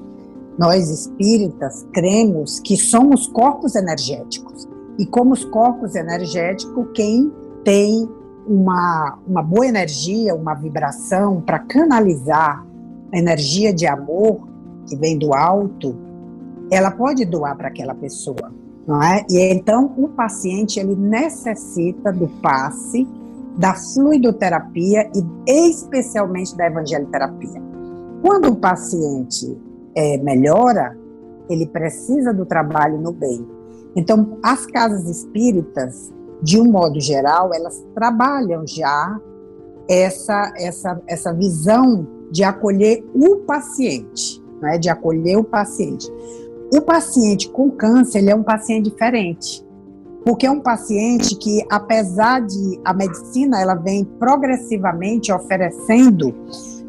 nós 0.58 0.90
espíritas 0.90 1.86
cremos 1.92 2.60
que 2.60 2.76
somos 2.76 3.26
corpos 3.26 3.74
energéticos. 3.74 4.68
E 4.98 5.06
como 5.06 5.32
os 5.32 5.44
corpos 5.44 5.94
energéticos, 5.94 6.86
quem 6.92 7.32
tem 7.64 8.08
uma, 8.46 9.18
uma 9.26 9.42
boa 9.42 9.66
energia, 9.66 10.34
uma 10.34 10.54
vibração 10.54 11.40
para 11.40 11.58
canalizar 11.58 12.64
a 13.12 13.18
energia 13.18 13.72
de 13.72 13.86
amor 13.86 14.48
que 14.86 14.96
vem 14.96 15.18
do 15.18 15.34
alto, 15.34 15.96
ela 16.70 16.90
pode 16.90 17.24
doar 17.24 17.56
para 17.56 17.68
aquela 17.68 17.94
pessoa, 17.94 18.52
não 18.86 19.02
é? 19.02 19.24
E 19.30 19.52
então 19.52 19.92
o 19.96 20.08
paciente 20.08 20.78
ele 20.80 20.94
necessita 20.94 22.12
do 22.12 22.28
passe 22.42 23.06
da 23.56 23.74
fluidoterapia 23.74 25.10
e 25.14 25.68
especialmente 25.70 26.56
da 26.56 26.66
evangeliterapia. 26.66 27.62
Quando 28.20 28.50
o 28.50 28.56
paciente 28.56 29.56
é, 29.94 30.18
melhora, 30.18 30.96
ele 31.48 31.66
precisa 31.66 32.32
do 32.32 32.44
trabalho 32.44 32.98
no 32.98 33.12
bem. 33.12 33.46
Então, 33.94 34.38
as 34.42 34.66
casas 34.66 35.08
espíritas, 35.08 36.12
de 36.44 36.60
um 36.60 36.70
modo 36.70 37.00
geral, 37.00 37.52
elas 37.52 37.84
trabalham 37.94 38.66
já 38.66 39.18
essa, 39.88 40.52
essa, 40.56 41.02
essa 41.06 41.32
visão 41.32 42.06
de 42.30 42.44
acolher 42.44 43.04
o 43.14 43.38
paciente, 43.38 44.42
né? 44.60 44.78
de 44.78 44.88
acolher 44.88 45.38
o 45.38 45.44
paciente. 45.44 46.08
O 46.72 46.80
paciente 46.80 47.48
com 47.48 47.70
câncer, 47.70 48.18
ele 48.18 48.30
é 48.30 48.34
um 48.34 48.42
paciente 48.42 48.90
diferente 48.90 49.64
porque 50.24 50.46
é 50.46 50.50
um 50.50 50.60
paciente 50.60 51.36
que, 51.36 51.62
apesar 51.70 52.40
de 52.40 52.80
a 52.82 52.94
medicina, 52.94 53.60
ela 53.60 53.74
vem 53.74 54.04
progressivamente 54.04 55.30
oferecendo 55.30 56.34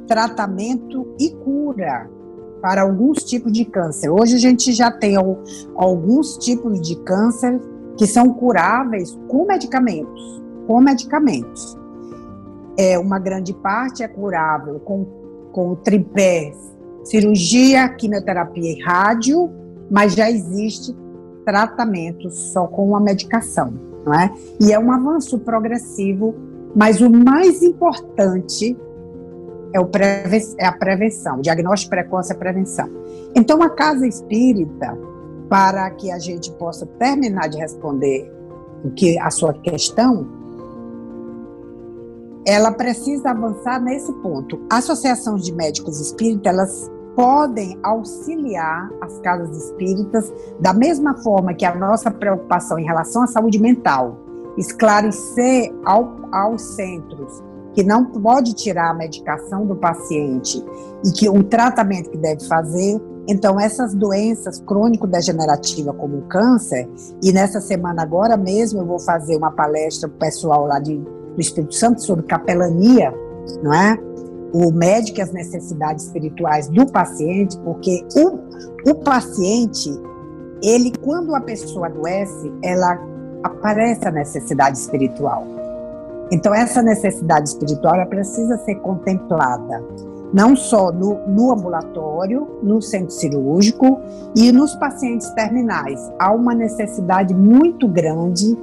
tratamento 0.07 1.13
e 1.19 1.31
cura 1.31 2.09
para 2.61 2.83
alguns 2.83 3.23
tipos 3.23 3.51
de 3.51 3.65
câncer. 3.65 4.09
Hoje 4.09 4.35
a 4.35 4.39
gente 4.39 4.71
já 4.71 4.89
tem 4.89 5.15
alguns 5.75 6.37
tipos 6.37 6.79
de 6.79 6.95
câncer 7.03 7.59
que 7.97 8.05
são 8.05 8.33
curáveis 8.33 9.17
com 9.27 9.45
medicamentos, 9.45 10.43
com 10.67 10.79
medicamentos. 10.81 11.77
É 12.77 12.99
uma 12.99 13.19
grande 13.19 13.53
parte 13.53 14.03
é 14.03 14.07
curável 14.07 14.79
com 14.79 15.05
com 15.55 15.73
tripé 15.73 16.51
cirurgia, 17.05 17.87
quimioterapia 17.87 18.73
e 18.73 18.81
rádio, 18.81 19.49
mas 19.89 20.13
já 20.13 20.29
existe 20.29 20.93
tratamento 21.45 22.29
só 22.29 22.67
com 22.67 22.89
uma 22.89 22.99
medicação, 22.99 23.73
não 24.03 24.13
é? 24.13 24.33
E 24.59 24.73
é 24.73 24.79
um 24.79 24.91
avanço 24.91 25.39
progressivo, 25.39 26.35
mas 26.75 26.99
o 26.99 27.09
mais 27.09 27.61
importante 27.61 28.75
é, 29.71 29.79
o 29.79 29.89
é 30.57 30.65
a 30.65 30.71
prevenção, 30.71 31.37
o 31.37 31.41
diagnóstico 31.41 31.91
precoce 31.91 32.33
é 32.33 32.35
a 32.35 32.39
prevenção. 32.39 32.89
Então, 33.35 33.61
a 33.61 33.69
casa 33.69 34.07
espírita, 34.07 34.97
para 35.49 35.89
que 35.91 36.11
a 36.11 36.19
gente 36.19 36.51
possa 36.53 36.85
terminar 36.99 37.47
de 37.49 37.57
responder 37.57 38.31
o 38.83 38.91
que 38.91 39.17
a 39.19 39.29
sua 39.29 39.53
questão, 39.53 40.27
ela 42.45 42.71
precisa 42.71 43.31
avançar 43.31 43.81
nesse 43.81 44.11
ponto. 44.13 44.59
Associações 44.69 45.43
de 45.43 45.53
médicos 45.53 45.99
espíritas, 45.99 46.53
elas 46.53 46.91
podem 47.15 47.79
auxiliar 47.81 48.89
as 49.01 49.17
casas 49.19 49.55
espíritas 49.55 50.31
da 50.59 50.73
mesma 50.73 51.15
forma 51.23 51.53
que 51.53 51.65
a 51.65 51.73
nossa 51.73 52.11
preocupação 52.11 52.77
em 52.77 52.85
relação 52.85 53.23
à 53.23 53.27
saúde 53.27 53.59
mental, 53.59 54.19
esclarecer 54.57 55.73
ao, 55.85 56.13
aos 56.31 56.61
centros 56.61 57.41
que 57.73 57.83
não 57.83 58.05
pode 58.05 58.53
tirar 58.53 58.91
a 58.91 58.93
medicação 58.93 59.65
do 59.65 59.75
paciente 59.75 60.63
e 61.03 61.11
que 61.11 61.27
o 61.27 61.43
tratamento 61.43 62.09
que 62.09 62.17
deve 62.17 62.47
fazer. 62.47 63.01
Então, 63.27 63.59
essas 63.59 63.93
doenças 63.93 64.59
crônico-degenerativas 64.61 65.95
como 65.97 66.17
o 66.17 66.21
câncer, 66.23 66.87
e 67.23 67.31
nessa 67.31 67.59
semana 67.59 68.03
agora 68.03 68.37
mesmo 68.37 68.81
eu 68.81 68.85
vou 68.85 68.99
fazer 68.99 69.35
uma 69.35 69.51
palestra 69.51 70.07
pessoal 70.07 70.67
lá 70.67 70.79
de, 70.79 70.97
do 70.97 71.41
Espírito 71.41 71.73
Santo 71.73 72.03
sobre 72.03 72.25
capelania, 72.25 73.13
não 73.63 73.73
é? 73.73 73.97
o 74.53 74.71
médico 74.71 75.19
e 75.19 75.21
as 75.21 75.33
necessidades 75.33 76.05
espirituais 76.05 76.69
do 76.69 76.85
paciente, 76.89 77.57
porque 77.59 78.05
o, 78.15 78.89
o 78.89 78.95
paciente, 78.95 79.89
ele, 80.63 80.93
quando 81.03 81.35
a 81.35 81.41
pessoa 81.41 81.87
adoece, 81.87 82.53
ela 82.63 82.97
aparece 83.43 84.07
a 84.07 84.11
necessidade 84.11 84.77
espiritual. 84.77 85.43
Então, 86.31 86.55
essa 86.55 86.81
necessidade 86.81 87.49
espiritual 87.49 87.95
ela 87.95 88.05
precisa 88.05 88.57
ser 88.59 88.75
contemplada, 88.75 89.83
não 90.33 90.55
só 90.55 90.91
no, 90.91 91.19
no 91.27 91.51
ambulatório, 91.51 92.47
no 92.61 92.81
centro 92.81 93.11
cirúrgico 93.11 93.99
e 94.35 94.51
nos 94.51 94.75
pacientes 94.75 95.29
terminais. 95.31 96.11
Há 96.19 96.33
uma 96.33 96.53
necessidade 96.53 97.33
muito 97.33 97.87
grande 97.87 98.57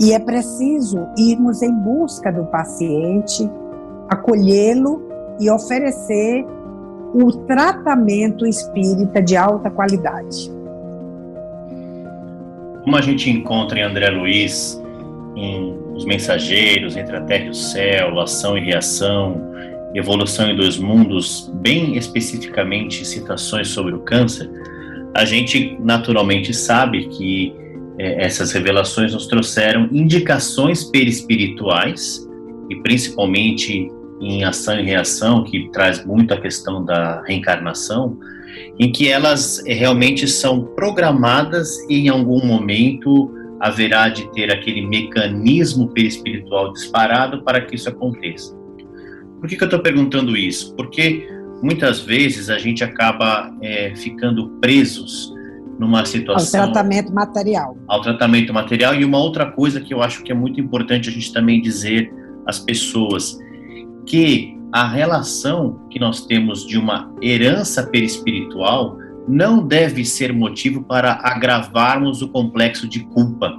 e 0.00 0.12
é 0.12 0.18
preciso 0.18 1.06
irmos 1.16 1.62
em 1.62 1.72
busca 1.72 2.32
do 2.32 2.44
paciente, 2.44 3.48
acolhê-lo 4.08 5.02
e 5.40 5.50
oferecer 5.50 6.44
o 7.14 7.30
tratamento 7.46 8.44
espírita 8.44 9.22
de 9.22 9.36
alta 9.36 9.70
qualidade. 9.70 10.52
Como 12.82 12.96
a 12.96 13.00
gente 13.00 13.30
encontra 13.30 13.78
em 13.78 13.82
André 13.82 14.10
Luiz, 14.10 14.82
em 15.36 15.74
Os 15.94 16.04
Mensageiros, 16.04 16.96
Entre 16.96 17.16
a 17.16 17.20
Terra 17.22 17.44
e 17.44 17.50
o 17.50 17.54
Céu, 17.54 18.20
Ação 18.20 18.58
e 18.58 18.60
Reação, 18.60 19.53
Evolução 19.94 20.50
em 20.50 20.56
Dois 20.56 20.76
Mundos, 20.76 21.50
bem 21.54 21.96
especificamente 21.96 23.06
citações 23.06 23.68
sobre 23.68 23.94
o 23.94 24.00
câncer, 24.00 24.50
a 25.14 25.24
gente 25.24 25.78
naturalmente 25.80 26.52
sabe 26.52 27.06
que 27.06 27.54
é, 27.96 28.24
essas 28.24 28.50
revelações 28.50 29.12
nos 29.12 29.28
trouxeram 29.28 29.88
indicações 29.92 30.82
perispirituais 30.82 32.28
e 32.68 32.76
principalmente 32.76 33.88
em 34.20 34.42
ação 34.42 34.80
e 34.80 34.82
reação, 34.82 35.44
que 35.44 35.68
traz 35.70 36.04
muito 36.04 36.34
a 36.34 36.40
questão 36.40 36.84
da 36.84 37.22
reencarnação, 37.22 38.18
em 38.78 38.90
que 38.90 39.08
elas 39.08 39.62
realmente 39.66 40.26
são 40.26 40.64
programadas 40.74 41.78
e 41.88 42.06
em 42.06 42.08
algum 42.08 42.44
momento 42.44 43.32
haverá 43.60 44.08
de 44.08 44.30
ter 44.32 44.50
aquele 44.50 44.86
mecanismo 44.86 45.88
perispiritual 45.88 46.72
disparado 46.72 47.42
para 47.42 47.60
que 47.60 47.76
isso 47.76 47.88
aconteça. 47.88 48.63
Por 49.40 49.48
que, 49.48 49.56
que 49.56 49.62
eu 49.62 49.66
estou 49.66 49.80
perguntando 49.80 50.36
isso? 50.36 50.74
Porque 50.74 51.28
muitas 51.62 52.00
vezes 52.00 52.50
a 52.50 52.58
gente 52.58 52.82
acaba 52.82 53.54
é, 53.60 53.94
ficando 53.94 54.50
presos 54.60 55.32
numa 55.78 56.04
situação. 56.04 56.62
Ao 56.62 56.72
tratamento 56.72 57.12
material. 57.12 57.76
Ao 57.88 58.00
tratamento 58.00 58.52
material. 58.52 58.94
E 58.94 59.04
uma 59.04 59.18
outra 59.18 59.50
coisa 59.50 59.80
que 59.80 59.92
eu 59.92 60.02
acho 60.02 60.22
que 60.22 60.30
é 60.30 60.34
muito 60.34 60.60
importante 60.60 61.08
a 61.08 61.12
gente 61.12 61.32
também 61.32 61.60
dizer 61.60 62.12
às 62.46 62.58
pessoas, 62.58 63.38
que 64.06 64.56
a 64.72 64.86
relação 64.86 65.86
que 65.90 65.98
nós 65.98 66.26
temos 66.26 66.66
de 66.66 66.78
uma 66.78 67.12
herança 67.22 67.82
perispiritual 67.82 68.98
não 69.26 69.66
deve 69.66 70.04
ser 70.04 70.32
motivo 70.32 70.82
para 70.82 71.18
agravarmos 71.22 72.20
o 72.22 72.28
complexo 72.28 72.86
de 72.86 73.00
culpa. 73.00 73.58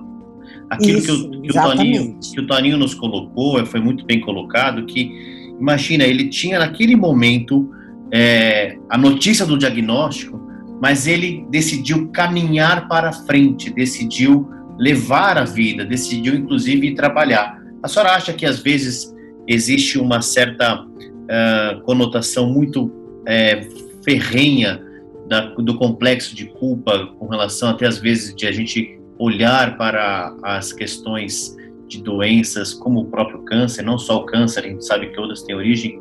Aquilo 0.69 0.99
Isso, 0.99 1.29
que, 1.29 1.37
o, 1.37 1.41
que, 1.41 1.49
o 1.49 1.61
Toninho, 1.61 2.19
que 2.19 2.39
o 2.39 2.47
Toninho 2.47 2.77
nos 2.77 2.93
colocou, 2.93 3.65
foi 3.65 3.79
muito 3.79 4.05
bem 4.05 4.19
colocado, 4.21 4.85
que 4.85 5.34
imagina, 5.59 6.03
ele 6.03 6.29
tinha 6.29 6.59
naquele 6.59 6.95
momento 6.95 7.69
é, 8.11 8.77
a 8.89 8.97
notícia 8.97 9.45
do 9.45 9.57
diagnóstico, 9.57 10.39
mas 10.81 11.07
ele 11.07 11.45
decidiu 11.49 12.09
caminhar 12.09 12.87
para 12.87 13.11
frente, 13.11 13.69
decidiu 13.69 14.49
levar 14.77 15.37
a 15.37 15.45
vida, 15.45 15.85
decidiu 15.85 16.35
inclusive 16.35 16.93
trabalhar. 16.95 17.61
A 17.81 17.87
senhora 17.87 18.11
acha 18.11 18.33
que 18.33 18.45
às 18.45 18.59
vezes 18.59 19.13
existe 19.47 19.97
uma 19.97 20.21
certa 20.21 20.83
uh, 20.83 21.81
conotação 21.83 22.49
muito 22.49 22.91
é, 23.25 23.67
ferrenha 24.03 24.81
da, 25.27 25.41
do 25.55 25.75
complexo 25.75 26.35
de 26.35 26.45
culpa 26.45 27.07
com 27.17 27.27
relação 27.27 27.69
até 27.69 27.87
às 27.87 27.97
vezes 27.97 28.35
de 28.35 28.45
a 28.47 28.51
gente 28.51 28.99
olhar 29.17 29.77
para 29.77 30.35
as 30.43 30.73
questões 30.73 31.55
de 31.87 32.01
doenças 32.01 32.73
como 32.73 33.01
o 33.01 33.05
próprio 33.05 33.39
câncer, 33.43 33.83
não 33.83 33.97
só 33.97 34.17
o 34.17 34.25
câncer, 34.25 34.61
a 34.61 34.67
gente 34.67 34.85
sabe 34.85 35.09
que 35.09 35.19
outras 35.19 35.43
têm 35.43 35.55
origem, 35.55 35.99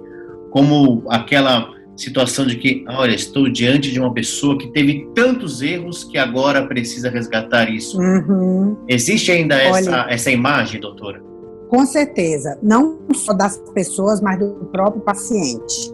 como 0.50 1.04
aquela 1.08 1.74
situação 1.96 2.46
de 2.46 2.56
que, 2.56 2.84
olha, 2.88 3.14
estou 3.14 3.48
diante 3.48 3.92
de 3.92 4.00
uma 4.00 4.12
pessoa 4.12 4.58
que 4.58 4.68
teve 4.68 5.08
tantos 5.14 5.62
erros 5.62 6.04
que 6.04 6.18
agora 6.18 6.66
precisa 6.66 7.08
resgatar 7.08 7.70
isso. 7.70 8.00
Uhum. 8.00 8.76
Existe 8.88 9.30
ainda 9.30 9.56
essa, 9.56 9.90
olha, 9.90 10.06
essa 10.08 10.30
imagem, 10.30 10.80
doutora? 10.80 11.22
Com 11.68 11.86
certeza, 11.86 12.58
não 12.62 12.98
só 13.14 13.32
das 13.32 13.58
pessoas, 13.72 14.20
mas 14.20 14.38
do 14.38 14.68
próprio 14.72 15.02
paciente. 15.02 15.92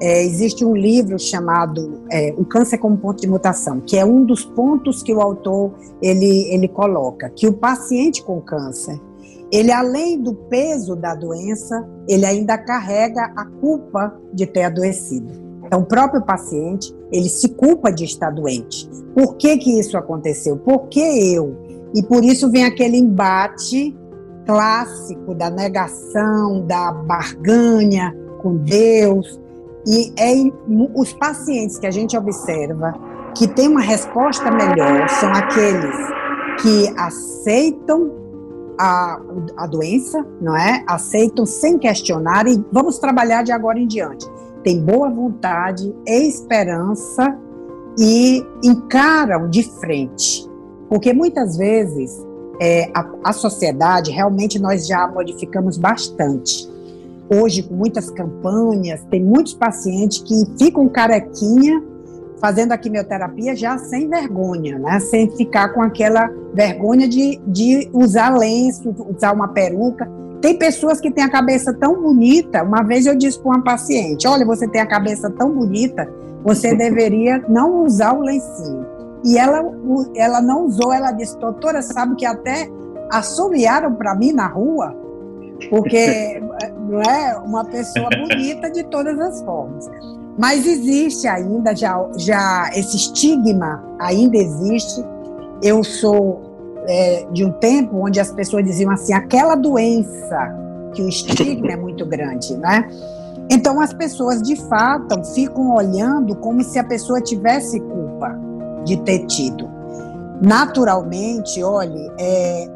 É, 0.00 0.24
existe 0.24 0.64
um 0.64 0.76
livro 0.76 1.18
chamado 1.18 2.02
é, 2.10 2.34
O 2.36 2.44
Câncer 2.44 2.78
como 2.78 2.96
Ponto 2.96 3.20
de 3.20 3.28
Mutação, 3.28 3.80
que 3.80 3.96
é 3.96 4.04
um 4.04 4.24
dos 4.24 4.44
pontos 4.44 5.02
que 5.02 5.14
o 5.14 5.20
autor 5.20 5.72
ele, 6.02 6.52
ele 6.52 6.68
coloca, 6.68 7.30
que 7.30 7.46
o 7.46 7.52
paciente 7.52 8.22
com 8.22 8.40
câncer, 8.40 9.00
ele 9.54 9.70
além 9.70 10.20
do 10.20 10.34
peso 10.34 10.96
da 10.96 11.14
doença, 11.14 11.88
ele 12.08 12.26
ainda 12.26 12.58
carrega 12.58 13.32
a 13.36 13.44
culpa 13.44 14.12
de 14.32 14.46
ter 14.46 14.64
adoecido. 14.64 15.32
Então, 15.64 15.80
o 15.80 15.86
próprio 15.86 16.22
paciente, 16.22 16.92
ele 17.12 17.28
se 17.28 17.48
culpa 17.50 17.92
de 17.92 18.04
estar 18.04 18.30
doente. 18.30 18.90
Por 19.14 19.36
que 19.36 19.56
que 19.58 19.78
isso 19.78 19.96
aconteceu? 19.96 20.56
Por 20.56 20.88
que 20.88 21.00
eu? 21.00 21.56
E 21.94 22.02
por 22.02 22.24
isso 22.24 22.50
vem 22.50 22.64
aquele 22.64 22.96
embate 22.96 23.96
clássico 24.44 25.34
da 25.36 25.48
negação, 25.48 26.66
da 26.66 26.90
barganha 26.90 28.12
com 28.42 28.56
Deus. 28.56 29.40
E 29.86 30.12
é 30.18 30.32
os 30.94 31.12
pacientes 31.12 31.78
que 31.78 31.86
a 31.86 31.92
gente 31.92 32.16
observa 32.16 32.92
que 33.36 33.46
têm 33.46 33.68
uma 33.68 33.82
resposta 33.82 34.50
melhor 34.50 35.08
são 35.08 35.30
aqueles 35.32 35.96
que 36.60 36.92
aceitam 36.96 38.23
a, 38.78 39.20
a 39.56 39.66
doença, 39.66 40.24
não 40.40 40.56
é? 40.56 40.84
Aceitam 40.86 41.46
sem 41.46 41.78
questionar 41.78 42.46
e 42.46 42.62
vamos 42.72 42.98
trabalhar 42.98 43.42
de 43.42 43.52
agora 43.52 43.78
em 43.78 43.86
diante. 43.86 44.26
Tem 44.62 44.80
boa 44.80 45.10
vontade, 45.10 45.94
esperança 46.06 47.38
e 47.98 48.44
encaram 48.62 49.48
de 49.48 49.62
frente. 49.80 50.48
Porque 50.88 51.12
muitas 51.12 51.56
vezes 51.56 52.10
é, 52.60 52.90
a, 52.94 53.06
a 53.24 53.32
sociedade, 53.32 54.10
realmente 54.10 54.58
nós 54.58 54.86
já 54.86 55.06
modificamos 55.06 55.76
bastante. 55.76 56.68
Hoje, 57.28 57.62
com 57.62 57.74
muitas 57.74 58.10
campanhas, 58.10 59.02
tem 59.10 59.22
muitos 59.22 59.54
pacientes 59.54 60.18
que 60.18 60.34
ficam 60.58 60.88
carequinha 60.88 61.82
fazendo 62.44 62.72
a 62.72 62.76
quimioterapia 62.76 63.56
já 63.56 63.78
sem 63.78 64.06
vergonha, 64.06 64.78
né? 64.78 65.00
Sem 65.00 65.30
ficar 65.30 65.70
com 65.70 65.80
aquela 65.80 66.30
vergonha 66.52 67.08
de, 67.08 67.40
de 67.46 67.88
usar 67.90 68.36
lenço, 68.36 68.94
usar 69.16 69.32
uma 69.32 69.48
peruca. 69.48 70.06
Tem 70.42 70.58
pessoas 70.58 71.00
que 71.00 71.10
têm 71.10 71.24
a 71.24 71.30
cabeça 71.30 71.72
tão 71.72 72.02
bonita. 72.02 72.62
Uma 72.62 72.82
vez 72.82 73.06
eu 73.06 73.16
disse 73.16 73.40
para 73.40 73.52
uma 73.52 73.64
paciente: 73.64 74.28
Olha, 74.28 74.44
você 74.44 74.68
tem 74.68 74.82
a 74.82 74.86
cabeça 74.86 75.30
tão 75.30 75.52
bonita, 75.52 76.06
você 76.44 76.74
deveria 76.76 77.42
não 77.48 77.82
usar 77.82 78.12
o 78.12 78.20
lencinho. 78.20 78.84
E 79.24 79.38
ela, 79.38 79.64
ela 80.14 80.42
não 80.42 80.66
usou, 80.66 80.92
ela 80.92 81.12
disse, 81.12 81.38
doutora, 81.38 81.80
sabe 81.80 82.14
que 82.14 82.26
até 82.26 82.68
assobiaram 83.10 83.94
para 83.94 84.14
mim 84.14 84.32
na 84.32 84.48
rua, 84.48 84.94
porque 85.70 86.42
não 86.90 87.00
é 87.00 87.38
uma 87.38 87.64
pessoa 87.64 88.10
bonita 88.10 88.70
de 88.70 88.84
todas 88.84 89.18
as 89.18 89.42
formas. 89.42 89.88
Mas 90.38 90.66
existe 90.66 91.28
ainda, 91.28 91.74
já, 91.74 92.04
já 92.16 92.70
esse 92.74 92.96
estigma 92.96 93.84
ainda 93.98 94.36
existe. 94.36 95.04
Eu 95.62 95.84
sou 95.84 96.42
é, 96.86 97.26
de 97.32 97.44
um 97.44 97.52
tempo 97.52 98.04
onde 98.04 98.18
as 98.18 98.32
pessoas 98.32 98.64
diziam 98.64 98.90
assim, 98.90 99.12
aquela 99.12 99.54
doença, 99.54 100.54
que 100.92 101.02
o 101.02 101.08
estigma 101.08 101.72
é 101.72 101.76
muito 101.76 102.04
grande, 102.04 102.56
né? 102.56 102.88
Então 103.50 103.80
as 103.80 103.92
pessoas 103.92 104.42
de 104.42 104.56
fato 104.68 105.22
ficam 105.34 105.74
olhando 105.74 106.34
como 106.36 106.62
se 106.62 106.78
a 106.78 106.84
pessoa 106.84 107.20
tivesse 107.20 107.78
culpa 107.80 108.36
de 108.84 108.96
ter 109.02 109.26
tido. 109.26 109.68
Naturalmente, 110.42 111.62
olhe, 111.62 112.10
é, 112.18 112.68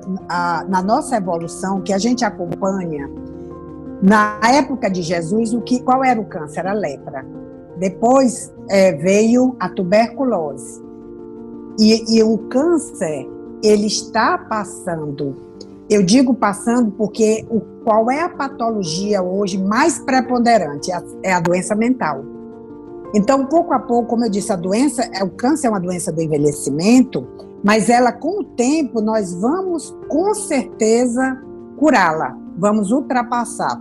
na 0.69 0.83
nossa 0.83 1.17
evolução, 1.17 1.81
que 1.81 1.93
a 1.93 1.99
gente 1.99 2.25
acompanha, 2.25 3.09
na 4.01 4.39
época 4.45 4.89
de 4.89 5.03
Jesus, 5.03 5.53
o 5.53 5.61
que, 5.61 5.83
qual 5.83 6.05
era 6.05 6.21
o 6.21 6.25
câncer? 6.25 6.67
A 6.67 6.73
lepra. 6.73 7.27
Depois 7.79 8.53
é, 8.69 8.93
veio 8.93 9.57
a 9.59 9.69
tuberculose. 9.69 10.83
E, 11.79 12.17
e 12.17 12.23
o 12.23 12.39
câncer, 12.49 13.29
ele 13.63 13.87
está 13.87 14.37
passando. 14.37 15.37
Eu 15.89 16.03
digo 16.03 16.35
passando 16.35 16.91
porque 16.91 17.47
o, 17.49 17.61
qual 17.85 18.11
é 18.11 18.23
a 18.23 18.29
patologia 18.29 19.23
hoje 19.23 19.57
mais 19.57 19.99
preponderante? 19.99 20.91
É 20.91 20.97
a, 20.97 21.03
é 21.23 21.33
a 21.33 21.41
doença 21.41 21.75
mental. 21.75 22.25
Então, 23.15 23.47
pouco 23.47 23.73
a 23.73 23.79
pouco, 23.79 24.09
como 24.09 24.25
eu 24.25 24.31
disse, 24.31 24.53
a 24.53 24.57
doença, 24.57 25.03
é, 25.15 25.25
o 25.25 25.31
câncer 25.31 25.69
é 25.69 25.71
uma 25.71 25.81
doença 25.81 26.13
do 26.13 26.21
envelhecimento, 26.21 27.27
mas 27.65 27.89
ela, 27.89 28.13
com 28.13 28.41
o 28.41 28.45
tempo, 28.45 29.01
nós 29.01 29.33
vamos 29.33 29.97
com 30.09 30.35
certeza 30.35 31.41
curá-la, 31.79 32.37
vamos 32.59 32.91
ultrapassar. 32.91 33.81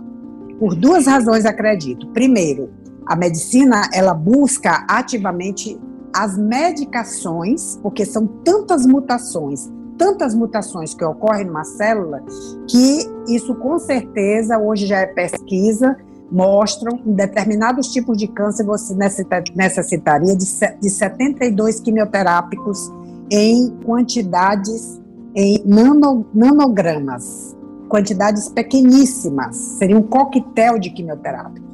Por 0.58 0.74
duas 0.74 1.06
razões, 1.06 1.44
acredito. 1.44 2.08
Primeiro, 2.08 2.70
a 3.08 3.16
medicina 3.16 3.88
ela 3.92 4.12
busca 4.12 4.84
ativamente 4.88 5.80
as 6.14 6.36
medicações, 6.36 7.78
porque 7.82 8.04
são 8.04 8.26
tantas 8.44 8.84
mutações, 8.86 9.70
tantas 9.96 10.34
mutações 10.34 10.94
que 10.94 11.04
ocorrem 11.04 11.46
numa 11.46 11.64
célula, 11.64 12.22
que 12.68 13.08
isso 13.28 13.54
com 13.54 13.78
certeza 13.78 14.58
hoje 14.58 14.86
já 14.86 14.98
é 14.98 15.06
pesquisa 15.06 15.96
mostram 16.30 17.00
em 17.06 17.14
determinados 17.14 17.88
tipos 17.88 18.16
de 18.18 18.28
câncer 18.28 18.64
você 18.64 18.94
necessitaria 18.94 20.36
de, 20.36 20.44
de 20.80 20.90
72 20.90 21.80
quimioterápicos 21.80 22.92
em 23.30 23.70
quantidades 23.84 25.00
em 25.34 25.62
nano, 25.64 26.26
nanogramas, 26.34 27.56
quantidades 27.88 28.48
pequeníssimas, 28.48 29.56
seria 29.56 29.96
um 29.96 30.02
coquetel 30.02 30.78
de 30.78 30.90
quimioterápicos. 30.90 31.67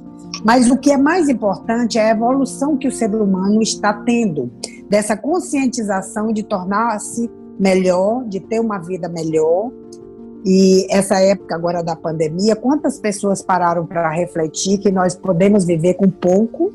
Mas 0.44 0.70
o 0.70 0.76
que 0.76 0.92
é 0.92 0.98
mais 0.98 1.28
importante 1.28 1.98
é 1.98 2.10
a 2.10 2.10
evolução 2.10 2.76
que 2.76 2.86
o 2.86 2.92
ser 2.92 3.14
humano 3.14 3.62
está 3.62 3.94
tendo, 3.94 4.50
dessa 4.90 5.16
conscientização 5.16 6.32
de 6.32 6.42
tornar-se 6.42 7.30
melhor, 7.58 8.24
de 8.24 8.40
ter 8.40 8.60
uma 8.60 8.78
vida 8.78 9.08
melhor, 9.08 9.70
e 10.44 10.86
essa 10.90 11.18
época 11.20 11.54
agora 11.54 11.82
da 11.82 11.96
pandemia, 11.96 12.54
quantas 12.54 12.98
pessoas 12.98 13.40
pararam 13.40 13.86
para 13.86 14.10
refletir 14.10 14.76
que 14.76 14.92
nós 14.92 15.14
podemos 15.16 15.64
viver 15.64 15.94
com 15.94 16.10
pouco, 16.10 16.70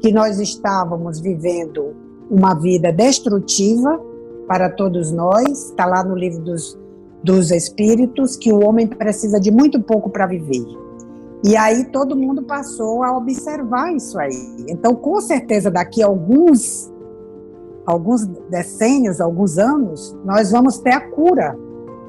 que 0.00 0.10
nós 0.12 0.40
estávamos 0.40 1.20
vivendo 1.20 1.94
uma 2.28 2.54
vida 2.54 2.92
destrutiva 2.92 4.00
para 4.48 4.68
todos 4.68 5.12
nós, 5.12 5.66
está 5.66 5.86
lá 5.86 6.02
no 6.02 6.16
livro 6.16 6.42
dos, 6.42 6.76
dos 7.22 7.52
Espíritos, 7.52 8.34
que 8.34 8.52
o 8.52 8.60
homem 8.64 8.88
precisa 8.88 9.38
de 9.38 9.52
muito 9.52 9.80
pouco 9.80 10.10
para 10.10 10.26
viver. 10.26 10.85
E 11.46 11.56
aí 11.56 11.84
todo 11.84 12.16
mundo 12.16 12.42
passou 12.42 13.04
a 13.04 13.16
observar 13.16 13.94
isso 13.94 14.18
aí. 14.18 14.66
Então, 14.68 14.96
com 14.96 15.20
certeza, 15.20 15.70
daqui 15.70 16.02
a 16.02 16.06
alguns, 16.06 16.92
alguns 17.86 18.26
decênios, 18.50 19.20
alguns 19.20 19.56
anos, 19.56 20.12
nós 20.24 20.50
vamos 20.50 20.78
ter 20.78 20.92
a 20.92 21.00
cura. 21.00 21.56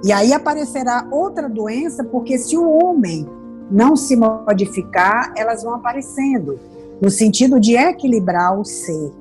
E 0.03 0.11
aí 0.11 0.33
aparecerá 0.33 1.07
outra 1.11 1.47
doença, 1.47 2.03
porque 2.03 2.39
se 2.39 2.57
o 2.57 2.67
homem 2.67 3.27
não 3.69 3.95
se 3.95 4.15
modificar, 4.15 5.31
elas 5.37 5.61
vão 5.61 5.75
aparecendo, 5.75 6.57
no 6.99 7.11
sentido 7.11 7.59
de 7.59 7.75
equilibrar 7.75 8.59
o 8.59 8.65
ser, 8.65 9.11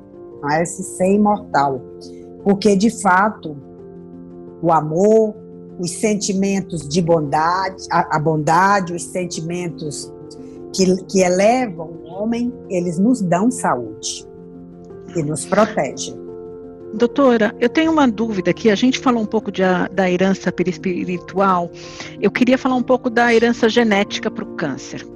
é? 0.50 0.62
esse 0.62 0.82
ser 0.82 1.12
imortal. 1.12 1.78
Porque, 2.42 2.74
de 2.74 2.88
fato, 3.02 3.54
o 4.62 4.72
amor, 4.72 5.34
os 5.78 5.90
sentimentos 5.90 6.88
de 6.88 7.02
bondade, 7.02 7.86
a, 7.90 8.16
a 8.16 8.18
bondade, 8.18 8.94
os 8.94 9.02
sentimentos 9.02 10.12
que, 10.74 11.04
que 11.04 11.20
elevam 11.20 11.86
o 11.86 12.04
homem, 12.06 12.52
eles 12.68 12.98
nos 12.98 13.20
dão 13.20 13.50
saúde 13.50 14.26
e 15.14 15.22
nos 15.22 15.44
protegem. 15.44 16.26
Doutora, 16.94 17.54
eu 17.60 17.68
tenho 17.68 17.92
uma 17.92 18.08
dúvida 18.08 18.50
aqui. 18.50 18.70
A 18.70 18.74
gente 18.74 18.98
falou 18.98 19.22
um 19.22 19.26
pouco 19.26 19.50
de, 19.50 19.62
da 19.92 20.10
herança 20.10 20.50
perispiritual. 20.50 21.70
Eu 22.20 22.30
queria 22.30 22.56
falar 22.56 22.76
um 22.76 22.82
pouco 22.82 23.10
da 23.10 23.34
herança 23.34 23.68
genética 23.68 24.30
para 24.30 24.44
o 24.44 24.54
câncer. 24.56 25.06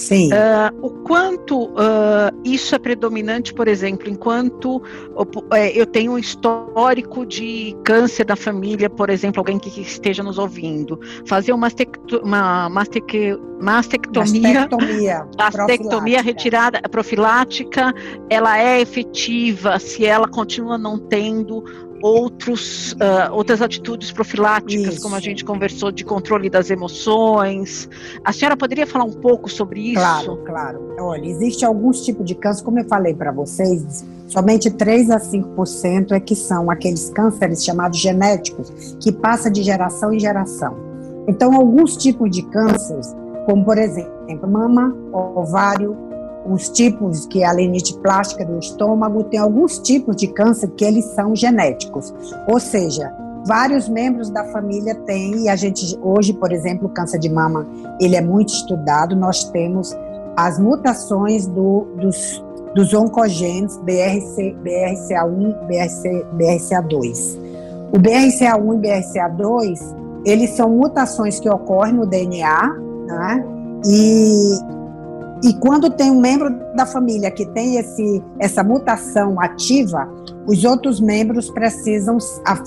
Sim. 0.00 0.30
Uh, 0.32 0.86
o 0.86 0.90
quanto 1.02 1.64
uh, 1.64 2.32
isso 2.42 2.74
é 2.74 2.78
predominante, 2.78 3.52
por 3.52 3.68
exemplo, 3.68 4.08
enquanto 4.08 4.76
uh, 4.78 5.56
eu 5.74 5.84
tenho 5.84 6.12
um 6.12 6.18
histórico 6.18 7.26
de 7.26 7.76
câncer 7.84 8.24
da 8.24 8.34
família, 8.34 8.88
por 8.88 9.10
exemplo, 9.10 9.40
alguém 9.40 9.58
que, 9.58 9.70
que 9.70 9.82
esteja 9.82 10.22
nos 10.22 10.38
ouvindo, 10.38 10.98
fazer 11.26 11.52
uma, 11.52 11.68
mastectomia, 12.70 13.38
mastectomia, 13.60 14.66
mastectomia 15.38 16.22
retirada 16.22 16.80
profilática, 16.88 17.92
ela 18.30 18.58
é 18.58 18.80
efetiva 18.80 19.78
se 19.78 20.06
ela 20.06 20.26
continua 20.26 20.78
não 20.78 20.98
tendo 20.98 21.62
outros, 22.02 22.92
uh, 22.92 23.32
outras 23.32 23.60
atitudes 23.60 24.10
profiláticas, 24.10 24.94
isso. 24.94 25.02
como 25.02 25.14
a 25.14 25.20
gente 25.20 25.44
conversou, 25.44 25.92
de 25.92 26.04
controle 26.04 26.48
das 26.48 26.70
emoções. 26.70 27.88
A 28.24 28.32
senhora 28.32 28.56
poderia 28.56 28.86
falar 28.86 29.04
um 29.04 29.12
pouco 29.12 29.50
sobre 29.50 29.80
isso? 29.80 30.00
Claro, 30.00 30.36
claro. 30.44 30.94
Olha, 30.98 31.26
existe 31.26 31.64
alguns 31.64 32.04
tipos 32.04 32.24
de 32.24 32.34
câncer, 32.34 32.64
como 32.64 32.78
eu 32.78 32.84
falei 32.86 33.14
para 33.14 33.32
vocês, 33.32 34.04
somente 34.26 34.70
3 34.70 35.10
a 35.10 35.18
5% 35.18 36.12
é 36.12 36.20
que 36.20 36.34
são 36.34 36.70
aqueles 36.70 37.10
cânceres 37.10 37.64
chamados 37.64 37.98
genéticos, 37.98 38.96
que 39.00 39.12
passa 39.12 39.50
de 39.50 39.62
geração 39.62 40.12
em 40.12 40.20
geração. 40.20 40.76
Então, 41.28 41.54
alguns 41.54 41.96
tipos 41.96 42.30
de 42.30 42.42
cânceres, 42.42 43.14
como 43.46 43.64
por 43.64 43.78
exemplo, 43.78 44.50
mama, 44.50 44.94
ovário, 45.12 46.09
os 46.46 46.68
tipos 46.68 47.26
que 47.26 47.42
é 47.42 47.46
a 47.46 47.52
limite 47.52 47.96
plástica 47.98 48.44
do 48.44 48.58
estômago, 48.58 49.24
tem 49.24 49.38
alguns 49.38 49.78
tipos 49.78 50.16
de 50.16 50.28
câncer 50.28 50.68
que 50.70 50.84
eles 50.84 51.04
são 51.06 51.34
genéticos. 51.34 52.14
Ou 52.48 52.58
seja, 52.58 53.12
vários 53.46 53.88
membros 53.88 54.30
da 54.30 54.44
família 54.44 54.94
têm, 54.94 55.44
e 55.44 55.48
a 55.48 55.56
gente 55.56 55.98
hoje, 56.02 56.32
por 56.32 56.52
exemplo, 56.52 56.86
o 56.86 56.90
câncer 56.90 57.18
de 57.18 57.28
mama, 57.28 57.66
ele 58.00 58.16
é 58.16 58.20
muito 58.20 58.48
estudado, 58.48 59.14
nós 59.16 59.44
temos 59.44 59.96
as 60.36 60.58
mutações 60.58 61.46
do, 61.46 61.86
dos, 61.96 62.44
dos 62.74 62.92
BRC, 63.78 64.56
BRCA1, 64.62 65.66
BRC, 65.66 66.26
BRCA2. 66.36 67.38
O 67.92 67.98
BRCA1 67.98 68.74
e 68.74 68.88
BRCA2, 68.88 69.96
eles 70.24 70.50
são 70.50 70.70
mutações 70.70 71.40
que 71.40 71.50
ocorrem 71.50 71.94
no 71.94 72.06
DNA, 72.06 72.76
né? 73.06 73.44
E 73.86 74.79
e 75.42 75.54
quando 75.54 75.88
tem 75.90 76.10
um 76.10 76.20
membro 76.20 76.50
da 76.74 76.84
família 76.84 77.30
que 77.30 77.46
tem 77.46 77.76
esse, 77.76 78.22
essa 78.38 78.62
mutação 78.62 79.40
ativa, 79.40 80.08
os 80.46 80.64
outros 80.64 81.00
membros 81.00 81.50
precisam 81.50 82.18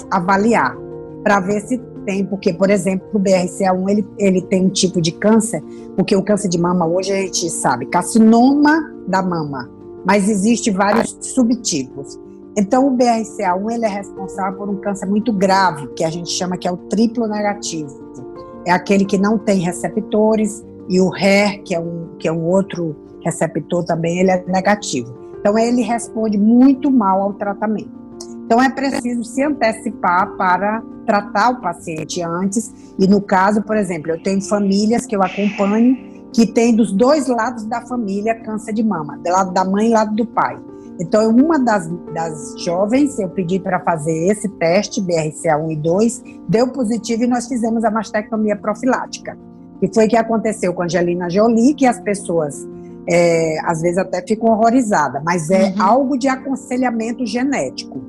avaliar 0.10 0.76
para 1.24 1.40
ver 1.40 1.62
se 1.62 1.78
tem, 2.06 2.26
porque, 2.26 2.54
por 2.54 2.70
exemplo, 2.70 3.08
o 3.14 3.20
BRCA1 3.20 3.90
ele, 3.90 4.08
ele 4.18 4.42
tem 4.42 4.66
um 4.66 4.70
tipo 4.70 5.00
de 5.02 5.12
câncer, 5.12 5.64
porque 5.96 6.16
o 6.16 6.24
câncer 6.24 6.50
de 6.50 6.60
mama 6.60 6.86
hoje 6.86 7.12
a 7.12 7.16
gente 7.16 7.50
sabe, 7.50 7.86
carcinoma 7.86 8.92
da 9.08 9.22
mama, 9.22 9.70
mas 10.06 10.28
existe 10.28 10.72
vários 10.72 11.18
subtipos. 11.22 12.20
Então, 12.58 12.88
o 12.88 12.98
BRCA1 12.98 13.72
ele 13.72 13.86
é 13.86 13.90
responsável 13.90 14.58
por 14.58 14.70
um 14.70 14.76
câncer 14.76 15.06
muito 15.06 15.32
grave, 15.32 15.88
que 15.96 16.04
a 16.04 16.10
gente 16.10 16.30
chama 16.30 16.58
que 16.58 16.68
é 16.68 16.72
o 16.72 16.78
triplo 16.78 17.28
negativo. 17.28 18.04
É 18.66 18.72
aquele 18.72 19.06
que 19.06 19.18
não 19.18 19.38
tem 19.38 19.60
receptores, 19.60 20.64
e 20.90 21.00
o 21.00 21.10
HER, 21.16 21.62
que 21.64 21.74
é 21.74 21.80
um, 21.80 22.10
que 22.20 22.28
é 22.28 22.32
um 22.32 22.44
outro 22.44 22.96
receptor 23.24 23.84
também, 23.86 24.20
ele 24.20 24.32
é 24.32 24.44
negativo. 24.48 25.14
Então, 25.40 25.58
ele 25.58 25.82
responde 25.82 26.38
muito 26.38 26.92
mal 26.92 27.22
ao 27.22 27.34
tratamento. 27.34 27.92
Então, 28.46 28.62
é 28.62 28.70
preciso 28.70 29.24
se 29.24 29.44
antecipar 29.44 30.36
para 30.36 30.84
tratar 31.06 31.52
o 31.52 31.62
paciente 31.62 32.22
antes. 32.22 32.72
E 33.00 33.08
no 33.08 33.22
caso, 33.22 33.62
por 33.62 33.76
exemplo, 33.76 34.12
eu 34.12 34.22
tenho 34.22 34.42
famílias 34.42 35.06
que 35.06 35.16
eu 35.16 35.24
acompanho 35.24 36.14
que 36.34 36.48
tem 36.48 36.76
dos 36.76 36.92
dois 36.92 37.28
lados 37.28 37.64
da 37.66 37.82
família 37.82 38.36
câncer 38.42 38.74
de 38.74 38.84
mama, 38.84 39.18
do 39.18 39.30
lado 39.30 39.54
da 39.54 39.64
mãe 39.64 39.88
e 39.88 39.94
lado 39.94 40.16
do 40.16 40.26
pai. 40.26 40.60
Então, 41.00 41.30
uma 41.30 41.60
das, 41.60 41.90
das 42.14 42.56
jovens, 42.60 43.18
eu 43.20 43.30
pedi 43.30 43.60
para 43.60 43.80
fazer 43.80 44.32
esse 44.32 44.50
teste, 44.50 45.02
BRCA1 45.02 45.72
e 45.72 45.76
2, 45.76 46.24
deu 46.48 46.68
positivo 46.70 47.24
e 47.24 47.28
nós 47.28 47.48
fizemos 47.48 47.84
a 47.84 47.92
mastectomia 47.92 48.56
profilática 48.56 49.38
que 49.84 49.94
foi 49.94 50.08
que 50.08 50.16
aconteceu 50.16 50.74
com 50.74 50.82
a 50.82 50.86
Angelina 50.86 51.30
Jolie, 51.30 51.74
que 51.74 51.86
as 51.86 52.00
pessoas 52.00 52.66
é, 53.10 53.58
às 53.66 53.82
vezes 53.82 53.98
até 53.98 54.26
ficam 54.26 54.50
horrorizadas, 54.52 55.22
mas 55.26 55.50
é 55.50 55.66
uhum. 55.72 55.82
algo 55.82 56.18
de 56.18 56.30
aconselhamento 56.30 57.26
genético, 57.26 58.02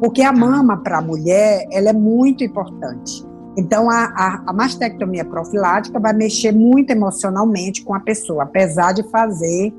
porque 0.00 0.22
a 0.22 0.32
mama 0.32 0.78
para 0.78 0.98
a 0.98 1.02
mulher 1.02 1.66
ela 1.70 1.90
é 1.90 1.92
muito 1.92 2.42
importante. 2.42 3.26
Então 3.58 3.90
a, 3.90 4.04
a, 4.04 4.44
a 4.46 4.52
mastectomia 4.54 5.22
profilática 5.22 6.00
vai 6.00 6.14
mexer 6.14 6.52
muito 6.52 6.90
emocionalmente 6.92 7.84
com 7.84 7.92
a 7.92 8.00
pessoa, 8.00 8.44
apesar 8.44 8.94
de 8.94 9.02
fazer 9.10 9.74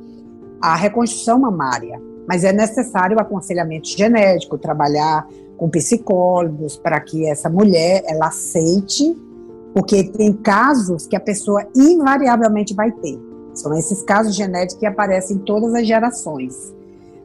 a 0.62 0.76
reconstrução 0.76 1.40
mamária, 1.40 2.00
mas 2.28 2.44
é 2.44 2.54
necessário 2.54 3.18
o 3.18 3.20
aconselhamento 3.20 3.88
genético, 3.88 4.56
trabalhar 4.56 5.28
com 5.58 5.68
psicólogos 5.68 6.78
para 6.78 7.00
que 7.00 7.26
essa 7.26 7.50
mulher 7.50 8.04
ela 8.06 8.28
aceite 8.28 9.18
porque 9.74 10.04
tem 10.04 10.34
casos 10.34 11.08
que 11.08 11.16
a 11.16 11.20
pessoa 11.20 11.66
invariavelmente 11.76 12.74
vai 12.74 12.92
ter. 12.92 13.20
São 13.54 13.74
esses 13.78 14.02
casos 14.04 14.36
genéticos 14.36 14.80
que 14.80 14.86
aparecem 14.86 15.38
em 15.38 15.40
todas 15.40 15.74
as 15.74 15.86
gerações. 15.86 16.74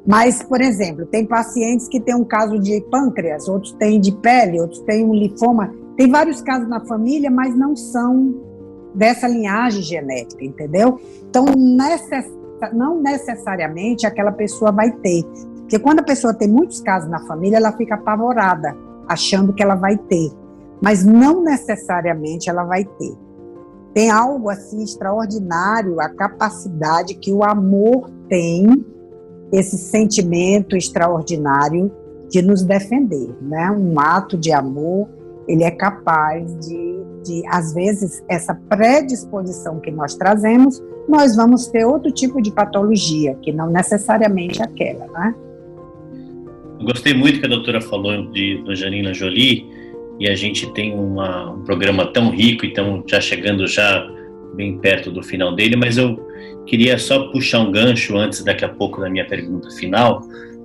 Mas, 0.07 0.42
por 0.42 0.61
exemplo, 0.61 1.07
tem 1.07 1.24
pacientes 1.24 1.88
que 1.88 2.01
têm 2.01 2.14
um 2.14 2.24
caso 2.24 2.59
de 2.59 2.80
pâncreas, 2.90 3.49
outros 3.49 3.72
têm 3.72 4.01
de 4.01 4.12
pele, 4.12 4.61
outros 4.61 4.80
têm 4.80 5.05
um 5.05 5.14
linfoma. 5.14 5.72
Tem 5.97 6.11
vários 6.11 6.42
casos 6.42 6.68
na 6.68 6.80
família, 6.80 7.30
mas 7.30 7.57
não 7.57 7.74
são 7.74 8.34
dessa 8.95 9.26
linhagem 9.26 9.82
genética, 9.82 10.45
entendeu? 10.45 11.01
Então, 11.28 11.47
necess... 11.57 12.30
não 12.74 13.01
necessariamente 13.01 14.07
aquela 14.07 14.32
pessoa 14.32 14.70
vai 14.70 14.90
ter. 14.90 15.24
Porque 15.61 15.78
quando 15.78 16.01
a 16.01 16.05
pessoa 16.05 16.34
tem 16.34 16.49
muitos 16.49 16.80
casos 16.80 17.09
na 17.09 17.20
família, 17.26 17.57
ela 17.57 17.72
fica 17.72 17.95
apavorada, 17.95 18.76
achando 19.09 19.55
que 19.55 19.62
ela 19.62 19.74
vai 19.74 19.97
ter 19.97 20.30
mas 20.85 21.03
não 21.03 21.43
necessariamente 21.43 22.51
ela 22.51 22.62
vai 22.64 22.85
ter. 22.85 23.14
Tem 23.95 24.11
algo 24.11 24.51
assim 24.51 24.82
extraordinário, 24.82 25.99
a 25.99 26.11
capacidade 26.11 27.14
que 27.14 27.32
o 27.32 27.43
amor 27.43 28.11
tem, 28.28 28.85
esse 29.51 29.78
sentimento 29.78 30.76
extraordinário 30.76 31.91
de 32.28 32.43
nos 32.43 32.62
defender, 32.62 33.35
né? 33.41 33.70
Um 33.70 33.99
ato 33.99 34.37
de 34.37 34.53
amor, 34.53 35.09
ele 35.49 35.64
é 35.64 35.70
capaz 35.70 36.55
de, 36.59 37.05
de 37.24 37.43
às 37.49 37.72
vezes, 37.72 38.22
essa 38.28 38.55
predisposição 38.55 39.80
que 39.80 39.91
nós 39.91 40.14
trazemos, 40.16 40.82
nós 41.09 41.35
vamos 41.35 41.66
ter 41.66 41.87
outro 41.87 42.12
tipo 42.12 42.43
de 42.43 42.53
patologia, 42.53 43.35
que 43.37 43.53
não 43.53 43.70
necessariamente 43.70 44.62
aquela, 44.62 45.07
né? 45.07 45.35
gostei 46.85 47.14
muito 47.14 47.41
que 47.41 47.47
a 47.47 47.49
doutora 47.49 47.80
falou 47.80 48.30
de 48.30 48.62
Janina 48.74 49.14
Jolie, 49.14 49.84
e 50.20 50.28
a 50.28 50.34
gente 50.34 50.72
tem 50.72 50.94
uma, 50.94 51.50
um 51.50 51.62
programa 51.64 52.06
tão 52.06 52.30
rico 52.30 52.64
e 52.64 52.72
tão 52.72 53.02
já 53.06 53.20
chegando 53.20 53.66
já 53.66 54.08
bem 54.54 54.78
perto 54.78 55.10
do 55.10 55.22
final 55.22 55.54
dele, 55.54 55.76
mas 55.76 55.98
eu 55.98 56.18
queria 56.66 56.98
só 56.98 57.28
puxar 57.28 57.60
um 57.60 57.72
gancho 57.72 58.16
antes 58.16 58.42
daqui 58.42 58.64
a 58.64 58.68
pouco 58.68 59.00
da 59.00 59.10
minha 59.10 59.26
pergunta 59.26 59.70
final, 59.70 60.22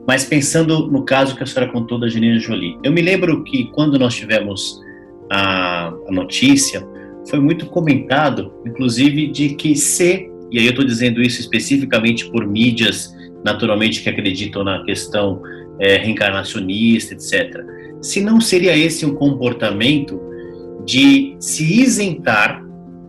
mas 0.07 0.23
pensando 0.23 0.87
no 0.87 1.03
caso 1.03 1.35
que 1.35 1.43
a 1.43 1.45
senhora 1.45 1.71
contou 1.71 1.99
da 1.99 2.05
Angelina 2.05 2.39
Jolie. 2.39 2.77
Eu 2.83 2.91
me 2.91 3.01
lembro 3.01 3.43
que 3.43 3.65
quando 3.71 3.97
nós 3.97 4.15
tivemos 4.15 4.81
a, 5.29 5.87
a 5.87 6.11
notícia, 6.11 6.85
foi 7.29 7.39
muito 7.39 7.65
comentado, 7.67 8.53
inclusive, 8.65 9.27
de 9.27 9.49
que 9.49 9.75
se, 9.75 10.29
e 10.51 10.59
aí 10.59 10.65
eu 10.65 10.71
estou 10.71 10.85
dizendo 10.85 11.21
isso 11.21 11.39
especificamente 11.39 12.29
por 12.31 12.47
mídias, 12.47 13.15
naturalmente, 13.43 14.01
que 14.01 14.09
acreditam 14.09 14.63
na 14.63 14.83
questão 14.83 15.41
é, 15.79 15.97
reencarnacionista, 15.97 17.13
etc., 17.13 17.63
se 18.01 18.21
não 18.21 18.39
seria 18.39 18.75
esse 18.77 19.05
um 19.05 19.15
comportamento 19.15 20.19
de 20.85 21.35
se 21.39 21.81
isentar 21.81 22.63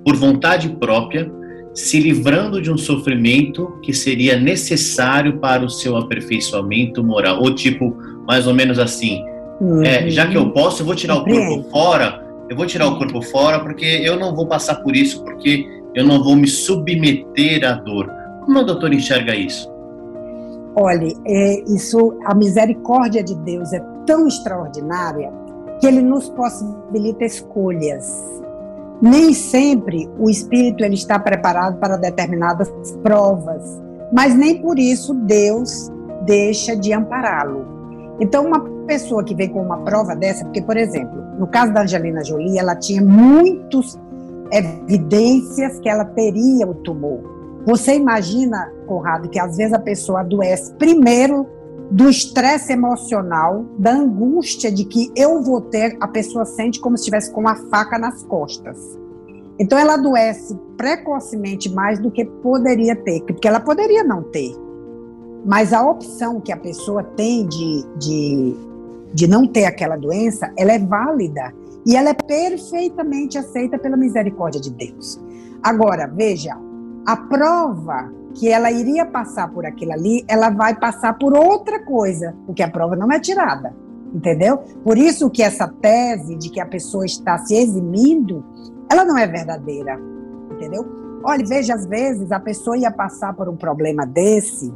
por 0.05 0.17
vontade 0.17 0.69
própria 0.81 1.31
se 1.75 2.01
livrando 2.01 2.61
de 2.61 2.71
um 2.71 2.77
sofrimento 2.77 3.79
que 3.83 3.93
seria 3.93 4.39
necessário 4.39 5.39
para 5.39 5.65
o 5.65 5.71
seu 5.71 5.97
aperfeiçoamento 5.97 7.03
moral. 7.03 7.41
Ou 7.41 7.55
tipo, 7.55 7.97
mais 8.27 8.47
ou 8.47 8.55
menos 8.55 8.79
assim, 8.79 9.25
uhum. 9.61 9.83
é, 9.83 10.11
já 10.11 10.27
que 10.27 10.37
eu 10.37 10.51
posso, 10.51 10.83
eu 10.83 10.87
vou 10.87 10.95
tirar 10.95 11.17
o 11.17 11.25
corpo 11.25 11.71
fora, 11.71 12.25
eu 12.49 12.57
vou 12.57 12.67
tirar 12.67 12.89
o 12.89 12.99
corpo 12.99 13.23
fora 13.23 13.61
porque 13.61 13.85
eu 13.85 14.19
não 14.19 14.35
vou 14.35 14.47
passar 14.47 14.77
por 14.77 14.97
isso, 14.97 15.23
porque 15.23 15.67
eu 15.95 16.05
não 16.05 16.23
vou 16.23 16.35
me 16.37 16.49
submeter 16.49 17.65
à 17.65 17.73
dor. 17.73 18.11
Como 18.45 18.59
o 18.59 18.65
doutor 18.65 18.93
enxerga 18.93 19.35
isso? 19.35 19.71
Olhe, 20.77 21.15
é, 21.27 21.65
isso, 21.73 22.17
a 22.25 22.35
misericórdia 22.35 23.23
de 23.23 23.35
Deus 23.37 23.73
é 23.73 23.81
tão 24.11 24.27
extraordinária 24.27 25.33
que 25.79 25.87
ele 25.87 26.03
nos 26.03 26.29
possibilita 26.31 27.25
escolhas. 27.25 28.13
Nem 29.01 29.33
sempre 29.33 30.11
o 30.19 30.29
espírito 30.29 30.83
ele 30.83 30.97
está 30.97 31.17
preparado 31.17 31.79
para 31.79 31.97
determinadas 31.97 32.69
provas, 33.05 33.81
mas 34.13 34.35
nem 34.35 34.61
por 34.61 34.81
isso 34.81 35.15
Deus 35.15 35.89
deixa 36.27 36.75
de 36.77 36.93
ampará-lo. 36.93 37.65
Então, 38.19 38.47
uma 38.47 38.59
pessoa 38.85 39.23
que 39.23 39.33
vem 39.33 39.49
com 39.49 39.63
uma 39.63 39.79
prova 39.79 40.17
dessa, 40.17 40.45
porque, 40.45 40.61
por 40.61 40.77
exemplo, 40.77 41.23
no 41.39 41.47
caso 41.47 41.73
da 41.73 41.83
Angelina 41.83 42.25
Jolie, 42.25 42.59
ela 42.59 42.75
tinha 42.75 43.01
muitas 43.01 43.97
evidências 44.51 45.79
que 45.79 45.89
ela 45.89 46.05
teria 46.05 46.67
o 46.67 46.75
tumor. 46.75 47.21
Você 47.65 47.95
imagina, 47.95 48.73
Conrado, 48.89 49.29
que 49.29 49.39
às 49.39 49.57
vezes 49.57 49.73
a 49.73 49.79
pessoa 49.79 50.21
adoece 50.21 50.75
primeiro 50.75 51.47
do 51.91 52.09
estresse 52.09 52.73
emocional, 52.73 53.65
da 53.77 53.93
angústia 53.93 54.71
de 54.71 54.85
que 54.85 55.11
eu 55.17 55.43
vou 55.43 55.61
ter, 55.61 55.97
a 56.01 56.07
pessoa 56.07 56.45
sente 56.45 56.81
como 56.81 56.97
se 56.97 57.03
estivesse 57.03 57.33
com 57.33 57.41
uma 57.41 57.57
faca 57.57 57.99
nas 57.99 58.23
costas. 58.23 58.79
Então 59.59 59.77
ela 59.77 59.95
adoece 59.95 60.57
precocemente 60.77 61.69
mais 61.69 61.99
do 61.99 62.11
que 62.11 62.25
poderia 62.25 62.95
ter, 62.95 63.23
porque 63.23 63.47
ela 63.47 63.61
poderia 63.61 64.05
não 64.05 64.23
ter. 64.23 64.55
Mas 65.45 65.73
a 65.73 65.83
opção 65.83 66.41
que 66.41 66.53
a 66.53 66.57
pessoa 66.57 67.03
tem 67.03 67.47
de, 67.47 67.85
de, 67.99 68.57
de 69.13 69.27
não 69.27 69.47
ter 69.47 69.65
aquela 69.65 69.97
doença, 69.97 70.53
ela 70.57 70.73
é 70.73 70.79
válida 70.79 71.53
e 71.85 71.97
ela 71.97 72.11
é 72.11 72.15
perfeitamente 72.15 73.37
aceita 73.37 73.79
pela 73.79 73.97
misericórdia 73.97 74.61
de 74.61 74.71
Deus. 74.71 75.21
Agora, 75.63 76.07
veja, 76.07 76.57
a 77.05 77.17
prova 77.17 78.20
que 78.35 78.49
ela 78.49 78.71
iria 78.71 79.05
passar 79.05 79.51
por 79.51 79.67
aquilo 79.67 79.93
ali, 79.93 80.25
ela 80.29 80.51
vai 80.51 80.79
passar 80.79 81.19
por 81.19 81.35
outra 81.35 81.85
coisa, 81.85 82.35
porque 82.47 82.63
a 82.63 82.71
prova 82.71 82.95
não 82.97 83.11
é 83.11 83.19
tirada, 83.19 83.75
entendeu? 84.15 84.59
Por 84.85 84.97
isso 84.97 85.31
que 85.31 85.43
essa 85.43 85.69
tese 85.69 86.37
de 86.37 86.51
que 86.51 86.61
a 86.61 86.67
pessoa 86.67 87.05
está 87.05 87.39
se 87.39 87.55
eximindo, 87.55 88.45
ela 88.91 89.05
não 89.05 89.19
é 89.19 89.27
verdadeira, 89.27 89.99
entendeu? 90.53 90.87
Olha, 91.23 91.45
veja, 91.47 91.75
às 91.75 91.87
vezes 91.87 92.33
a 92.33 92.41
pessoa 92.41 92.77
ia 92.77 92.91
passar 92.91 93.35
por 93.35 93.49
um 93.49 93.57
problema 93.57 94.07
desse, 94.07 94.73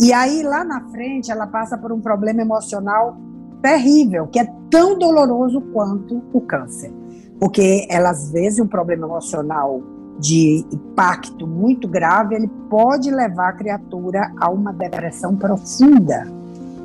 e 0.00 0.12
aí 0.12 0.42
lá 0.42 0.64
na 0.64 0.88
frente 0.90 1.30
ela 1.30 1.46
passa 1.46 1.76
por 1.78 1.92
um 1.92 2.00
problema 2.00 2.42
emocional 2.42 3.16
terrível, 3.62 4.26
que 4.26 4.38
é 4.38 4.46
tão 4.70 4.98
doloroso 4.98 5.60
quanto 5.72 6.22
o 6.32 6.40
câncer. 6.40 6.92
Porque 7.40 7.86
ela, 7.90 8.10
às 8.10 8.30
vezes, 8.30 8.58
um 8.60 8.66
problema 8.66 9.06
emocional 9.06 9.82
de 10.18 10.64
impacto 10.72 11.46
muito 11.46 11.88
grave, 11.88 12.34
ele 12.34 12.48
pode 12.70 13.10
levar 13.10 13.48
a 13.48 13.52
criatura 13.52 14.32
a 14.40 14.50
uma 14.50 14.72
depressão 14.72 15.36
profunda, 15.36 16.26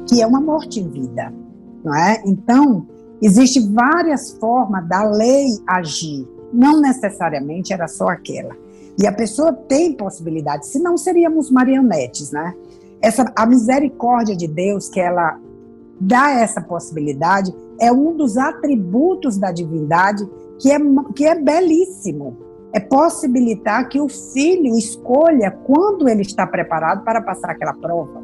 que 0.08 0.22
é 0.22 0.28
uma 0.28 0.42
morte 0.42 0.80
em 0.80 0.90
vida, 0.90 1.34
não 1.84 1.94
é? 1.94 2.22
Então, 2.26 2.88
existem 3.22 3.72
várias 3.72 4.32
formas 4.32 4.88
da 4.88 5.04
lei 5.04 5.48
agir, 5.68 6.28
não 6.52 6.82
necessariamente 6.82 7.72
era 7.72 7.88
só 7.88 8.10
aquela. 8.10 8.56
E 8.98 9.08
a 9.08 9.12
pessoa 9.12 9.54
tem 9.54 9.94
possibilidade, 9.94 10.68
senão 10.68 10.98
seríamos 10.98 11.50
marionetes, 11.50 12.32
né? 12.32 12.54
Essa, 13.02 13.32
a 13.36 13.46
misericórdia 13.46 14.36
de 14.36 14.48
Deus 14.48 14.90
que 14.90 15.00
ela 15.00 15.40
dá 16.02 16.32
essa 16.32 16.62
possibilidade 16.62 17.54
é 17.80 17.92
um 17.92 18.16
dos 18.16 18.36
atributos 18.36 19.38
da 19.38 19.52
divindade 19.52 20.28
que 20.60 20.70
é, 20.70 20.78
que 21.16 21.26
é 21.26 21.36
belíssimo 21.36 22.49
é 22.74 22.80
possibilitar 22.80 23.88
que 23.90 24.00
o 24.00 24.08
filho 24.08 24.78
escolha 24.78 25.52
quando 25.52 26.08
ele 26.08 26.22
está 26.22 26.46
preparado 26.46 27.04
para 27.04 27.22
passar 27.22 27.52
aquela 27.52 27.74
prova, 27.74 28.22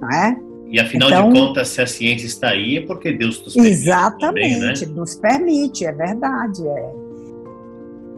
não 0.00 0.10
é? 0.10 0.36
E 0.68 0.80
afinal 0.80 1.10
então, 1.10 1.30
de 1.30 1.38
contas, 1.38 1.68
se 1.68 1.82
a 1.82 1.86
ciência 1.86 2.26
está 2.26 2.48
aí, 2.48 2.78
é 2.78 2.80
porque 2.80 3.12
Deus 3.12 3.44
nos 3.44 3.54
permite. 3.54 3.74
Exatamente, 3.74 4.20
também, 4.20 4.58
né? 4.58 4.94
nos 4.94 5.14
permite, 5.16 5.84
é 5.84 5.92
verdade. 5.92 6.66
É. 6.66 6.92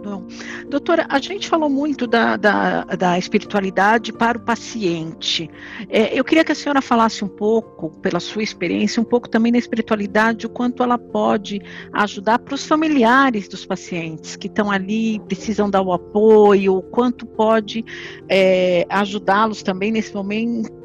Bom, 0.05 0.27
doutora, 0.69 1.07
a 1.09 1.19
gente 1.19 1.49
falou 1.49 1.71
muito 1.71 2.07
da, 2.07 2.37
da, 2.37 2.85
da 2.85 3.19
espiritualidade 3.19 4.13
para 4.13 4.37
o 4.37 4.41
paciente. 4.43 5.51
É, 5.89 6.19
eu 6.19 6.23
queria 6.23 6.45
que 6.45 6.53
a 6.53 6.55
senhora 6.55 6.83
falasse 6.83 7.25
um 7.25 7.29
pouco, 7.29 7.89
pela 8.03 8.21
sua 8.21 8.43
experiência, 8.43 9.01
um 9.01 9.05
pouco 9.05 9.31
também 9.31 9.51
da 9.51 9.57
espiritualidade, 9.57 10.45
o 10.45 10.51
quanto 10.51 10.83
ela 10.83 10.99
pode 10.99 11.59
ajudar 11.95 12.39
para 12.39 12.55
os 12.55 12.67
familiares 12.67 13.49
dos 13.49 13.65
pacientes 13.65 14.37
que 14.37 14.47
estão 14.47 14.71
ali, 14.71 15.19
precisam 15.21 15.71
dar 15.71 15.81
o 15.81 15.91
apoio, 15.91 16.77
o 16.77 16.83
quanto 16.83 17.25
pode 17.25 17.83
é, 18.29 18.85
ajudá-los 18.91 19.63
também 19.63 19.91
nesse 19.91 20.13
momento 20.15 20.84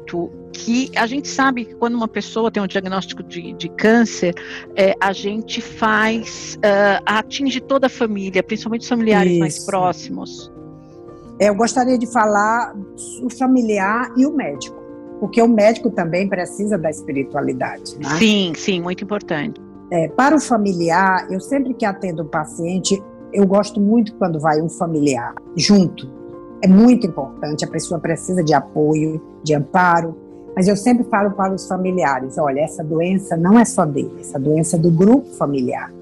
que 0.52 0.90
a 0.96 1.06
gente 1.06 1.28
sabe 1.28 1.64
que 1.64 1.74
quando 1.74 1.94
uma 1.94 2.08
pessoa 2.08 2.50
tem 2.50 2.62
um 2.62 2.66
diagnóstico 2.66 3.22
de, 3.22 3.52
de 3.52 3.68
câncer, 3.68 4.34
é, 4.76 4.94
a 5.00 5.12
gente 5.12 5.60
faz, 5.60 6.56
uh, 6.56 7.02
atinge 7.06 7.60
toda 7.60 7.86
a 7.86 7.90
família, 7.90 8.42
principalmente 8.42 8.82
os 8.82 8.88
familiares 8.88 9.32
Isso. 9.32 9.40
mais 9.40 9.64
próximos. 9.64 10.52
É, 11.38 11.48
eu 11.48 11.54
gostaria 11.54 11.96
de 11.96 12.06
falar 12.12 12.74
o 13.22 13.30
familiar 13.30 14.12
e 14.16 14.26
o 14.26 14.32
médico, 14.32 14.76
porque 15.18 15.40
o 15.40 15.48
médico 15.48 15.90
também 15.90 16.28
precisa 16.28 16.76
da 16.76 16.90
espiritualidade. 16.90 17.96
Né? 17.98 18.18
Sim, 18.18 18.52
sim, 18.54 18.80
muito 18.80 19.02
importante. 19.02 19.60
É, 19.90 20.08
para 20.08 20.36
o 20.36 20.40
familiar, 20.40 21.26
eu 21.30 21.40
sempre 21.40 21.74
que 21.74 21.84
atendo 21.84 22.22
o 22.22 22.26
paciente, 22.26 23.02
eu 23.32 23.46
gosto 23.46 23.80
muito 23.80 24.14
quando 24.16 24.38
vai 24.38 24.60
um 24.60 24.68
familiar 24.68 25.34
junto. 25.56 26.19
É 26.62 26.68
muito 26.68 27.06
importante, 27.06 27.64
a 27.64 27.68
pessoa 27.68 27.98
precisa 27.98 28.44
de 28.44 28.52
apoio, 28.52 29.20
de 29.42 29.54
amparo, 29.54 30.14
mas 30.54 30.68
eu 30.68 30.76
sempre 30.76 31.04
falo 31.04 31.30
para 31.30 31.54
os 31.54 31.66
familiares: 31.66 32.36
olha, 32.38 32.60
essa 32.60 32.84
doença 32.84 33.36
não 33.36 33.58
é 33.58 33.64
só 33.64 33.84
dele, 33.86 34.16
essa 34.20 34.38
doença 34.38 34.76
é 34.76 34.78
do 34.78 34.90
grupo 34.90 35.26
familiar. 35.36 35.92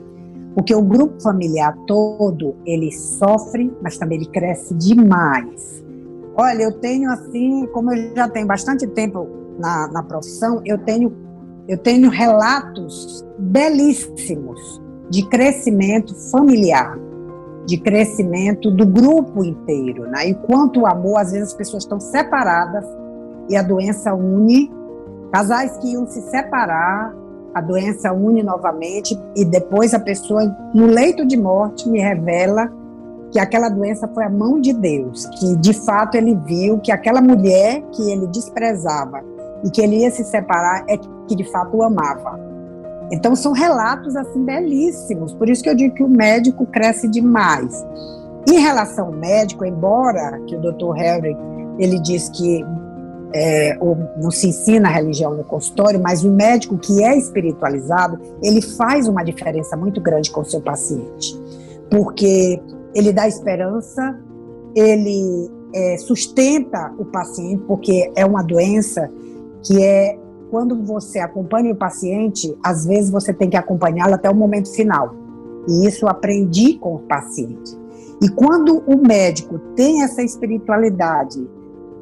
Porque 0.54 0.74
o 0.74 0.82
grupo 0.82 1.22
familiar 1.22 1.76
todo, 1.86 2.56
ele 2.66 2.90
sofre, 2.90 3.72
mas 3.80 3.96
também 3.96 4.18
ele 4.18 4.26
cresce 4.26 4.74
demais. 4.74 5.84
Olha, 6.36 6.64
eu 6.64 6.72
tenho 6.72 7.10
assim, 7.10 7.66
como 7.72 7.92
eu 7.92 8.14
já 8.14 8.28
tenho 8.28 8.46
bastante 8.46 8.86
tempo 8.86 9.28
na, 9.58 9.88
na 9.88 10.02
profissão, 10.02 10.60
eu 10.64 10.78
tenho, 10.78 11.12
eu 11.68 11.78
tenho 11.78 12.10
relatos 12.10 13.24
belíssimos 13.38 14.82
de 15.10 15.26
crescimento 15.28 16.14
familiar, 16.30 16.98
de 17.68 17.76
crescimento 17.76 18.70
do 18.70 18.86
grupo 18.86 19.44
inteiro. 19.44 20.08
Né? 20.08 20.30
E 20.30 20.34
quanto 20.34 20.80
o 20.80 20.86
amor, 20.86 21.18
às 21.20 21.32
vezes 21.32 21.48
as 21.48 21.54
pessoas 21.54 21.82
estão 21.82 22.00
separadas 22.00 22.84
e 23.48 23.56
a 23.56 23.62
doença 23.62 24.14
une. 24.14 24.72
Casais 25.30 25.76
que 25.76 25.92
iam 25.92 26.06
se 26.06 26.22
separar, 26.22 27.14
a 27.54 27.60
doença 27.60 28.10
une 28.10 28.42
novamente 28.42 29.18
e 29.36 29.44
depois 29.44 29.92
a 29.92 30.00
pessoa, 30.00 30.42
no 30.74 30.86
leito 30.86 31.26
de 31.26 31.36
morte, 31.36 31.86
me 31.86 32.00
revela 32.00 32.72
que 33.30 33.38
aquela 33.38 33.68
doença 33.68 34.08
foi 34.08 34.24
a 34.24 34.30
mão 34.30 34.58
de 34.58 34.72
Deus, 34.72 35.26
que 35.38 35.54
de 35.56 35.74
fato 35.74 36.14
ele 36.14 36.34
viu 36.46 36.78
que 36.78 36.90
aquela 36.90 37.20
mulher 37.20 37.82
que 37.92 38.10
ele 38.10 38.26
desprezava 38.28 39.22
e 39.62 39.70
que 39.70 39.82
ele 39.82 39.98
ia 39.98 40.10
se 40.10 40.24
separar 40.24 40.86
é 40.88 40.96
que 40.96 41.36
de 41.36 41.44
fato 41.52 41.76
o 41.76 41.82
amava. 41.82 42.40
Então 43.10 43.34
são 43.34 43.52
relatos 43.52 44.16
assim 44.16 44.44
belíssimos, 44.44 45.32
por 45.34 45.48
isso 45.48 45.62
que 45.62 45.70
eu 45.70 45.74
digo 45.74 45.94
que 45.94 46.02
o 46.02 46.08
médico 46.08 46.66
cresce 46.66 47.08
demais. 47.08 47.84
Em 48.48 48.58
relação 48.60 49.06
ao 49.06 49.12
médico, 49.12 49.64
embora 49.64 50.40
que 50.46 50.56
o 50.56 50.60
Dr. 50.60 50.92
Harry 50.96 51.36
ele 51.78 51.98
diz 52.00 52.28
que 52.28 52.64
é, 53.32 53.76
ou 53.80 53.96
não 54.16 54.30
se 54.30 54.48
ensina 54.48 54.88
a 54.88 54.92
religião 54.92 55.34
no 55.34 55.44
consultório, 55.44 56.00
mas 56.00 56.24
o 56.24 56.30
médico 56.30 56.78
que 56.78 57.02
é 57.02 57.16
espiritualizado, 57.16 58.18
ele 58.42 58.62
faz 58.62 59.06
uma 59.06 59.22
diferença 59.22 59.76
muito 59.76 60.00
grande 60.00 60.30
com 60.30 60.40
o 60.40 60.44
seu 60.44 60.60
paciente, 60.60 61.38
porque 61.90 62.60
ele 62.94 63.12
dá 63.12 63.28
esperança, 63.28 64.18
ele 64.74 65.50
é, 65.74 65.98
sustenta 65.98 66.92
o 66.98 67.04
paciente, 67.04 67.62
porque 67.66 68.10
é 68.16 68.24
uma 68.24 68.42
doença 68.42 69.10
que 69.62 69.82
é 69.82 70.18
quando 70.50 70.82
você 70.84 71.18
acompanha 71.18 71.72
o 71.72 71.76
paciente, 71.76 72.56
às 72.62 72.84
vezes 72.84 73.10
você 73.10 73.32
tem 73.32 73.48
que 73.48 73.56
acompanhá-lo 73.56 74.14
até 74.14 74.28
o 74.30 74.34
momento 74.34 74.72
final. 74.74 75.14
E 75.68 75.86
isso 75.86 76.04
eu 76.04 76.08
aprendi 76.08 76.74
com 76.74 76.94
o 76.94 77.00
paciente. 77.00 77.76
E 78.22 78.28
quando 78.28 78.82
o 78.86 78.96
médico 78.96 79.58
tem 79.76 80.02
essa 80.02 80.22
espiritualidade 80.22 81.46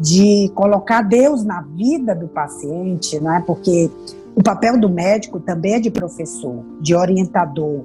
de 0.01 0.51
colocar 0.55 1.03
Deus 1.03 1.45
na 1.45 1.63
vida 1.63 2.15
do 2.15 2.29
paciente, 2.29 3.19
né? 3.21 3.43
porque 3.47 3.91
o 4.35 4.43
papel 4.43 4.79
do 4.79 4.89
médico 4.89 5.41
também 5.41 5.75
é 5.75 5.81
de 5.81 5.91
professor, 5.91 6.65
de 6.81 6.95
orientador 6.95 7.85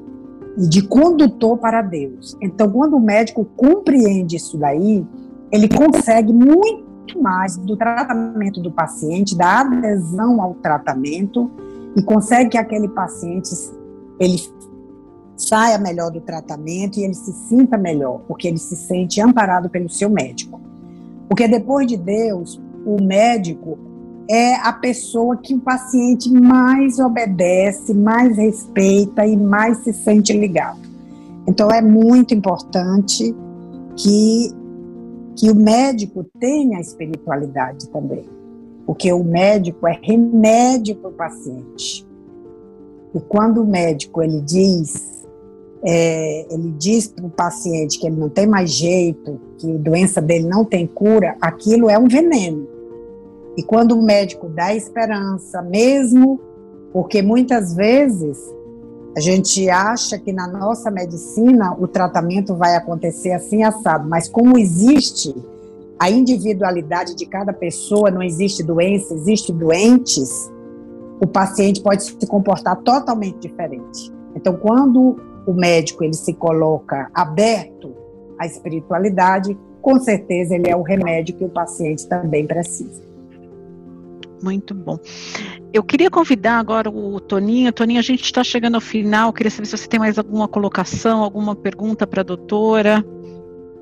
e 0.57 0.67
de 0.67 0.81
condutor 0.85 1.57
para 1.57 1.81
Deus. 1.81 2.37
Então, 2.41 2.69
quando 2.69 2.95
o 2.95 2.99
médico 2.99 3.45
compreende 3.55 4.35
isso 4.35 4.57
daí, 4.57 5.05
ele 5.51 5.69
consegue 5.69 6.33
muito 6.33 6.90
mais 7.21 7.57
do 7.57 7.75
tratamento 7.75 8.61
do 8.61 8.71
paciente, 8.71 9.35
da 9.35 9.61
adesão 9.61 10.41
ao 10.41 10.53
tratamento 10.55 11.51
e 11.95 12.01
consegue 12.01 12.51
que 12.51 12.57
aquele 12.57 12.87
paciente 12.87 13.49
ele 14.19 14.37
saia 15.35 15.77
melhor 15.77 16.11
do 16.11 16.21
tratamento 16.21 16.99
e 16.99 17.03
ele 17.03 17.13
se 17.13 17.33
sinta 17.33 17.77
melhor, 17.77 18.21
porque 18.27 18.47
ele 18.47 18.57
se 18.57 18.75
sente 18.75 19.19
amparado 19.19 19.69
pelo 19.69 19.89
seu 19.89 20.09
médico. 20.09 20.59
Porque 21.27 21.47
depois 21.47 21.87
de 21.87 21.97
Deus, 21.97 22.61
o 22.85 23.01
médico 23.01 23.77
é 24.29 24.55
a 24.55 24.71
pessoa 24.71 25.35
que 25.37 25.53
o 25.53 25.59
paciente 25.59 26.31
mais 26.31 26.99
obedece, 26.99 27.93
mais 27.93 28.37
respeita 28.37 29.25
e 29.25 29.35
mais 29.35 29.79
se 29.79 29.91
sente 29.91 30.31
ligado. 30.31 30.79
Então 31.47 31.69
é 31.69 31.81
muito 31.81 32.33
importante 32.33 33.35
que, 33.95 34.51
que 35.35 35.49
o 35.49 35.55
médico 35.55 36.23
tenha 36.39 36.79
espiritualidade 36.79 37.87
também, 37.89 38.25
porque 38.85 39.11
o 39.11 39.23
médico 39.23 39.87
é 39.87 39.99
remédio 40.01 40.95
para 40.95 41.09
o 41.09 41.13
paciente. 41.13 42.05
E 43.13 43.19
quando 43.19 43.61
o 43.61 43.65
médico 43.65 44.21
ele 44.21 44.41
diz, 44.41 45.25
é, 45.83 46.53
ele 46.53 46.71
diz 46.77 47.07
para 47.07 47.25
o 47.25 47.29
paciente 47.29 47.99
que 47.99 48.07
ele 48.07 48.17
não 48.17 48.29
tem 48.29 48.45
mais 48.45 48.71
jeito, 48.71 49.39
que 49.57 49.71
a 49.71 49.77
doença 49.77 50.21
dele 50.21 50.47
não 50.47 50.63
tem 50.63 50.85
cura, 50.85 51.35
aquilo 51.41 51.89
é 51.89 51.97
um 51.97 52.07
veneno. 52.07 52.67
E 53.57 53.63
quando 53.63 53.93
o 53.93 54.01
médico 54.01 54.47
dá 54.47 54.73
esperança, 54.73 55.61
mesmo 55.61 56.39
porque 56.93 57.21
muitas 57.21 57.73
vezes 57.73 58.37
a 59.15 59.19
gente 59.19 59.69
acha 59.69 60.17
que 60.17 60.31
na 60.31 60.47
nossa 60.47 60.89
medicina 60.89 61.75
o 61.77 61.87
tratamento 61.87 62.55
vai 62.55 62.75
acontecer 62.75 63.31
assim 63.31 63.63
assado, 63.63 64.07
mas 64.07 64.29
como 64.29 64.57
existe 64.57 65.35
a 65.99 66.09
individualidade 66.09 67.15
de 67.15 67.25
cada 67.25 67.51
pessoa, 67.51 68.09
não 68.09 68.23
existe 68.23 68.63
doença, 68.63 69.13
existe 69.13 69.51
doentes, 69.51 70.49
o 71.19 71.27
paciente 71.27 71.81
pode 71.81 72.03
se 72.03 72.25
comportar 72.25 72.77
totalmente 72.77 73.37
diferente. 73.39 74.11
Então, 74.35 74.55
quando 74.55 75.17
o 75.45 75.53
médico 75.53 76.03
ele 76.03 76.13
se 76.13 76.33
coloca 76.33 77.09
aberto 77.13 77.93
à 78.39 78.45
espiritualidade, 78.45 79.57
com 79.81 79.99
certeza 79.99 80.55
ele 80.55 80.69
é 80.69 80.75
o 80.75 80.81
remédio 80.81 81.35
que 81.35 81.43
o 81.43 81.49
paciente 81.49 82.07
também 82.07 82.47
precisa. 82.47 83.10
Muito 84.41 84.73
bom. 84.73 84.99
Eu 85.73 85.83
queria 85.83 86.09
convidar 86.09 86.57
agora 86.57 86.89
o 86.89 87.19
Toninho. 87.19 87.71
Toninho, 87.71 87.99
a 87.99 88.03
gente 88.03 88.23
está 88.23 88.43
chegando 88.43 88.75
ao 88.75 88.81
final. 88.81 89.31
Queria 89.31 89.51
saber 89.51 89.67
se 89.67 89.77
você 89.77 89.87
tem 89.87 89.99
mais 89.99 90.17
alguma 90.17 90.47
colocação, 90.47 91.21
alguma 91.21 91.55
pergunta 91.55 92.07
para 92.07 92.21
a 92.21 92.23
doutora. 92.23 93.05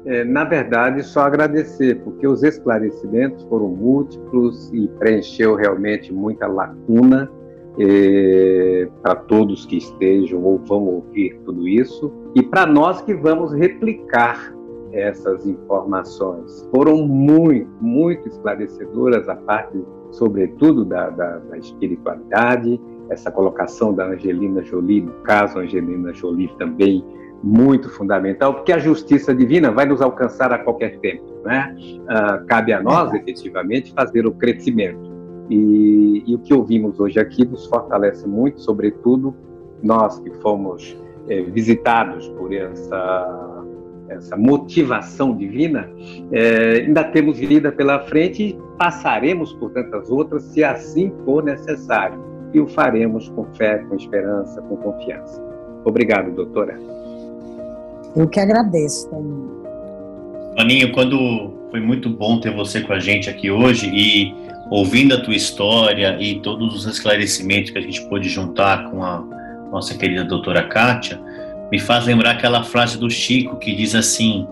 É, 0.05 0.23
na 0.23 0.43
verdade, 0.43 1.03
só 1.03 1.21
agradecer, 1.21 2.01
porque 2.03 2.25
os 2.25 2.41
esclarecimentos 2.41 3.43
foram 3.45 3.67
múltiplos 3.67 4.71
e 4.73 4.87
preencheu 4.99 5.55
realmente 5.55 6.13
muita 6.13 6.47
lacuna 6.47 7.29
é, 7.77 8.87
para 9.01 9.15
todos 9.15 9.65
que 9.65 9.77
estejam 9.77 10.43
ou 10.43 10.57
vão 10.59 10.83
ouvir 10.85 11.39
tudo 11.45 11.67
isso 11.67 12.11
e 12.35 12.41
para 12.41 12.65
nós 12.65 13.01
que 13.01 13.13
vamos 13.13 13.53
replicar 13.53 14.53
essas 14.91 15.45
informações. 15.45 16.67
Foram 16.71 17.05
muito, 17.07 17.69
muito 17.81 18.27
esclarecedoras 18.27 19.27
a 19.29 19.35
parte 19.35 19.77
sobretudo 20.11 20.85
da, 20.85 21.09
da, 21.09 21.37
da, 21.37 21.57
espiritualidade, 21.57 22.79
essa 23.09 23.31
colocação 23.31 23.93
da 23.93 24.07
Angelina 24.07 24.63
Jolie, 24.63 25.01
no 25.01 25.13
caso 25.23 25.59
Angelina 25.59 26.13
Jolie 26.13 26.49
também 26.57 27.03
muito 27.41 27.89
fundamental, 27.89 28.53
porque 28.55 28.71
a 28.71 28.79
justiça 28.79 29.33
divina 29.33 29.71
vai 29.71 29.85
nos 29.85 30.01
alcançar 30.01 30.51
a 30.51 30.59
qualquer 30.59 30.99
tempo, 30.99 31.23
né? 31.45 31.75
Uh, 31.79 32.45
cabe 32.47 32.73
a 32.73 32.81
nós, 32.81 33.13
efetivamente, 33.13 33.93
fazer 33.93 34.27
o 34.27 34.31
crescimento. 34.31 35.09
E, 35.49 36.23
e, 36.27 36.35
o 36.35 36.39
que 36.39 36.53
ouvimos 36.53 36.99
hoje 36.99 37.19
aqui 37.19 37.45
nos 37.45 37.65
fortalece 37.65 38.27
muito, 38.27 38.61
sobretudo 38.61 39.33
nós 39.81 40.19
que 40.19 40.29
fomos 40.41 40.95
é, 41.27 41.41
visitados 41.41 42.27
por 42.29 42.53
essa 42.53 43.58
essa 44.09 44.35
motivação 44.35 45.35
divina, 45.35 45.89
é, 46.31 46.83
ainda 46.85 47.03
temos 47.03 47.37
vida 47.37 47.71
pela 47.71 47.99
frente 47.99 48.43
e 48.43 48.59
passaremos 48.77 49.53
por 49.53 49.71
tantas 49.71 50.09
outras, 50.09 50.43
se 50.43 50.63
assim 50.63 51.11
for 51.25 51.43
necessário. 51.43 52.19
E 52.53 52.59
o 52.59 52.67
faremos 52.67 53.29
com 53.29 53.45
fé, 53.53 53.77
com 53.87 53.95
esperança, 53.95 54.61
com 54.61 54.75
confiança. 54.77 55.41
Obrigado, 55.85 56.31
doutora. 56.31 56.79
Eu 58.15 58.27
que 58.27 58.39
agradeço, 58.39 59.07
Toninho. 59.09 59.59
Toninho, 60.57 60.91
quando 60.91 61.53
foi 61.69 61.79
muito 61.79 62.09
bom 62.09 62.39
ter 62.39 62.53
você 62.53 62.81
com 62.81 62.93
a 62.93 62.99
gente 62.99 63.29
aqui 63.29 63.51
hoje 63.51 63.87
e 63.93 64.33
ouvindo 64.71 65.15
a 65.15 65.21
tua 65.21 65.35
história 65.35 66.17
e 66.19 66.39
todos 66.41 66.75
os 66.75 66.85
esclarecimentos 66.85 67.71
que 67.71 67.77
a 67.77 67.81
gente 67.81 68.01
pôde 68.09 68.27
juntar 68.27 68.89
com 68.89 69.03
a 69.03 69.23
nossa 69.71 69.95
querida 69.95 70.23
doutora 70.23 70.63
Kátia, 70.63 71.19
me 71.71 71.79
faz 71.79 72.05
lembrar 72.05 72.31
aquela 72.31 72.63
frase 72.63 72.97
do 72.97 73.09
Chico 73.09 73.57
que 73.57 73.75
diz 73.75 73.95
assim: 73.95 74.47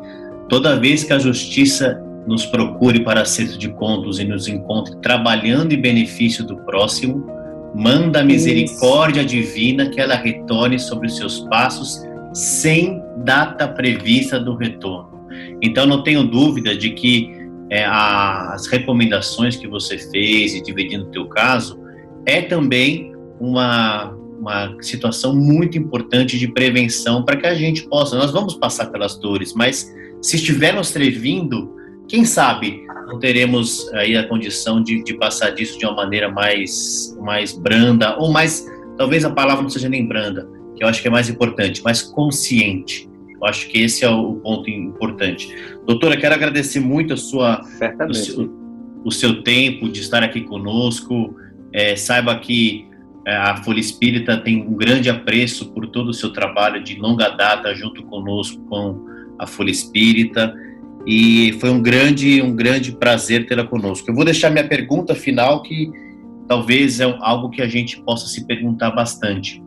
toda 0.50 0.80
vez 0.80 1.04
que 1.04 1.14
a 1.14 1.20
justiça 1.20 2.02
nos 2.28 2.46
procure 2.46 3.00
para 3.00 3.22
acerto 3.22 3.58
de 3.58 3.70
contas 3.70 4.20
e 4.20 4.26
nos 4.26 4.48
encontre 4.48 4.96
trabalhando 4.98 5.74
em 5.74 5.80
benefício 5.80 6.44
do 6.46 6.58
próximo, 6.58 7.26
manda 7.74 8.20
a 8.20 8.24
misericórdia 8.24 9.22
Isso. 9.22 9.30
divina 9.30 9.90
que 9.90 10.00
ela 10.00 10.16
retorne 10.16 10.78
sobre 10.78 11.08
os 11.08 11.16
seus 11.16 11.40
passos 11.42 12.04
sem 12.34 13.02
data 13.24 13.68
prevista 13.68 14.40
do 14.40 14.56
retorno. 14.56 15.28
Então 15.62 15.86
não 15.86 16.04
tenho 16.04 16.24
dúvida 16.24 16.76
de 16.76 16.92
que 16.92 17.32
é, 17.70 17.86
as 17.86 18.68
recomendações 18.68 19.56
que 19.56 19.68
você 19.68 19.98
fez 19.98 20.54
e 20.54 20.62
dividindo 20.62 21.06
o 21.06 21.12
teu 21.12 21.28
caso 21.28 21.80
é 22.26 22.42
também 22.42 23.14
uma 23.40 24.14
uma 24.40 24.76
situação 24.82 25.36
muito 25.36 25.78
importante 25.78 26.38
de 26.38 26.48
prevenção 26.48 27.24
para 27.24 27.38
que 27.38 27.48
a 27.48 27.56
gente 27.56 27.88
possa. 27.88 28.18
Nós 28.18 28.32
vamos 28.32 28.56
passar 28.56 28.88
pelas 28.88 29.18
dores, 29.18 29.54
mas 29.54 29.94
se 30.22 30.36
estivermos 30.36 30.92
trevindo, 30.92 31.76
quem 32.08 32.24
sabe 32.26 32.86
não 33.08 33.20
teremos 33.20 33.88
aí 33.94 34.18
a 34.18 34.28
condição 34.28 34.84
de, 34.84 35.02
de 35.02 35.14
passar 35.14 35.52
disso 35.52 35.80
de 35.80 35.86
uma 35.86 35.96
maneira 35.96 36.30
mais, 36.30 37.18
mais 37.22 37.54
branda, 37.54 38.18
ou 38.18 38.32
mais, 38.32 38.66
talvez 38.98 39.24
a 39.24 39.30
palavra 39.30 39.64
não 39.64 39.70
seja 39.70 39.88
nem 39.88 40.06
branda, 40.06 40.48
que 40.76 40.84
eu 40.84 40.88
acho 40.88 41.02
que 41.02 41.08
é 41.08 41.12
mais 41.12 41.30
importante, 41.30 41.82
mais 41.84 42.02
consciente. 42.02 43.10
Eu 43.40 43.46
acho 43.46 43.70
que 43.70 43.80
esse 43.80 44.04
é 44.04 44.10
o 44.10 44.34
ponto 44.36 44.70
importante. 44.70 45.48
Doutora, 45.86 46.18
quero 46.18 46.36
agradecer 46.36 46.80
muito 46.80 47.14
a 47.14 47.18
sua, 47.18 47.62
o 48.10 48.14
seu, 48.14 48.52
o, 49.06 49.12
seu, 49.12 49.44
tempo 49.44 49.88
de 49.88 50.02
estar 50.02 50.24
aqui 50.24 50.42
conosco. 50.42 51.36
É, 51.72 51.96
saiba 51.96 52.36
que 52.40 52.87
a 53.36 53.58
Folha 53.58 53.80
Espírita 53.80 54.38
tem 54.38 54.62
um 54.62 54.74
grande 54.76 55.10
apreço 55.10 55.72
por 55.74 55.88
todo 55.88 56.10
o 56.10 56.14
seu 56.14 56.32
trabalho 56.32 56.82
de 56.82 56.96
longa 56.96 57.30
data 57.30 57.76
junto 57.76 58.04
conosco 58.04 58.62
com 58.70 59.06
a 59.38 59.46
Folha 59.46 59.70
Espírita 59.72 60.54
e 61.06 61.58
foi 61.60 61.70
um 61.70 61.82
grande 61.82 62.42
um 62.42 62.56
grande 62.56 62.94
prazer 62.94 63.46
tê-la 63.46 63.66
conosco. 63.66 64.10
Eu 64.10 64.16
vou 64.16 64.24
deixar 64.24 64.50
minha 64.50 64.68
pergunta 64.68 65.14
final 65.14 65.62
que 65.62 65.92
talvez 66.48 67.00
é 67.00 67.18
algo 67.20 67.50
que 67.50 67.62
a 67.62 67.68
gente 67.68 68.02
possa 68.04 68.28
se 68.28 68.46
perguntar 68.46 68.92
bastante. 68.92 69.62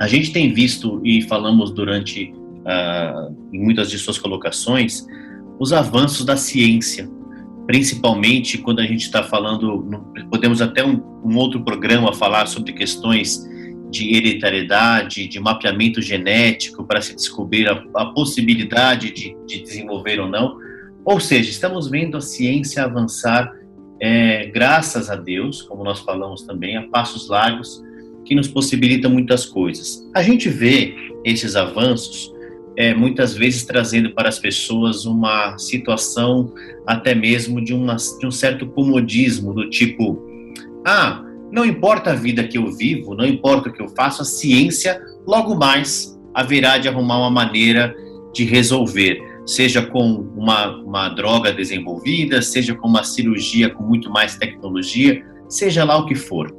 A 0.00 0.08
gente 0.08 0.32
tem 0.32 0.52
visto 0.52 1.00
e 1.04 1.22
falamos 1.22 1.72
durante 1.72 2.32
uh, 2.32 3.34
em 3.52 3.62
muitas 3.62 3.90
de 3.90 3.98
suas 3.98 4.18
colocações 4.18 5.06
os 5.60 5.72
avanços 5.72 6.24
da 6.24 6.36
ciência 6.36 7.08
principalmente 7.66 8.58
quando 8.58 8.80
a 8.80 8.86
gente 8.86 9.02
está 9.02 9.22
falando, 9.22 10.04
podemos 10.30 10.60
até 10.60 10.84
um, 10.84 11.00
um, 11.24 11.36
outro 11.36 11.62
programa 11.64 12.12
falar 12.12 12.46
sobre 12.46 12.72
questões 12.72 13.42
de 13.90 14.14
hereditariedade, 14.14 15.28
de 15.28 15.40
mapeamento 15.40 16.02
genético 16.02 16.84
para 16.84 17.00
se 17.00 17.14
descobrir 17.14 17.68
a, 17.68 17.84
a 17.94 18.06
possibilidade 18.06 19.12
de, 19.12 19.36
de, 19.46 19.62
desenvolver 19.62 20.20
ou 20.20 20.28
não. 20.28 20.58
Ou 21.04 21.20
seja, 21.20 21.50
estamos 21.50 21.88
vendo 21.88 22.16
a 22.16 22.20
ciência 22.20 22.84
avançar, 22.84 23.52
é, 24.00 24.46
graças 24.46 25.08
a 25.08 25.16
Deus, 25.16 25.62
como 25.62 25.84
nós 25.84 26.00
falamos 26.00 26.42
também, 26.42 26.76
a 26.76 26.82
passos 26.88 27.28
largos, 27.28 27.82
que 28.24 28.34
nos 28.34 28.48
possibilitam 28.48 29.10
muitas 29.10 29.46
coisas. 29.46 30.02
A 30.14 30.22
gente 30.22 30.48
vê 30.48 30.94
esses 31.24 31.56
avanços 31.56 32.33
é, 32.76 32.94
muitas 32.94 33.34
vezes 33.34 33.64
trazendo 33.64 34.10
para 34.10 34.28
as 34.28 34.38
pessoas 34.38 35.04
uma 35.04 35.56
situação 35.58 36.52
até 36.86 37.14
mesmo 37.14 37.62
de, 37.62 37.72
uma, 37.72 37.96
de 37.96 38.26
um 38.26 38.30
certo 38.30 38.66
comodismo, 38.66 39.52
do 39.52 39.70
tipo: 39.70 40.20
ah, 40.84 41.24
não 41.52 41.64
importa 41.64 42.10
a 42.10 42.14
vida 42.14 42.44
que 42.44 42.58
eu 42.58 42.70
vivo, 42.72 43.14
não 43.14 43.24
importa 43.24 43.68
o 43.68 43.72
que 43.72 43.80
eu 43.80 43.88
faço, 43.88 44.22
a 44.22 44.24
ciência 44.24 45.00
logo 45.26 45.54
mais 45.54 46.18
haverá 46.34 46.78
de 46.78 46.88
arrumar 46.88 47.18
uma 47.18 47.30
maneira 47.30 47.94
de 48.32 48.44
resolver, 48.44 49.20
seja 49.46 49.80
com 49.80 50.28
uma, 50.36 50.76
uma 50.78 51.08
droga 51.08 51.52
desenvolvida, 51.52 52.42
seja 52.42 52.74
com 52.74 52.88
uma 52.88 53.04
cirurgia 53.04 53.70
com 53.70 53.84
muito 53.84 54.10
mais 54.10 54.36
tecnologia, 54.36 55.24
seja 55.48 55.84
lá 55.84 55.96
o 55.96 56.06
que 56.06 56.16
for. 56.16 56.52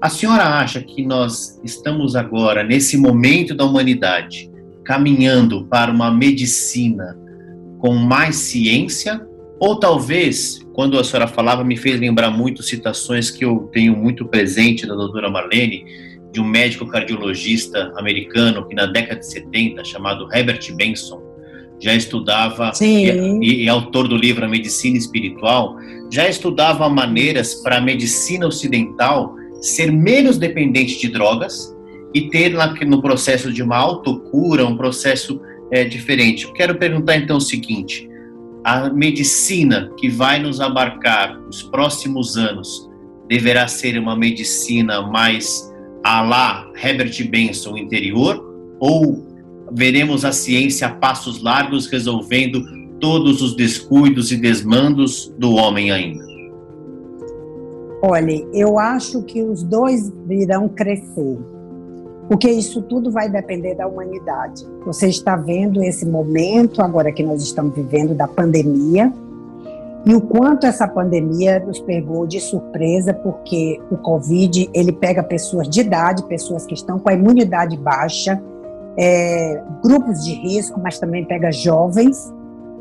A 0.00 0.10
senhora 0.10 0.44
acha 0.58 0.82
que 0.82 1.02
nós 1.02 1.58
estamos 1.64 2.14
agora, 2.14 2.62
nesse 2.62 2.98
momento 2.98 3.54
da 3.54 3.64
humanidade, 3.64 4.50
caminhando 4.86 5.66
para 5.66 5.90
uma 5.90 6.10
medicina 6.10 7.18
com 7.78 7.94
mais 7.94 8.36
ciência 8.36 9.20
Ou 9.58 9.80
talvez, 9.80 10.60
quando 10.72 10.98
a 10.98 11.04
senhora 11.04 11.26
falava, 11.26 11.64
me 11.64 11.76
fez 11.76 11.98
lembrar 11.98 12.30
muito 12.30 12.62
citações 12.62 13.30
que 13.30 13.44
eu 13.44 13.68
tenho 13.72 13.96
muito 13.96 14.26
presente 14.26 14.86
da 14.86 14.94
doutora 14.94 15.30
Marlene, 15.30 15.84
de 16.30 16.40
um 16.40 16.44
médico 16.44 16.86
cardiologista 16.86 17.92
americano 17.96 18.66
que 18.68 18.74
na 18.74 18.84
década 18.84 19.20
de 19.20 19.26
70, 19.26 19.82
chamado 19.84 20.28
Herbert 20.32 20.60
Benson, 20.76 21.22
já 21.80 21.94
estudava, 21.94 22.72
e, 22.80 23.08
e, 23.42 23.64
e, 23.64 23.68
autor 23.68 24.08
do 24.08 24.16
livro 24.16 24.44
A 24.44 24.48
Medicina 24.48 24.96
Espiritual, 24.96 25.76
já 26.10 26.28
estudava 26.28 26.88
maneiras 26.88 27.54
para 27.56 27.78
a 27.78 27.80
medicina 27.80 28.46
ocidental 28.46 29.34
ser 29.60 29.90
menos 29.90 30.38
dependente 30.38 30.98
de 30.98 31.08
drogas 31.08 31.75
e 32.16 32.30
ter 32.30 32.56
no 32.86 33.02
processo 33.02 33.52
de 33.52 33.62
uma 33.62 33.76
autocura 33.76 34.64
um 34.64 34.74
processo 34.74 35.38
é, 35.70 35.84
diferente. 35.84 36.50
Quero 36.54 36.78
perguntar 36.78 37.16
então 37.16 37.36
o 37.36 37.40
seguinte: 37.42 38.08
a 38.64 38.88
medicina 38.88 39.92
que 39.98 40.08
vai 40.08 40.38
nos 40.38 40.58
abarcar 40.58 41.38
nos 41.38 41.62
próximos 41.62 42.38
anos 42.38 42.88
deverá 43.28 43.68
ser 43.68 43.98
uma 43.98 44.16
medicina 44.16 45.02
mais 45.02 45.70
a 46.02 46.22
lá 46.22 46.72
Herbert 46.82 47.28
Benson 47.28 47.76
interior 47.76 48.42
ou 48.80 49.26
veremos 49.70 50.24
a 50.24 50.32
ciência 50.32 50.86
a 50.86 50.94
passos 50.94 51.42
largos 51.42 51.86
resolvendo 51.86 52.64
todos 52.98 53.42
os 53.42 53.54
descuidos 53.54 54.32
e 54.32 54.38
desmandos 54.38 55.34
do 55.36 55.52
homem 55.52 55.90
ainda? 55.90 56.24
Olha, 58.00 58.42
eu 58.54 58.78
acho 58.78 59.22
que 59.22 59.42
os 59.42 59.62
dois 59.62 60.10
virão 60.26 60.66
crescer 60.66 61.55
porque 62.28 62.50
isso 62.50 62.82
tudo 62.82 63.10
vai 63.10 63.28
depender 63.28 63.74
da 63.74 63.86
humanidade. 63.86 64.66
Você 64.84 65.08
está 65.08 65.36
vendo 65.36 65.82
esse 65.82 66.04
momento 66.06 66.82
agora 66.82 67.12
que 67.12 67.22
nós 67.22 67.42
estamos 67.42 67.74
vivendo 67.74 68.14
da 68.14 68.26
pandemia 68.26 69.12
e 70.06 70.14
o 70.14 70.20
quanto 70.20 70.66
essa 70.66 70.86
pandemia 70.86 71.58
nos 71.58 71.80
pegou 71.80 72.28
de 72.28 72.38
surpresa, 72.38 73.12
porque 73.12 73.80
o 73.90 73.96
Covid 73.96 74.70
ele 74.72 74.92
pega 74.92 75.20
pessoas 75.20 75.68
de 75.68 75.80
idade, 75.80 76.22
pessoas 76.28 76.64
que 76.64 76.74
estão 76.74 76.96
com 76.96 77.10
a 77.10 77.12
imunidade 77.12 77.76
baixa, 77.76 78.40
é, 78.96 79.60
grupos 79.82 80.24
de 80.24 80.32
risco, 80.32 80.80
mas 80.80 81.00
também 81.00 81.24
pega 81.24 81.50
jovens 81.50 82.32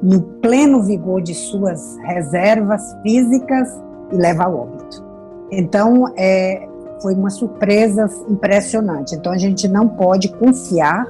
no 0.04 0.22
pleno 0.22 0.84
vigor 0.84 1.20
de 1.20 1.34
suas 1.34 1.98
reservas 2.04 2.96
físicas 3.02 3.70
e 4.12 4.16
leva 4.16 4.43
ao 4.43 4.56
óbito. 4.60 5.04
Então, 5.52 6.14
é, 6.16 6.68
foi 7.06 7.14
uma 7.14 7.30
surpresa 7.30 8.10
impressionante. 8.28 9.14
Então 9.14 9.32
a 9.32 9.38
gente 9.38 9.68
não 9.68 9.88
pode 9.88 10.28
confiar 10.28 11.06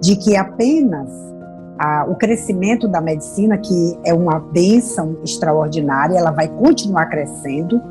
de 0.00 0.14
que 0.14 0.36
apenas 0.36 1.10
a, 1.76 2.06
o 2.08 2.14
crescimento 2.14 2.86
da 2.86 3.00
medicina, 3.00 3.58
que 3.58 3.98
é 4.04 4.14
uma 4.14 4.38
bênção 4.38 5.16
extraordinária, 5.24 6.16
ela 6.16 6.30
vai 6.30 6.46
continuar 6.46 7.06
crescendo, 7.06 7.82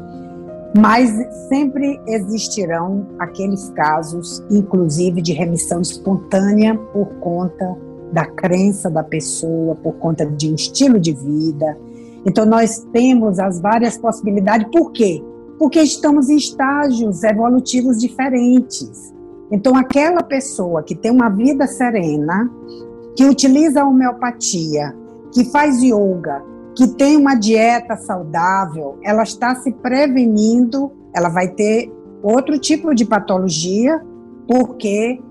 mas 0.74 1.10
sempre 1.50 2.00
existirão 2.08 3.08
aqueles 3.20 3.70
casos, 3.72 4.42
inclusive 4.50 5.22
de 5.22 5.34
remissão 5.34 5.82
espontânea 5.82 6.76
por 6.94 7.08
conta 7.20 7.76
da 8.14 8.26
crença 8.26 8.90
da 8.90 9.04
pessoa, 9.04 9.76
por 9.76 9.96
conta 9.96 10.26
de 10.26 10.50
um 10.50 10.56
estilo 10.56 10.98
de 10.98 11.12
vida. 11.12 11.78
Então 12.26 12.46
nós 12.46 12.88
temos 12.94 13.38
as 13.38 13.60
várias 13.60 13.98
possibilidades. 13.98 14.66
Por 14.72 14.94
quê? 14.94 15.22
Porque 15.58 15.82
estamos 15.82 16.30
em 16.30 16.36
estágios 16.36 17.24
evolutivos 17.24 18.00
diferentes. 18.00 19.14
Então, 19.52 19.76
aquela 19.76 20.24
pessoa 20.24 20.82
que 20.82 20.96
tem 20.96 21.12
uma 21.12 21.30
vida 21.30 21.68
serena, 21.68 22.50
que 23.16 23.26
utiliza 23.26 23.82
a 23.82 23.88
homeopatia, 23.88 24.96
que 25.32 25.46
faz 25.46 25.82
yoga, 25.82 26.44
que 26.76 26.88
tem 26.88 27.18
uma 27.18 27.36
dieta 27.36 27.96
saudável, 27.96 28.98
ela 29.04 29.24
está 29.24 29.56
se 29.56 29.72
prevenindo, 29.72 30.92
ela 31.14 31.30
vai 31.30 31.48
ter 31.48 31.92
outro 32.22 32.58
tipo 32.58 32.96
de 32.96 33.06
patologia, 33.06 34.04
porque 34.48 35.22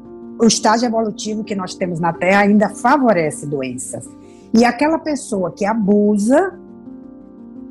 o 0.41 0.47
estágio 0.47 0.87
evolutivo 0.87 1.43
que 1.43 1.55
nós 1.55 1.75
temos 1.75 1.99
na 1.99 2.13
Terra 2.13 2.43
ainda 2.43 2.69
favorece 2.69 3.47
doenças. 3.47 4.09
E 4.55 4.65
aquela 4.65 4.99
pessoa 4.99 5.51
que 5.51 5.65
abusa, 5.65 6.59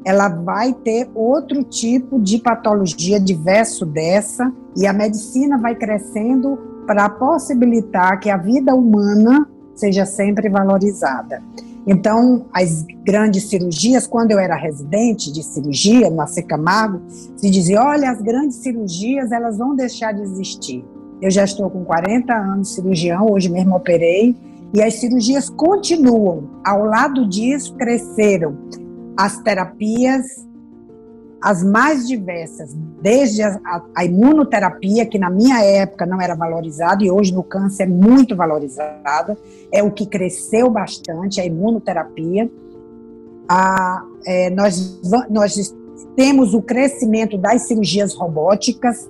ela 0.04 0.30
vai 0.30 0.74
ter 0.74 1.10
outro 1.14 1.64
tipo 1.64 2.20
de 2.20 2.40
patologia 2.40 3.20
diverso 3.20 3.86
dessa, 3.86 4.52
e 4.76 4.88
a 4.88 4.94
medicina 4.94 5.58
vai 5.58 5.76
crescendo 5.76 6.58
para 6.88 7.10
possibilitar 7.10 8.20
que 8.20 8.30
a 8.30 8.38
vida 8.38 8.74
humana 8.74 9.48
seja 9.76 10.06
sempre 10.06 10.50
valorizada. 10.50 11.42
Então, 11.86 12.46
as 12.54 12.86
grandes 13.04 13.50
cirurgias, 13.50 14.06
quando 14.06 14.32
eu 14.32 14.40
era 14.40 14.56
residente 14.56 15.32
de 15.32 15.44
cirurgia 15.44 16.10
no 16.10 16.22
AC 16.22 16.44
Camargo, 16.46 17.02
se 17.36 17.50
dizia: 17.50 17.82
olha, 17.82 18.12
as 18.12 18.22
grandes 18.22 18.58
cirurgias 18.58 19.32
elas 19.32 19.58
vão 19.58 19.76
deixar 19.76 20.14
de 20.14 20.22
existir. 20.22 20.86
Eu 21.22 21.32
já 21.32 21.44
estou 21.44 21.70
com 21.70 21.84
40 21.84 22.34
anos 22.34 22.70
de 22.70 22.76
cirurgião, 22.76 23.32
hoje 23.32 23.50
mesmo 23.50 23.76
operei, 23.76 24.36
e 24.74 24.82
as 24.82 24.96
cirurgias 24.96 25.50
continuam. 25.50 26.44
Ao 26.64 26.84
lado 26.84 27.28
disso, 27.28 27.74
cresceram 27.76 28.58
as 29.26 29.38
terapias 29.40 30.26
as 31.42 31.64
mais 31.64 32.08
diversas, 32.08 32.72
desde 33.02 33.42
a, 33.42 33.82
a, 33.96 34.06
imunoterapia, 34.06 35.08
que 35.08 35.18
na 35.18 35.28
minha 35.28 35.60
época 35.64 36.06
não 36.06 36.22
era 36.22 36.36
valorizada 36.36 37.04
e 37.04 37.10
hoje 37.10 37.34
no 37.34 37.42
câncer 37.42 37.84
é 37.84 37.88
muito 37.88 38.36
valorizada, 38.36 39.36
é 39.72 39.82
o 39.82 39.90
que 39.90 40.06
cresceu 40.06 40.70
bastante, 40.70 41.42
a 41.42 41.46
imunoterapia. 41.46 42.48
A, 43.50 44.06
é, 44.24 44.52
nós, 44.52 45.02
nós 45.32 45.76
temos 46.16 46.54
o 46.54 46.62
crescimento 46.62 47.40
das 47.40 47.64
cirurgias 47.64 48.14
robóticas, 48.14 49.10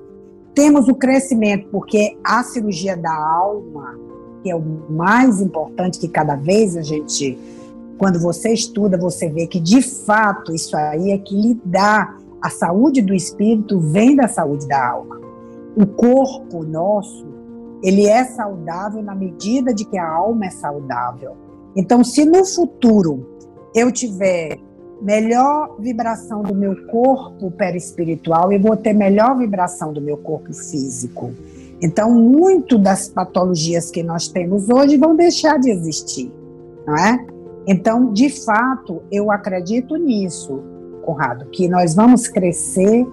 temos 0.55 0.87
o 0.87 0.95
crescimento 0.95 1.67
porque 1.69 2.17
a 2.23 2.43
cirurgia 2.43 2.95
da 2.95 3.13
alma, 3.13 3.99
que 4.41 4.49
é 4.49 4.55
o 4.55 4.63
mais 4.89 5.41
importante 5.41 5.99
que 5.99 6.07
cada 6.07 6.37
vez 6.37 6.77
a 6.77 6.81
gente 6.81 7.37
quando 8.01 8.19
você 8.19 8.51
estuda, 8.51 8.97
você 8.97 9.29
vê 9.29 9.45
que 9.45 9.59
de 9.59 9.79
fato 9.79 10.51
isso 10.55 10.75
aí 10.75 11.11
é 11.11 11.19
que 11.19 11.39
lhe 11.39 11.61
dá 11.63 12.17
a 12.41 12.49
saúde 12.49 12.99
do 12.99 13.13
espírito 13.13 13.79
vem 13.79 14.15
da 14.15 14.27
saúde 14.27 14.67
da 14.67 14.89
alma. 14.89 15.21
O 15.75 15.85
corpo 15.85 16.63
nosso, 16.63 17.27
ele 17.83 18.07
é 18.07 18.25
saudável 18.25 19.03
na 19.03 19.13
medida 19.13 19.71
de 19.71 19.85
que 19.85 19.99
a 19.99 20.09
alma 20.09 20.47
é 20.47 20.49
saudável. 20.49 21.33
Então, 21.75 22.03
se 22.03 22.25
no 22.25 22.43
futuro 22.43 23.37
eu 23.75 23.91
tiver 23.91 24.57
melhor 24.99 25.75
vibração 25.79 26.41
do 26.41 26.55
meu 26.55 26.87
corpo 26.87 27.51
perispiritual, 27.51 28.51
eu 28.51 28.59
vou 28.59 28.75
ter 28.75 28.93
melhor 28.93 29.37
vibração 29.37 29.93
do 29.93 30.01
meu 30.01 30.17
corpo 30.17 30.51
físico. 30.51 31.29
Então, 31.79 32.11
muito 32.11 32.79
das 32.79 33.07
patologias 33.09 33.91
que 33.91 34.01
nós 34.01 34.27
temos 34.27 34.69
hoje 34.71 34.97
vão 34.97 35.15
deixar 35.15 35.59
de 35.59 35.69
existir, 35.69 36.33
não 36.87 36.97
é? 36.97 37.27
Então, 37.67 38.11
de 38.11 38.29
fato, 38.29 39.03
eu 39.11 39.31
acredito 39.31 39.95
nisso, 39.95 40.61
Conrado, 41.03 41.45
que 41.45 41.67
nós 41.67 41.95
vamos 41.95 42.27
crescer 42.27 43.07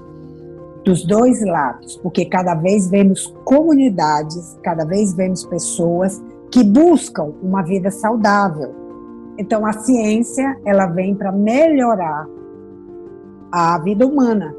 dos 0.85 1.05
dois 1.05 1.45
lados, 1.45 1.97
porque 1.97 2.25
cada 2.25 2.55
vez 2.55 2.89
vemos 2.89 3.27
comunidades, 3.45 4.59
cada 4.63 4.85
vez 4.85 5.13
vemos 5.13 5.45
pessoas 5.45 6.23
que 6.51 6.65
buscam 6.65 7.33
uma 7.43 7.63
vida 7.63 7.91
saudável. 7.91 8.75
Então, 9.37 9.67
a 9.67 9.73
ciência, 9.73 10.59
ela 10.65 10.87
vem 10.87 11.15
para 11.15 11.31
melhorar 11.31 12.27
a 13.53 13.79
vida 13.79 14.07
humana, 14.07 14.55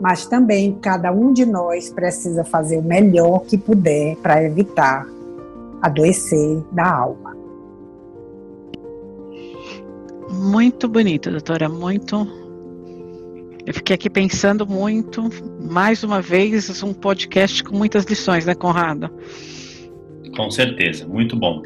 mas 0.00 0.26
também 0.26 0.78
cada 0.80 1.12
um 1.12 1.32
de 1.32 1.44
nós 1.44 1.90
precisa 1.90 2.44
fazer 2.44 2.78
o 2.78 2.82
melhor 2.82 3.40
que 3.40 3.58
puder 3.58 4.16
para 4.16 4.42
evitar 4.42 5.06
adoecer 5.82 6.62
da 6.72 6.90
alma. 6.90 7.27
Muito 10.30 10.88
bonito, 10.88 11.30
doutora, 11.30 11.68
muito. 11.68 12.26
Eu 13.66 13.74
fiquei 13.74 13.94
aqui 13.94 14.08
pensando 14.08 14.66
muito. 14.66 15.28
Mais 15.60 16.02
uma 16.02 16.20
vez, 16.20 16.82
um 16.82 16.92
podcast 16.92 17.62
com 17.64 17.76
muitas 17.76 18.04
lições, 18.04 18.46
né, 18.46 18.54
Conrado? 18.54 19.10
Com 20.36 20.50
certeza, 20.50 21.06
muito 21.06 21.36
bom. 21.36 21.62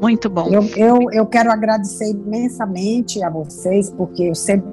Muito 0.00 0.28
bom. 0.28 0.48
Eu, 0.48 0.64
eu, 0.76 1.10
eu 1.12 1.26
quero 1.26 1.50
agradecer 1.50 2.10
imensamente 2.10 3.22
a 3.22 3.30
vocês, 3.30 3.90
porque 3.90 4.24
eu 4.24 4.34
sempre 4.34 4.68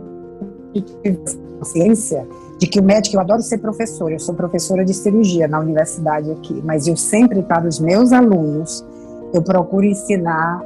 tive 0.73 1.19
consciência 1.59 2.27
de 2.57 2.67
que 2.67 2.79
o 2.79 2.83
médico, 2.83 3.15
eu 3.15 3.21
adoro 3.21 3.41
ser 3.41 3.57
professora, 3.59 4.13
eu 4.13 4.19
sou 4.19 4.33
professora 4.33 4.83
de 4.83 4.93
cirurgia 4.93 5.47
na 5.47 5.59
universidade 5.59 6.31
aqui, 6.31 6.61
mas 6.63 6.87
eu 6.87 6.95
sempre, 6.95 7.41
para 7.43 7.67
os 7.67 7.79
meus 7.79 8.11
alunos, 8.11 8.85
eu 9.33 9.41
procuro 9.41 9.85
ensinar 9.85 10.61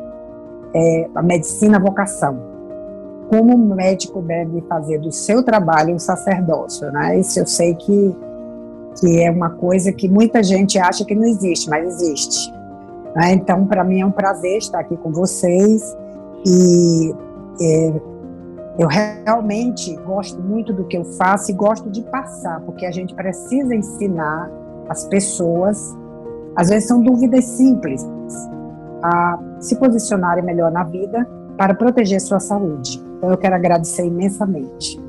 é, 0.74 1.10
a 1.14 1.22
medicina 1.22 1.80
vocação. 1.80 2.38
Como 3.30 3.56
o 3.56 3.76
médico 3.76 4.22
deve 4.22 4.62
fazer 4.62 5.00
do 5.00 5.12
seu 5.12 5.44
trabalho 5.44 5.96
um 5.96 6.00
sacerdócio, 6.00 6.92
né? 6.92 7.20
Isso 7.20 7.40
eu 7.40 7.48
sei 7.48 7.74
que, 7.76 8.16
que 9.00 9.22
é 9.22 9.32
uma 9.32 9.50
coisa 9.50 9.92
que 9.92 10.08
muita 10.08 10.44
gente 10.44 10.78
acha 10.78 11.06
que 11.06 11.16
não 11.16 11.24
existe, 11.24 11.70
mas 11.70 11.86
existe. 11.86 12.52
Né? 13.16 13.34
Então, 13.34 13.66
para 13.66 13.84
mim 13.84 14.02
é 14.02 14.06
um 14.06 14.12
prazer 14.12 14.58
estar 14.58 14.80
aqui 14.80 14.98
com 14.98 15.12
vocês 15.12 15.96
e 16.46 17.14
é, 17.62 17.94
Eu 18.78 18.88
realmente 18.88 19.96
gosto 19.98 20.42
muito 20.42 20.74
do 20.74 20.86
que 20.86 20.98
eu 20.98 21.06
faço 21.06 21.52
e 21.52 21.54
gosto 21.54 21.90
de 21.92 22.02
passar, 22.04 22.60
porque 22.62 22.86
a 22.86 22.92
gente 22.92 23.14
precisa 23.14 23.76
ensinar 23.76 24.50
as 24.90 25.06
pessoas, 25.06 25.96
às 26.56 26.70
vezes 26.70 26.88
são 26.88 27.02
dúvidas 27.02 27.46
simples, 27.46 28.04
a 29.04 29.38
se 29.64 29.76
posicionarem 29.78 30.44
melhor 30.44 30.72
na 30.72 30.84
vida 30.84 31.28
para 31.58 31.74
proteger 31.74 32.20
sua 32.20 32.40
saúde. 32.40 33.02
Então 33.18 33.32
eu 33.32 33.38
quero 33.38 33.56
agradecer 33.56 34.06
imensamente. 34.06 35.02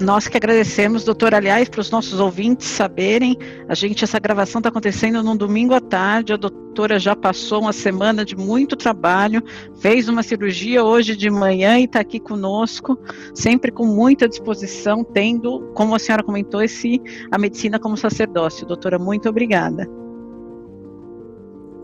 Nós 0.00 0.28
que 0.28 0.36
agradecemos, 0.36 1.02
doutor. 1.02 1.34
Aliás, 1.34 1.68
para 1.68 1.80
os 1.80 1.90
nossos 1.90 2.20
ouvintes 2.20 2.68
saberem, 2.68 3.36
a 3.68 3.74
gente, 3.74 4.04
essa 4.04 4.20
gravação 4.20 4.60
está 4.60 4.68
acontecendo 4.68 5.24
num 5.24 5.36
domingo 5.36 5.74
à 5.74 5.80
tarde. 5.80 6.32
A 6.32 6.36
doutora 6.36 7.00
já 7.00 7.16
passou 7.16 7.62
uma 7.62 7.72
semana 7.72 8.24
de 8.24 8.36
muito 8.36 8.76
trabalho, 8.76 9.42
fez 9.80 10.08
uma 10.08 10.22
cirurgia 10.22 10.84
hoje 10.84 11.16
de 11.16 11.28
manhã 11.28 11.80
e 11.80 11.84
está 11.84 11.98
aqui 11.98 12.20
conosco, 12.20 12.96
sempre 13.34 13.72
com 13.72 13.86
muita 13.86 14.28
disposição, 14.28 15.02
tendo, 15.02 15.72
como 15.74 15.96
a 15.96 15.98
senhora 15.98 16.22
comentou, 16.22 16.62
esse, 16.62 17.02
a 17.32 17.36
medicina 17.36 17.80
como 17.80 17.96
sacerdócio. 17.96 18.64
Doutora, 18.64 19.00
muito 19.00 19.28
obrigada. 19.28 19.97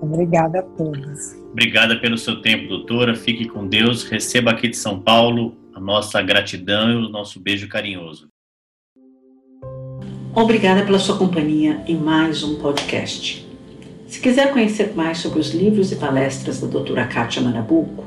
Obrigada 0.01 0.61
a 0.61 0.63
todos. 0.63 1.35
Obrigada 1.51 1.97
pelo 1.97 2.17
seu 2.19 2.43
tempo, 2.43 2.69
doutora. 2.69 3.15
Fique 3.15 3.47
com 3.47 3.67
Deus. 3.67 4.05
Receba 4.05 4.51
aqui 4.51 4.69
de 4.69 4.77
São 4.77 5.01
Paulo 5.01 5.57
a 5.75 5.81
nossa 5.81 6.21
gratidão 6.23 6.91
e 6.91 6.97
o 6.97 7.09
nosso 7.09 7.41
beijo 7.41 7.69
carinhoso. 7.69 8.29
Obrigada 10.35 10.85
pela 10.85 10.99
sua 10.99 11.17
companhia 11.17 11.83
em 11.87 11.97
mais 11.97 12.43
um 12.43 12.57
podcast. 12.57 13.47
Se 14.07 14.21
quiser 14.21 14.53
conhecer 14.53 14.93
mais 14.95 15.19
sobre 15.19 15.41
os 15.41 15.55
livros 15.55 15.91
e 15.93 15.97
palestras 15.97 16.61
da 16.61 16.67
doutora 16.67 17.07
Kátia 17.07 17.41
Marabuco, 17.41 18.05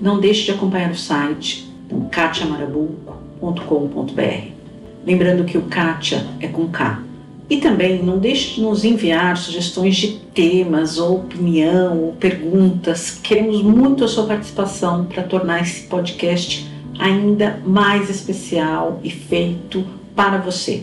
não 0.00 0.20
deixe 0.20 0.44
de 0.44 0.52
acompanhar 0.52 0.90
o 0.90 0.96
site 0.96 1.66
katiamarabuco.com.br. 2.10 4.58
Lembrando 5.06 5.44
que 5.44 5.56
o 5.56 5.62
Kátia 5.62 6.26
é 6.40 6.48
com 6.48 6.68
K. 6.68 7.07
E 7.50 7.56
também 7.56 8.02
não 8.02 8.18
deixe 8.18 8.56
de 8.56 8.60
nos 8.60 8.84
enviar 8.84 9.36
sugestões 9.36 9.96
de 9.96 10.18
temas, 10.34 10.98
ou 10.98 11.20
opinião, 11.20 11.98
ou 11.98 12.12
perguntas. 12.12 13.18
Queremos 13.22 13.62
muito 13.62 14.04
a 14.04 14.08
sua 14.08 14.26
participação 14.26 15.06
para 15.06 15.22
tornar 15.22 15.62
esse 15.62 15.86
podcast 15.86 16.68
ainda 16.98 17.62
mais 17.64 18.10
especial 18.10 19.00
e 19.02 19.10
feito 19.10 19.84
para 20.14 20.38
você. 20.38 20.82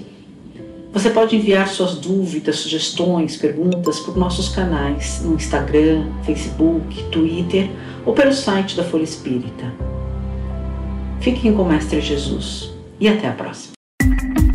Você 0.96 1.10
pode 1.10 1.36
enviar 1.36 1.68
suas 1.68 1.96
dúvidas, 1.96 2.56
sugestões, 2.56 3.36
perguntas 3.36 4.00
por 4.00 4.16
nossos 4.16 4.48
canais 4.48 5.22
no 5.26 5.36
Instagram, 5.36 6.06
Facebook, 6.24 7.04
Twitter 7.12 7.70
ou 8.06 8.14
pelo 8.14 8.32
site 8.32 8.78
da 8.78 8.84
Folha 8.84 9.04
Espírita. 9.04 9.74
Fiquem 11.20 11.54
com 11.54 11.64
o 11.64 11.68
Mestre 11.68 12.00
Jesus 12.00 12.72
e 12.98 13.10
até 13.10 13.28
a 13.28 13.34
próxima. 13.34 13.75